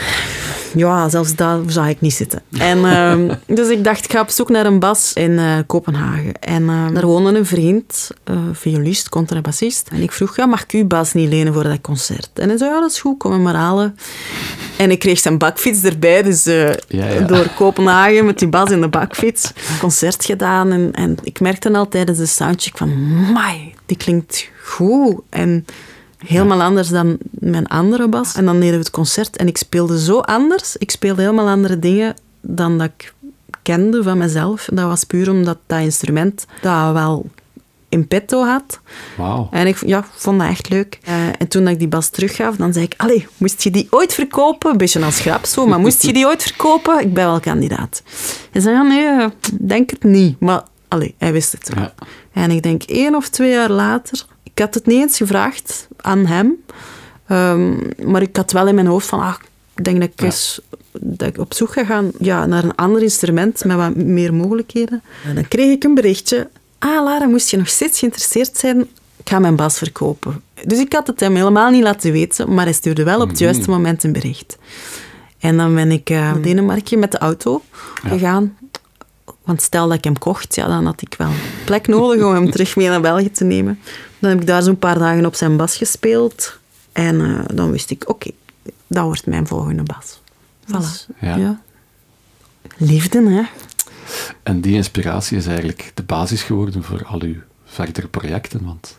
[0.74, 2.43] Ja, zelfs daar zou ik niet zitten.
[2.59, 6.32] En, uh, dus ik dacht, ik ga op zoek naar een bas in uh, Kopenhagen.
[6.40, 8.11] En uh, daar woonde een vriend,
[8.53, 9.88] violist, contrabassist.
[9.93, 12.30] En ik vroeg, ja, mag ik uw bas niet lenen voor dat concert?
[12.34, 13.97] En hij zei, ja, dat is goed, kom hem maar halen.
[14.76, 17.20] En ik kreeg zijn bakfiets erbij, dus ja, ja.
[17.20, 19.53] door Kopenhagen met die bas in de bakfiets.
[19.80, 22.88] Concert gedaan en, en ik merkte al tijdens de soundcheck van,
[23.32, 25.20] mai, die klinkt goed.
[25.28, 25.66] En
[26.26, 26.64] helemaal ja.
[26.64, 28.34] anders dan mijn andere bas.
[28.34, 30.76] En dan deden we het concert en ik speelde zo anders.
[30.76, 33.14] Ik speelde helemaal andere dingen dan dat ik
[33.62, 34.68] kende van mezelf.
[34.72, 37.26] Dat was puur omdat dat instrument dat wel
[37.88, 38.80] in petto had.
[39.16, 39.49] Wow.
[39.51, 40.99] En ik ja, vond dat echt leuk.
[41.09, 42.95] Uh, en toen ik die bas teruggaf, dan zei ik...
[42.97, 44.70] Allee, moest je die ooit verkopen?
[44.70, 47.01] Een beetje als grap zo, maar moest je die ooit verkopen?
[47.01, 48.03] Ik ben wel kandidaat.
[48.51, 49.28] Hij zei, ja, nee,
[49.61, 50.40] denk het niet.
[50.40, 50.62] Maar
[50.93, 51.84] allee, hij wist het wel.
[51.84, 51.95] Ja.
[52.32, 54.24] En ik denk, één of twee jaar later...
[54.43, 56.55] Ik had het niet eens gevraagd aan hem.
[57.30, 59.20] Um, maar ik had wel in mijn hoofd van...
[59.20, 59.34] Ah,
[59.76, 60.26] ik denk dat ik, ja.
[60.26, 60.61] eens,
[61.01, 65.03] dat ik op zoek ga gaan ja, naar een ander instrument met wat meer mogelijkheden.
[65.24, 66.49] En dan kreeg ik een berichtje.
[66.78, 68.80] Ah, Lara, moest je nog steeds geïnteresseerd zijn?
[69.16, 70.43] Ik ga mijn bas verkopen.
[70.64, 73.38] Dus ik had het hem helemaal niet laten weten, maar hij stuurde wel op het
[73.38, 74.59] juiste moment een bericht.
[75.38, 77.62] En dan ben ik uh, naar Denemarken met de auto
[78.07, 78.57] gegaan.
[79.45, 81.30] Want stel dat ik hem kocht, ja, dan had ik wel
[81.64, 83.78] plek nodig om hem terug mee naar België te nemen.
[84.18, 86.59] Dan heb ik daar zo'n paar dagen op zijn bas gespeeld.
[86.93, 88.34] En uh, dan wist ik, oké, okay,
[88.86, 90.20] dat wordt mijn volgende bas.
[90.66, 91.16] Voilà.
[91.20, 91.36] Ja.
[91.36, 91.61] ja.
[92.76, 93.43] Liefde, hè.
[94.43, 98.97] En die inspiratie is eigenlijk de basis geworden voor al uw verdere projecten, want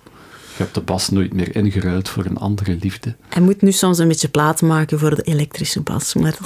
[0.57, 3.15] je hebt de bas nooit meer ingeruild voor een andere liefde.
[3.29, 6.37] Hij moet nu soms een beetje plaats maken voor de elektrische bas, maar...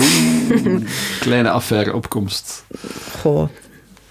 [1.19, 2.63] Kleine affaire opkomst.
[3.21, 3.49] Goh,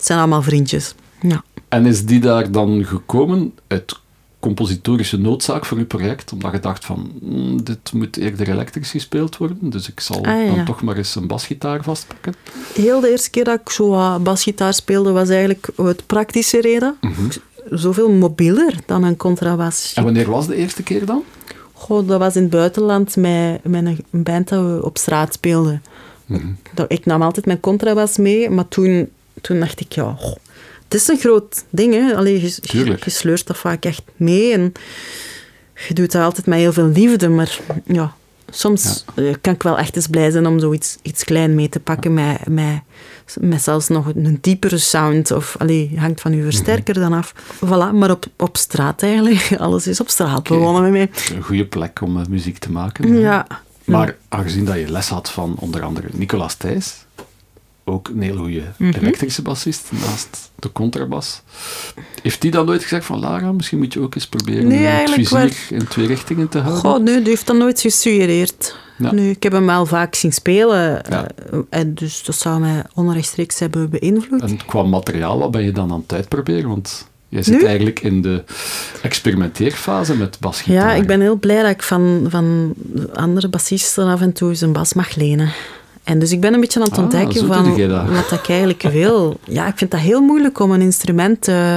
[0.07, 0.95] het zijn allemaal vriendjes.
[1.21, 1.45] Ja.
[1.69, 3.99] En is die daar dan gekomen uit
[4.41, 6.33] compositorische noodzaak voor uw project?
[6.33, 10.45] Omdat je dacht van, mm, dit moet eerder elektrisch gespeeld worden, dus ik zal ah,
[10.45, 10.55] ja.
[10.55, 12.35] dan toch maar eens een basgitaar vastpakken.
[12.75, 16.97] Heel de eerste keer dat ik zo uh, basgitaar speelde, was eigenlijk het praktische reden.
[17.01, 17.29] Mm -hmm.
[17.71, 19.93] Zoveel mobieler dan een contrabas.
[19.95, 21.23] En wanneer was de eerste keer dan?
[21.73, 25.83] Goh, dat was in het buitenland met, met een band dat we op straat speelden.
[26.27, 26.87] Mm -hmm.
[26.89, 29.09] Ik nam altijd mijn contrabas mee, maar toen,
[29.41, 30.17] toen dacht ik, ja...
[30.85, 32.17] Het is een groot ding, hè.
[32.17, 34.73] Allee, je, je, je, sleurt dat vaak echt mee en
[35.89, 38.15] je doet dat altijd met heel veel liefde, maar ja,
[38.51, 39.35] soms ja.
[39.41, 42.49] kan ik wel echt eens blij zijn om zoiets iets klein mee te pakken met,
[42.49, 42.81] met,
[43.41, 47.35] met zelfs nog een diepere sound of, allee, hangt van uw versterker dan af.
[47.65, 50.59] Voilà, maar op, op straat eigenlijk, alles is op straat okay.
[50.59, 51.37] begonnen met mij.
[51.37, 53.19] Een goede plek om uh, muziek te maken.
[53.19, 53.47] Ja.
[53.85, 57.07] Maar aangezien dat je les had van onder andere Nicolas Thijs,
[57.89, 59.01] ook een heel goede mm -hmm.
[59.01, 61.43] elektrische bassist naast de contrabas.
[62.23, 65.11] Heeft die dan nooit gezegd van Lara, misschien moet je ook eens proberen nee, het
[65.11, 66.81] vizier in twee richtingen te houden?
[66.81, 68.77] Goh, nee, die heeft dat nooit gesuggereerd.
[68.99, 69.13] Ja.
[69.13, 71.29] Nee, ik heb hem wel vaak zien spelen, Ja.
[71.53, 74.43] uh, en dus dat zou mij onrechtstreeks hebben beïnvloed.
[74.43, 76.69] En qua materiaal, wat ben je dan aan het uitproberen?
[76.69, 77.65] Want jij zit Nu?
[77.65, 78.45] eigenlijk in de
[79.03, 80.89] experimenteerfase met basgitaar.
[80.89, 82.75] Ja, ik ben heel blij dat ik van, van
[83.15, 85.53] andere bassisten af en toe een bas mag lenen.
[86.07, 87.65] En dus ik ben een beetje aan het Ah, ontdekken van
[88.15, 89.41] wat ik eigenlijk wil.
[89.45, 91.77] Ja, ik vind dat heel moeilijk om een instrument eh,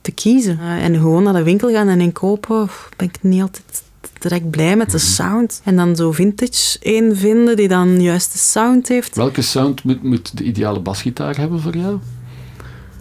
[0.00, 0.58] te kiezen.
[0.60, 3.82] Eh, en gewoon naar de winkel gaan en inkopen, ben ik niet altijd
[4.18, 5.60] direct blij met de sound.
[5.64, 9.16] En dan zo vintage één vinden die dan juist de sound heeft.
[9.16, 11.98] Welke sound moet, moet de ideale basgitaar hebben voor jou?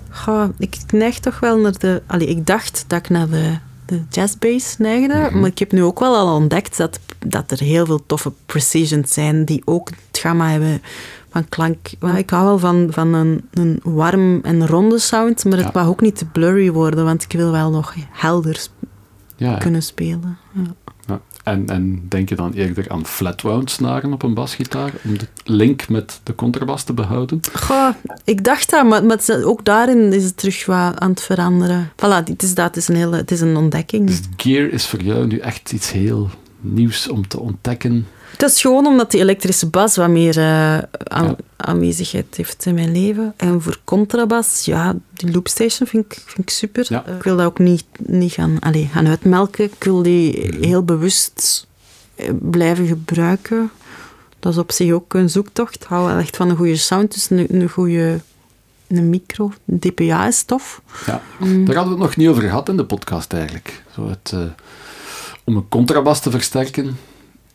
[0.10, 2.02] Goh, ik neig toch wel naar de...
[2.08, 6.00] Allee, ik dacht dat ik naar de, de jazzbass neigde, maar ik heb nu ook
[6.00, 9.90] wel al ontdekt dat, dat er heel veel toffe precisions zijn die ook
[10.26, 10.82] gamma hebben
[11.30, 11.78] van klank.
[12.18, 15.80] Ik hou wel van, van een, een warm en ronde sound, maar het Ja.
[15.82, 18.72] mag ook niet te blurry worden, want ik wil wel nog helder sp-
[19.38, 20.38] Ja, kunnen spelen.
[20.54, 20.62] Ja.
[21.08, 21.22] Ja.
[21.44, 25.90] En, en denk je dan eerder aan flatwound snaren op een basgitaar om de link
[25.90, 27.40] met de contrabas te behouden?
[27.54, 27.90] Goh,
[28.24, 31.92] ik dacht dat, maar, maar ook daarin is het terug wat aan het veranderen.
[31.96, 34.08] Voilà, het is, dat, het is, een, hele, het is een ontdekking.
[34.08, 38.08] Dus gear is voor jou nu echt iets heel nieuws om te ontdekken.
[38.38, 42.92] Het is gewoon omdat die elektrische bas wat meer eh, aan- aanwezigheid heeft in mijn
[42.92, 43.34] leven.
[43.38, 46.86] En voor contrabas, ja, die loopstation vind ik, vind ik super.
[46.90, 47.06] Ja.
[47.06, 49.66] Ik wil dat ook niet, niet gaan, allez, gaan uitmelken.
[49.66, 51.68] Ik wil die heel bewust
[52.16, 53.72] eh, blijven gebruiken.
[54.40, 55.76] Dat is op zich ook een zoektocht.
[55.76, 58.20] Ik hou wel echt van een goede sound, dus een, een goede
[58.88, 59.52] een micro.
[59.66, 60.82] DPA is tof.
[61.06, 61.22] Ja.
[61.40, 61.66] Mm.
[61.66, 63.84] Daar hadden we het nog niet over gehad in de podcast eigenlijk.
[63.96, 64.40] Zo het, eh,
[65.44, 66.98] om een contrabas te versterken,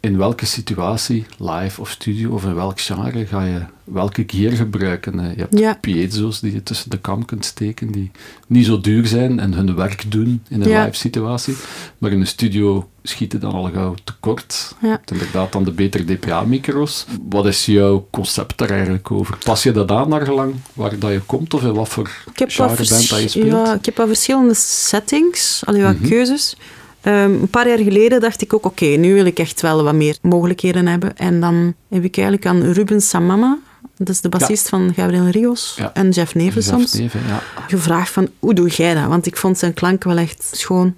[0.00, 5.20] in welke situatie, live of studio of in welk genre, ga je welke gear gebruiken?
[5.20, 5.74] Eh, Je hebt Ja.
[5.80, 8.10] piezo's die je tussen de kam kunt steken, die
[8.46, 10.84] niet zo duur zijn en hun werk doen in een Ja.
[10.84, 11.56] live situatie.
[11.98, 14.74] Maar in een studio schieten dan al gauw tekort.
[14.80, 14.86] Ja.
[14.88, 17.06] Je hebt inderdaad dan de betere DPA-micro's.
[17.28, 19.38] Wat is jouw concept daar eigenlijk over?
[19.44, 22.56] Pas je dat aan naar gelang waar dat je komt of in wat voor genre
[22.56, 23.46] band vers- dat je speelt?
[23.46, 26.08] ja, ik heb wat verschillende settings, wat Mhm.
[26.08, 26.56] keuzes.
[27.02, 29.94] Ehm, een paar jaar geleden dacht ik ook, oké, nu wil ik echt wel wat
[29.94, 31.16] meer mogelijkheden hebben.
[31.16, 33.58] En dan heb ik eigenlijk aan Ruben Samama,
[33.96, 35.90] dat is de bassist van Gabriel Rios, Ja.
[35.94, 37.42] en Jeff Neven soms, neven, ja.
[37.68, 39.06] gevraagd van, hoe doe jij dat?
[39.06, 40.94] Want ik vond zijn klank wel echt schoon.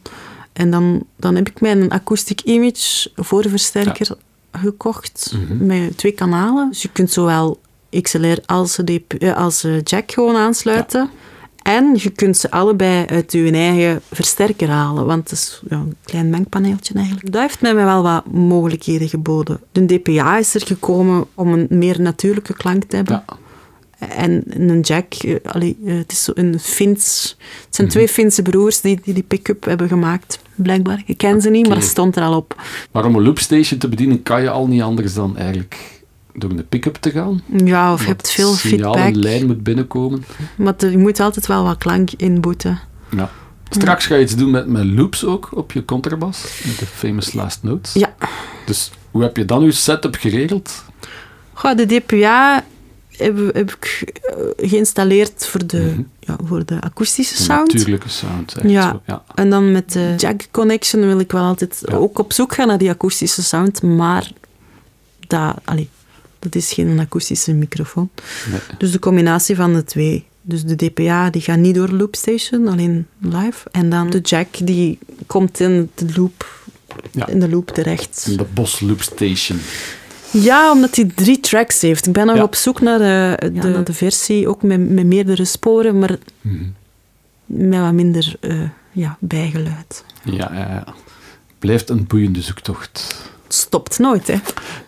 [0.53, 4.09] En dan, dan heb ik mij een acoustic image voorversterker
[4.53, 5.67] gekocht, Mhm.
[5.67, 6.69] met twee kanalen.
[6.69, 7.61] Dus je kunt zowel
[8.03, 8.79] XLR als,
[9.19, 11.11] eh, als eh, jack gewoon aansluiten.
[11.63, 15.97] En je kunt ze allebei uit je eigen versterker halen, want het is ja, een
[16.05, 17.33] klein mengpaneeltje eigenlijk.
[17.33, 19.61] Dat heeft mij wel wat mogelijkheden geboden.
[19.73, 23.23] De DPA is er gekomen om een meer natuurlijke klank te hebben.
[23.27, 23.37] Ja.
[24.09, 27.37] En een jack, eh, allee, eh, het is een Fins.
[27.65, 27.97] Het zijn Mhm.
[27.97, 31.03] twee Finse broers die die, die pick-up hebben gemaakt, blijkbaar.
[31.07, 32.63] Ik ken ze niet, maar het stond er al op.
[32.93, 36.02] Maar om een loopstation te bedienen kan je al niet anders dan eigenlijk
[36.35, 37.43] door een pick-up te gaan.
[37.65, 39.15] Ja, of je hebt veel signaal feedback.
[39.15, 40.25] een lijn moet binnenkomen.
[40.57, 42.81] Maar je moet altijd wel wat klank inboeten.
[43.17, 43.31] Ja.
[43.71, 47.33] Straks ga je iets doen met, met loops ook op je contrabas, met de famous
[47.33, 47.93] last notes.
[47.93, 48.15] Ja.
[48.67, 50.85] Dus hoe heb je dan je setup geregeld?
[51.53, 52.65] Goh, de DPA
[53.11, 56.03] heb, heb ik eh, geïnstalleerd voor de, Mhm.
[56.21, 57.73] ja, voor de akoestische De sound.
[57.73, 58.55] natuurlijke sound.
[58.57, 58.91] Echt Ja.
[58.91, 59.01] Zo.
[59.07, 59.23] ja.
[59.35, 61.95] En dan met de jack connection wil ik wel altijd Ja.
[61.97, 64.31] ook op zoek gaan naar die akoestische sound, maar
[65.27, 65.89] dat, allee,
[66.43, 68.11] dat is geen akoestische microfoon.
[68.51, 68.61] Nee.
[68.79, 70.25] Dus de combinatie van de twee.
[70.43, 73.69] Dus de DPA die gaat niet door de loopstation, alleen live.
[73.71, 76.61] En dan de jack die komt in de loop,
[77.11, 77.27] Ja.
[77.29, 78.37] in de loop terecht.
[78.39, 79.59] De Bos Loopstation.
[80.31, 82.07] Ja, omdat hij drie tracks heeft.
[82.07, 82.43] Ik ben nog Ja.
[82.43, 86.65] op zoek naar de, de, naar de versie, ook met, met meerdere sporen, maar Mhm.
[87.47, 88.61] met wat minder eh,
[88.93, 90.05] ja, bijgeluid.
[90.25, 90.95] Ja, ja, ja.
[91.59, 93.31] Blijft een boeiende zoektocht.
[93.53, 94.37] Stopt nooit, hè.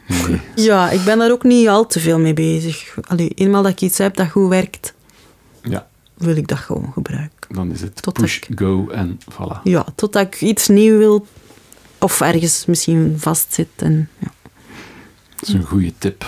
[0.07, 0.41] Nee.
[0.55, 2.97] Ja, ik ben daar ook niet al te veel mee bezig.
[3.09, 4.95] Allee, eenmaal dat ik iets heb dat goed werkt,
[5.63, 7.55] Ja, wil ik dat gewoon gebruiken.
[7.55, 9.63] dan is het Tot push, ik- go en voilà.
[9.63, 11.27] Ja, totdat ik iets nieuw wil
[11.99, 13.69] of ergens misschien vastzit.
[13.77, 14.33] En, ja.
[15.37, 16.27] Dat is een goede tip.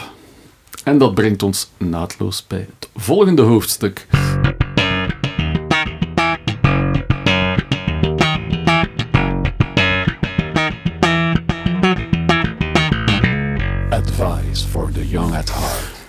[0.85, 4.07] En dat brengt ons naadloos bij het volgende hoofdstuk.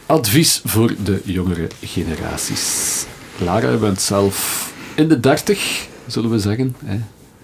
[0.06, 3.06] Advies voor de jongere generaties.
[3.38, 4.66] Lara, je bent zelf
[4.96, 6.76] in de dertig, zullen we zeggen.
[6.86, 6.98] Hè?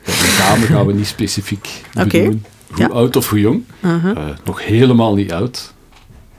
[0.03, 2.45] De dame gaan we niet specifiek benoemen.
[2.67, 2.87] Hoe Ja.
[2.87, 3.63] oud of hoe jong.
[3.79, 4.17] Uh-huh.
[4.17, 5.73] Eh, nog helemaal niet oud,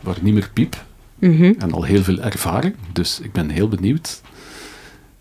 [0.00, 0.84] maar niet meer piep
[1.18, 1.52] Mhm.
[1.58, 2.74] en al heel veel ervaring.
[2.92, 4.20] Dus ik ben heel benieuwd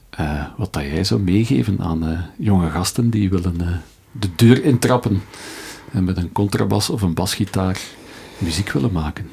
[0.10, 3.82] eh, wat dat jij zou meegeven aan eh, jonge gasten die willen
[4.12, 5.22] de deur intrappen
[5.92, 7.80] en met een contrabas of een basgitaar
[8.38, 9.30] muziek willen maken.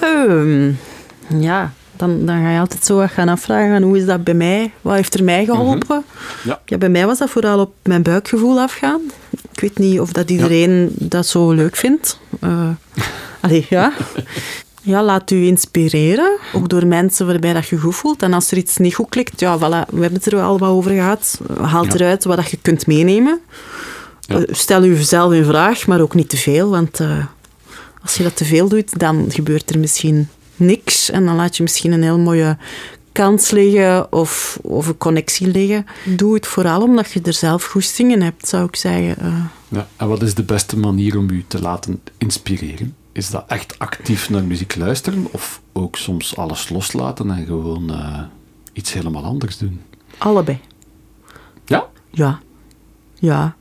[0.00, 0.70] Ehm,
[1.40, 4.72] ja, dan, dan ga je altijd zo wat gaan afvragen, hoe is dat bij mij?
[4.82, 6.04] Wat heeft er mij geholpen?
[6.44, 6.60] Ja.
[6.64, 9.00] Ja, bij mij was dat vooral op mijn buikgevoel afgaan.
[9.52, 12.18] Ik weet niet of dat iedereen dat zo leuk vindt.
[12.40, 12.68] Eh
[13.40, 13.92] allee, ja.
[14.82, 16.38] Ja, laat u inspireren.
[16.52, 18.22] Ook door mensen waarbij dat je goed voelt.
[18.22, 20.68] En als er iets niet goed klikt, ja, voilà, we hebben het er al wat
[20.70, 21.40] over gehad.
[21.60, 21.92] Haal Ja.
[21.94, 23.40] eruit wat dat je kunt meenemen.
[24.28, 26.70] Uh, stel jezelf in vraag, maar ook niet te veel.
[26.70, 27.24] Want uh,
[28.04, 31.10] als je dat te veel doet, dan gebeurt er misschien niks.
[31.10, 32.56] En dan laat je misschien een heel mooie
[33.12, 35.86] kans liggen of, of een connectie liggen.
[36.04, 39.16] Doe het vooral omdat je er zelf goestingen hebt, zou ik zeggen.
[39.26, 39.44] Uh.
[39.68, 42.94] Ja, en wat is de beste manier om u te laten inspireren?
[43.12, 48.22] Is dat echt actief naar muziek luisteren of ook soms alles loslaten en gewoon uh,
[48.72, 49.80] iets helemaal anders doen?
[50.18, 50.60] Allebei.
[51.64, 51.88] Ja?
[52.10, 52.40] Ja.
[53.14, 53.56] Ja.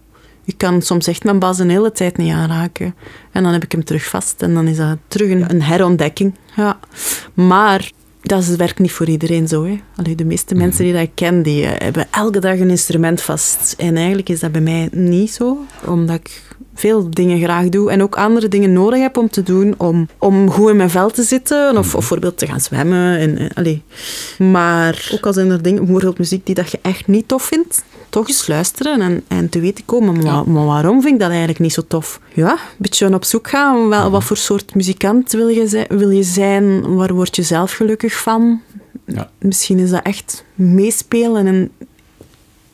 [0.45, 2.95] Ik kan soms echt mijn bas een hele tijd niet aanraken.
[3.32, 4.41] En dan heb ik hem terug vast.
[4.41, 6.36] En dan is dat terug een, een herontdekking.
[6.56, 6.80] Ja.
[7.34, 7.91] Maar
[8.22, 9.65] dat werkt niet voor iedereen zo.
[9.65, 9.80] Hè.
[9.95, 13.22] Allee, de meeste mensen die dat ik ken, die eh, hebben elke dag een instrument
[13.22, 13.76] vast.
[13.78, 15.57] En eigenlijk is dat bij mij niet zo.
[15.86, 16.41] Omdat ik
[16.76, 20.49] veel dingen graag doe en ook andere dingen nodig heb om te doen om, om
[20.49, 23.18] goed in mijn vel te zitten of, of bijvoorbeeld te gaan zwemmen.
[23.18, 23.84] En, en, allee.
[24.38, 27.84] Maar ook al zijn er dingen, bijvoorbeeld muziek die dat je echt niet tof vindt,
[28.14, 31.60] toch eens luisteren en, en te weten komen, maar, maar, waarom vind ik dat eigenlijk
[31.60, 32.19] niet zo tof?
[32.34, 36.10] Ja, een beetje op zoek gaan, wel, wat voor soort muzikant wil je, zijn, wil
[36.10, 38.61] je zijn, waar word je zelf gelukkig van?
[39.06, 39.30] Ja.
[39.40, 41.72] Misschien is dat echt meespelen in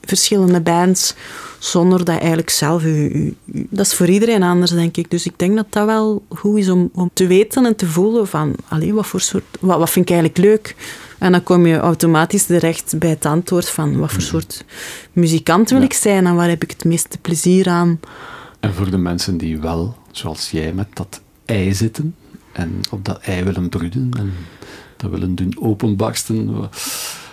[0.02, 1.16] verschillende bands
[1.60, 5.12] zonder dat eigenlijk zelf u, Dat is voor iedereen anders, denk ik.
[5.12, 8.28] Dus ik denk dat dat wel goed is om, om te weten en te voelen
[8.28, 8.56] van...
[8.68, 10.76] Allee, wat, voor soort, wat, wat vind ik eigenlijk leuk?
[11.20, 13.98] En dan kom je automatisch terecht bij het antwoord van...
[13.98, 14.66] Wat voor soort
[15.14, 18.00] muzikant wil ik zijn en waar heb ik het meeste plezier aan?
[18.60, 22.16] En voor de mensen die wel, zoals jij, met dat ei zitten...
[22.52, 24.34] en op dat ei willen broeden en
[24.98, 26.60] dat willen doen openbarsten...
[26.60, 26.76] Wat,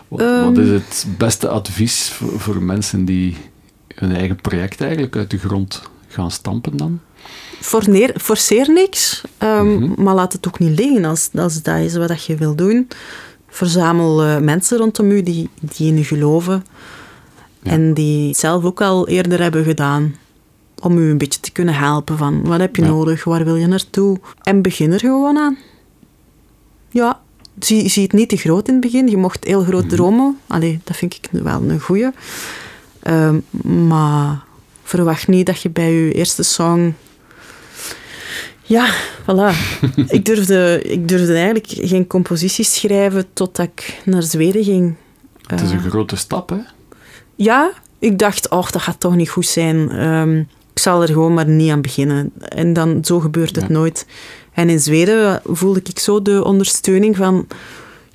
[0.08, 3.36] wat, wat is het beste advies voor, voor mensen die
[3.94, 7.00] hun eigen project eigenlijk uit de grond gaan stampen dan?
[7.60, 12.24] Forneer, forceer niks, um, maar laat het ook niet liggen als, als dat is wat
[12.24, 12.88] je wil doen.
[13.56, 16.64] Verzamel uh, mensen rondom u die, die in u geloven
[17.62, 17.70] ja.
[17.70, 20.14] en die het zelf ook al eerder hebben gedaan.
[20.82, 22.88] Om u een beetje te kunnen helpen van wat heb je ja.
[22.88, 24.18] nodig, waar wil je naartoe.
[24.42, 25.58] En begin er gewoon aan.
[26.90, 27.20] Ja,
[27.58, 29.08] zie, zie het niet te groot in het begin.
[29.08, 30.38] Je mocht heel groot dromen.
[30.46, 32.10] Allee, dat vind ik wel een goeie.
[33.04, 33.44] Um,
[33.88, 34.44] maar
[34.82, 36.94] verwacht niet dat je bij je eerste song.
[38.66, 39.78] Ja, voilà.
[40.08, 44.94] ik, durfde, ik durfde eigenlijk geen composities schrijven totdat ik naar Zweden ging.
[45.46, 46.58] Het is een uh, grote stap, hè?
[47.34, 50.06] Ja, ik dacht, oh, dat gaat toch niet goed zijn.
[50.06, 50.38] Um,
[50.72, 52.32] ik zal er gewoon maar niet aan beginnen.
[52.38, 53.72] En dan, zo gebeurt het ja.
[53.72, 54.06] nooit.
[54.52, 57.46] En in Zweden voelde ik zo de ondersteuning van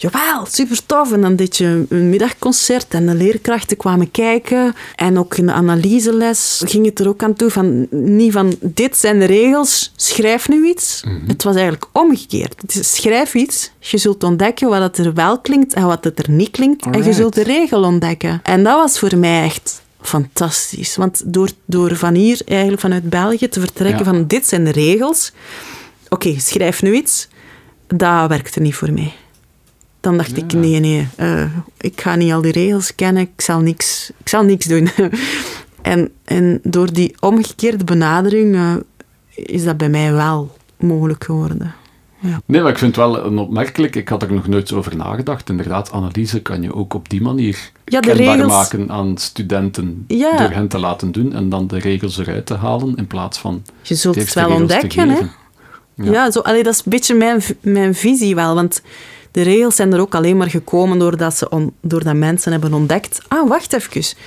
[0.02, 1.12] jawel, super tof.
[1.12, 4.76] En dan deed je een middagconcert en de leerkrachten kwamen kijken.
[4.96, 8.98] En ook in de analyseles ging het er ook aan toe van, niet van, dit
[8.98, 11.02] zijn de regels, schrijf nu iets.
[11.06, 11.28] Mm -hmm.
[11.28, 12.62] Het was eigenlijk omgekeerd.
[12.62, 16.20] Het is, schrijf iets, je zult ontdekken wat het er wel klinkt en wat het
[16.20, 16.86] er niet klinkt.
[16.86, 17.06] Alright.
[17.06, 18.40] En je zult de regel ontdekken.
[18.44, 20.96] En dat was voor mij echt fantastisch.
[20.96, 24.12] Want door, door van hier, eigenlijk vanuit België, te vertrekken ja.
[24.12, 25.32] van, dit zijn de regels.
[26.10, 27.28] Oké, okay, schrijf nu iets.
[27.88, 29.14] Dat werkte niet voor mij.
[30.02, 30.44] Dan dacht ja.
[30.44, 31.44] ik, nee, nee, uh,
[31.78, 34.90] ik ga niet al die regels kennen, ik zal niks, ik zal niks doen.
[35.82, 38.76] en, en door die omgekeerde benadering uh,
[39.36, 41.76] is dat bij mij wel mogelijk geworden.
[42.22, 42.42] Ja.
[42.46, 43.96] Nee, maar ik vind het wel een opmerkelijk.
[43.96, 45.50] Ik had er nog nooit over nagedacht.
[45.50, 48.52] Inderdaad, analyse kan je ook op die manier ja, kenbaar regels...
[48.52, 50.38] maken aan studenten ja.
[50.38, 53.64] door hen te laten doen en dan de regels eruit te halen in plaats van.
[53.82, 55.20] Je zult het wel ontdekken, hè?
[55.96, 58.56] Ja, ja zo, allee, dat is een beetje mijn, mijn visie wel.
[58.56, 58.82] Want
[59.32, 63.22] de regels zijn er ook alleen maar gekomen doordat, ze on, doordat mensen hebben ontdekt.
[63.28, 64.18] Ah, wacht even.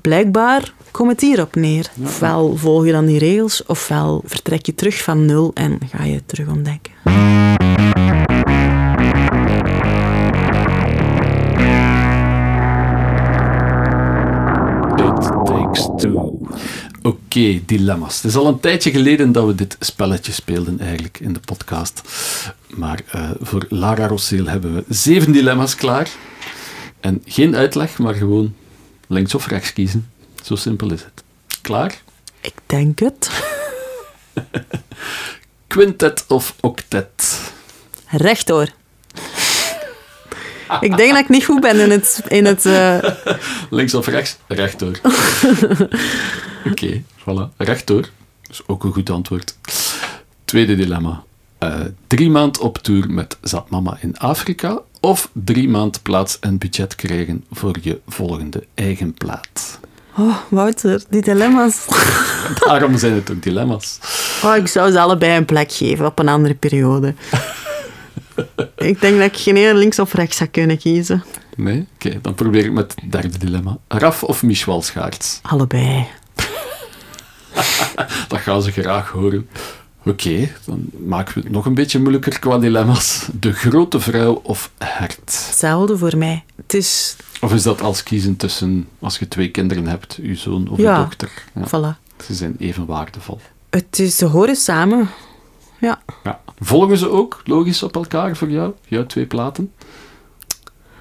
[0.00, 1.90] Blijkbaar komt het hierop neer.
[1.94, 2.06] Ja.
[2.06, 6.14] Ofwel volg je dan die regels, ofwel vertrek je terug van nul en ga je
[6.14, 6.92] het terug ontdekken.
[14.96, 16.38] It takes two.
[17.02, 18.16] Oké, okay, dilemma's.
[18.16, 22.02] Het is al een tijdje geleden dat we dit spelletje speelden eigenlijk in de podcast.
[22.74, 26.10] Maar uh, voor Lara Rosseel hebben we zeven dilemma's klaar.
[27.00, 28.54] En geen uitleg, maar gewoon
[29.06, 30.10] links of rechts kiezen.
[30.42, 31.22] Zo simpel is het.
[31.60, 32.00] Klaar?
[32.40, 33.30] Ik denk het.
[35.66, 37.40] Quintet of octet?
[38.06, 38.68] Rechtdoor.
[40.80, 42.22] ik denk dat ik niet goed ben in het...
[42.28, 42.98] In het uh...
[43.70, 44.36] Links of rechts?
[44.46, 44.98] Rechtdoor.
[45.04, 45.88] Oké,
[46.70, 47.56] okay, voilà.
[47.56, 48.00] Rechtdoor.
[48.00, 49.56] Dat is ook een goed antwoord.
[50.44, 51.24] Tweede dilemma.
[51.64, 56.94] Uh, drie maand op tour met Zatmama in Afrika of drie maand plaats en budget
[56.94, 59.80] krijgen voor je volgende eigen plaat?
[60.18, 61.86] Oh, Wouter, die dilemma's.
[62.66, 63.98] Daarom zijn het ook dilemma's.
[64.44, 67.14] Oh, ik zou ze allebei een plek geven op een andere periode.
[68.76, 71.24] ik denk dat ik geen links of rechts zou kunnen kiezen.
[71.56, 71.86] Nee?
[71.94, 73.78] Oké, okay, dan probeer ik met het derde dilemma.
[73.88, 75.38] Raf of Michel Schaarts?
[75.42, 76.06] Allebei.
[78.28, 79.48] dat gaan ze graag horen.
[80.04, 83.28] Oké, dan maken we het nog een beetje moeilijker qua dilemma's.
[83.40, 85.20] De grote vrouw of hert?
[85.24, 86.44] Hetzelfde voor mij.
[86.56, 90.68] Het is, Of is dat als kiezen tussen, als je twee kinderen hebt, uw zoon
[90.68, 90.96] of Ja.
[90.96, 91.30] uw dochter?
[91.54, 92.24] Ja, voilà.
[92.24, 93.40] Ze zijn even waardevol.
[93.70, 95.08] Het is, ze horen samen.
[95.80, 96.02] Ja.
[96.24, 96.40] Ja.
[96.60, 99.72] Volgen ze ook logisch op elkaar voor jou, jouw twee platen?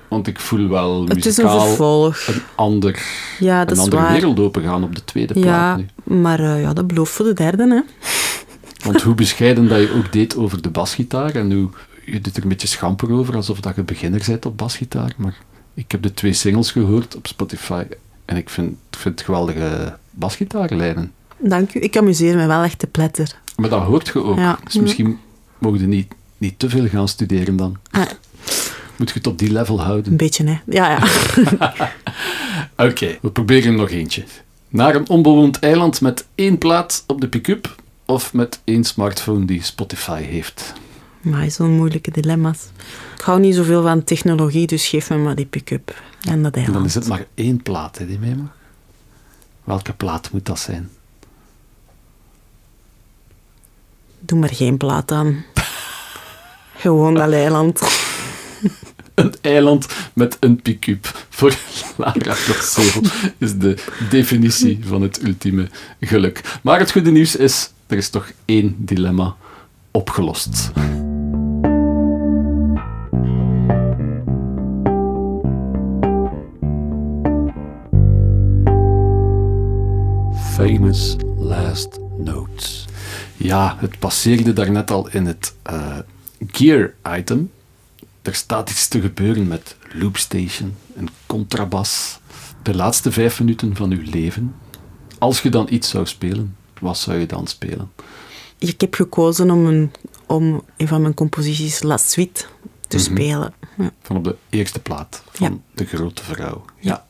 [0.09, 3.01] Want ik voel wel Het is een muzikaal een, ander,
[3.39, 4.11] Ja, dat een is andere waar.
[4.11, 6.15] wereld opengaan op de tweede Ja, plaat nu.
[6.21, 8.07] maar eh, ja, dat belooft voor de derde, hè.
[8.83, 11.69] Want hoe bescheiden dat je ook deed over de basgitaar en hoe
[12.05, 15.13] je doet er een beetje schamper over, alsof dat je beginner bent op basgitaar.
[15.17, 15.37] Maar
[15.73, 17.83] ik heb de twee singles gehoord op Spotify
[18.25, 21.11] en ik vind, vind geweldige basgitaarlijnen.
[21.37, 21.79] Dank u.
[21.79, 23.35] Ik amuseer me wel echt te pletter.
[23.55, 24.37] Maar dat hoort je ook.
[24.37, 24.59] Ja.
[24.63, 25.19] Dus misschien
[25.57, 27.77] mogen je niet, niet te veel gaan studeren dan.
[27.91, 28.01] Ah,
[28.97, 30.11] Moet je het op die level houden.
[30.11, 30.59] een beetje, hè.
[30.65, 31.01] Ja, ja.
[32.87, 34.23] Oké, we proberen nog eentje.
[34.69, 37.75] Naar een onbewoond eiland met één plaat op de pick-up
[38.09, 40.73] of met één smartphone die Spotify heeft.
[41.21, 42.59] Maar zo'n moeilijke dilemma's.
[43.15, 46.01] Ik hou niet zoveel van technologie, dus geef me maar die pick-up.
[46.21, 46.85] En dat En dan eiland.
[46.85, 48.55] is het maar één plaat hè, die mee mag.
[49.63, 50.89] Welke plaat moet dat zijn?
[54.19, 55.45] Doe maar geen plaat aan.
[56.75, 57.81] Gewoon dat eiland.
[59.13, 61.25] Een eiland met een pick-up.
[61.29, 61.57] Voor
[61.97, 63.01] Lara Kossel
[63.37, 65.69] is de definitie van het ultieme
[65.99, 66.41] geluk.
[66.61, 69.35] Maar het goede nieuws is, er is toch één dilemma
[69.91, 70.71] opgelost.
[80.33, 82.85] Famous last notes.
[83.37, 85.97] Ja, het passeerde daarnet al in het eh,
[86.47, 87.51] gear item.
[88.21, 92.19] Er staat iets te gebeuren met loopstation en contrabas.
[92.63, 94.55] De laatste vijf minuten van uw leven.
[95.17, 97.91] Als je dan iets zou spelen, wat zou je dan spelen?
[98.57, 99.91] Ik heb gekozen om een,
[100.27, 102.45] om een van mijn composities La Suite
[102.87, 103.05] te Mhm.
[103.05, 103.53] spelen.
[103.77, 103.91] Ja.
[104.01, 105.57] Van op de eerste plaat van Ja.
[105.75, 106.65] De Grote Vrouw.
[106.79, 107.05] Ja.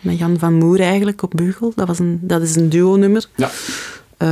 [0.00, 1.72] Met Jan van Moer eigenlijk op Beugel.
[1.76, 3.28] Dat, was een, dat is een duo-nummer.
[3.36, 3.50] ja.
[4.16, 4.28] Eh,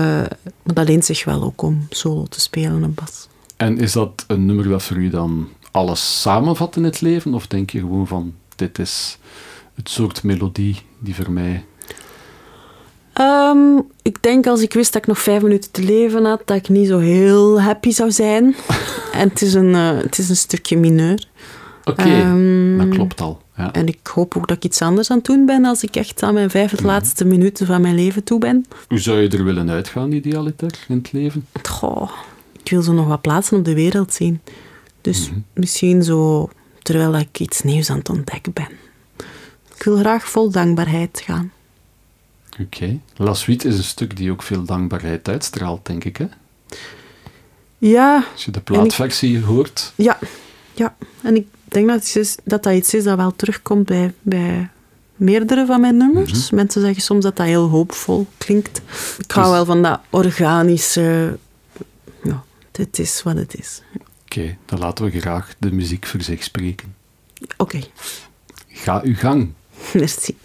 [0.62, 3.28] maar dat leent zich wel ook om solo te spelen op bas.
[3.56, 7.34] En is dat een nummer dat voor u dan alles samenvat in het leven?
[7.34, 9.18] Of denk je gewoon van, dit is
[9.74, 11.64] het soort melodie die voor mij...
[13.18, 16.56] Ehm, ik denk als ik wist dat ik nog vijf minuten te leven had, dat
[16.56, 18.56] ik niet zo heel happy zou zijn.
[19.12, 21.28] en het is een, eh, het is een stukje mineur.
[21.84, 23.40] Oké, Ehm, dat klopt al.
[23.56, 23.72] Ja.
[23.72, 26.22] En ik hoop ook dat ik iets anders aan het doen ben als ik echt
[26.22, 28.64] aan mijn vijf laatste minuten van mijn leven toe ben.
[28.88, 31.46] Hoe zou je er willen uitgaan, idealiter, in het leven?
[31.68, 32.10] Goh,
[32.62, 34.40] ik wil zo nog wat plaatsen op de wereld zien.
[35.00, 35.38] Dus Mhm.
[35.54, 36.48] misschien zo,
[36.82, 38.68] terwijl ik iets nieuws aan het ontdekken ben.
[39.76, 41.52] Ik wil graag vol dankbaarheid gaan.
[42.60, 42.98] Oké.
[43.16, 46.16] La Suite is een stuk die ook veel dankbaarheid uitstraalt, denk ik.
[46.16, 46.26] Hè?
[47.78, 49.92] Ja, Als je de plaatversie hoort.
[49.96, 50.18] ja,
[50.74, 50.96] ja.
[51.22, 54.70] En ik denk dat is, dat, dat iets is dat wel terugkomt bij, bij
[55.16, 56.50] meerdere van mijn nummers.
[56.50, 58.80] Mensen zeggen soms dat dat heel hoopvol klinkt.
[59.18, 61.38] Ik hou Dus- wel van dat organische...
[62.22, 63.82] Ja, het is wat het is.
[64.24, 66.94] Oké, dan laten we graag de muziek voor zich spreken.
[67.56, 67.80] Oké,
[68.68, 69.52] Ga uw gang.
[69.94, 70.36] merci.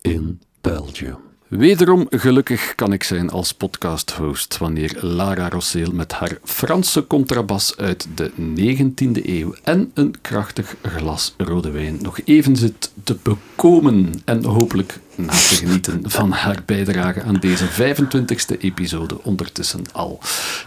[0.00, 1.18] In Belgium.
[1.48, 8.08] Wederom gelukkig kan ik zijn als podcast-host wanneer Lara Rosseel met haar Franse contrabas uit
[8.14, 14.44] de 19e eeuw en een krachtig glas rode wijn nog even zit te bekomen en
[14.44, 20.20] hopelijk na te genieten van haar bijdrage aan deze 25e episode ondertussen al.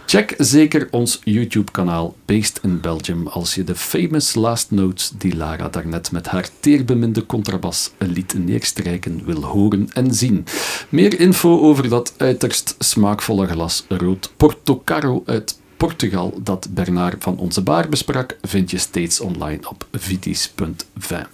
[0.06, 5.68] Check zeker ons YouTube-kanaal Based in Belgium als je de famous last notes die Lara
[5.68, 10.44] daarnet met haar teerbeminde contrabas liet neerstrijken wil horen en zien.
[10.88, 17.62] Meer info over dat uiterst smaakvolle glas rood Portocaro uit Portugal dat Bernard van Onze
[17.62, 21.26] Baar besprak, vind je steeds online op vitis.vin.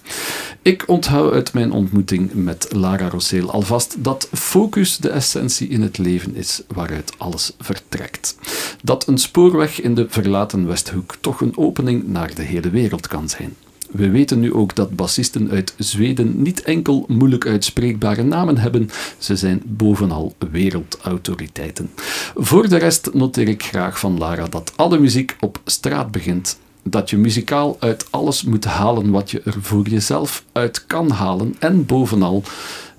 [0.62, 5.98] Ik onthoud uit mijn ontmoeting met Lara Rosseel alvast dat focus de essentie in het
[5.98, 8.36] leven is waaruit alles vertrekt.
[8.82, 13.28] Dat een spoorweg in de verlaten Westhoek toch een opening naar de hele wereld kan
[13.28, 13.56] zijn.
[13.92, 19.36] We weten nu ook dat bassisten uit Zweden niet enkel moeilijk uitspreekbare namen hebben, ze
[19.36, 21.90] zijn bovenal wereldautoriteiten.
[22.34, 27.10] Voor de rest noteer ik graag van Lara dat alle muziek op straat begint dat
[27.10, 31.86] je muzikaal uit alles moet halen wat je er voor jezelf uit kan halen en
[31.86, 32.42] bovenal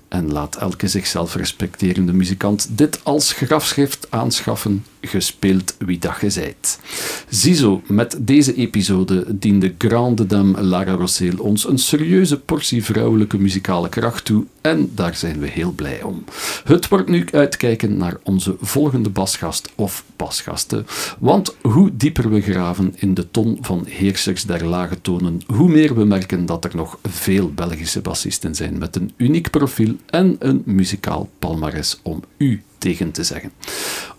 [0.08, 6.80] en laat elke zichzelf respecterende muzikant dit als grafschrift aanschaffen, gespeeld wie dat je zijt.
[7.28, 13.88] Ziezo, met deze episode diende grande dame Lara Rosseel ons een serieuze portie vrouwelijke muzikale
[13.88, 16.24] kracht toe en daar zijn we heel blij om.
[16.64, 20.86] Het wordt nu uitkijken naar onze volgende basgast of basgasten,
[21.18, 25.94] want hoe dieper we graven in de ton van heersers der lage tonen, hoe meer
[25.94, 30.62] we merken dat er nog veel Belgische bassisten zijn met een uniek profiel en een
[30.64, 33.52] muzikaal palmares om u tegen te zeggen.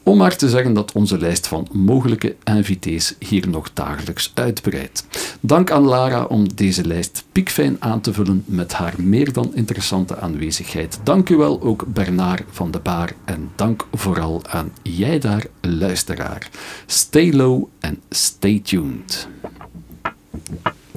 [0.06, 5.06] Om maar te zeggen dat onze lijst van mogelijke invités hier nog dagelijks uitbreidt.
[5.40, 10.20] Dank aan Lara om deze lijst piekfijn aan te vullen met haar meer dan interessante
[10.20, 11.00] aanwezigheid.
[11.04, 16.50] Dank u wel ook Bernard van de Baar en dank vooral aan jij daar, luisteraar.
[16.86, 19.28] Stay low en stay tuned.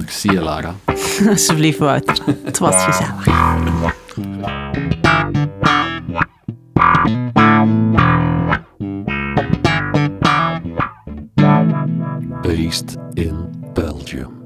[0.07, 0.75] Zie je, Lara.
[1.29, 2.17] Alsjeblieft, Wouter.
[2.43, 3.27] Het was gezellig.
[12.41, 14.38] Based in Belgium.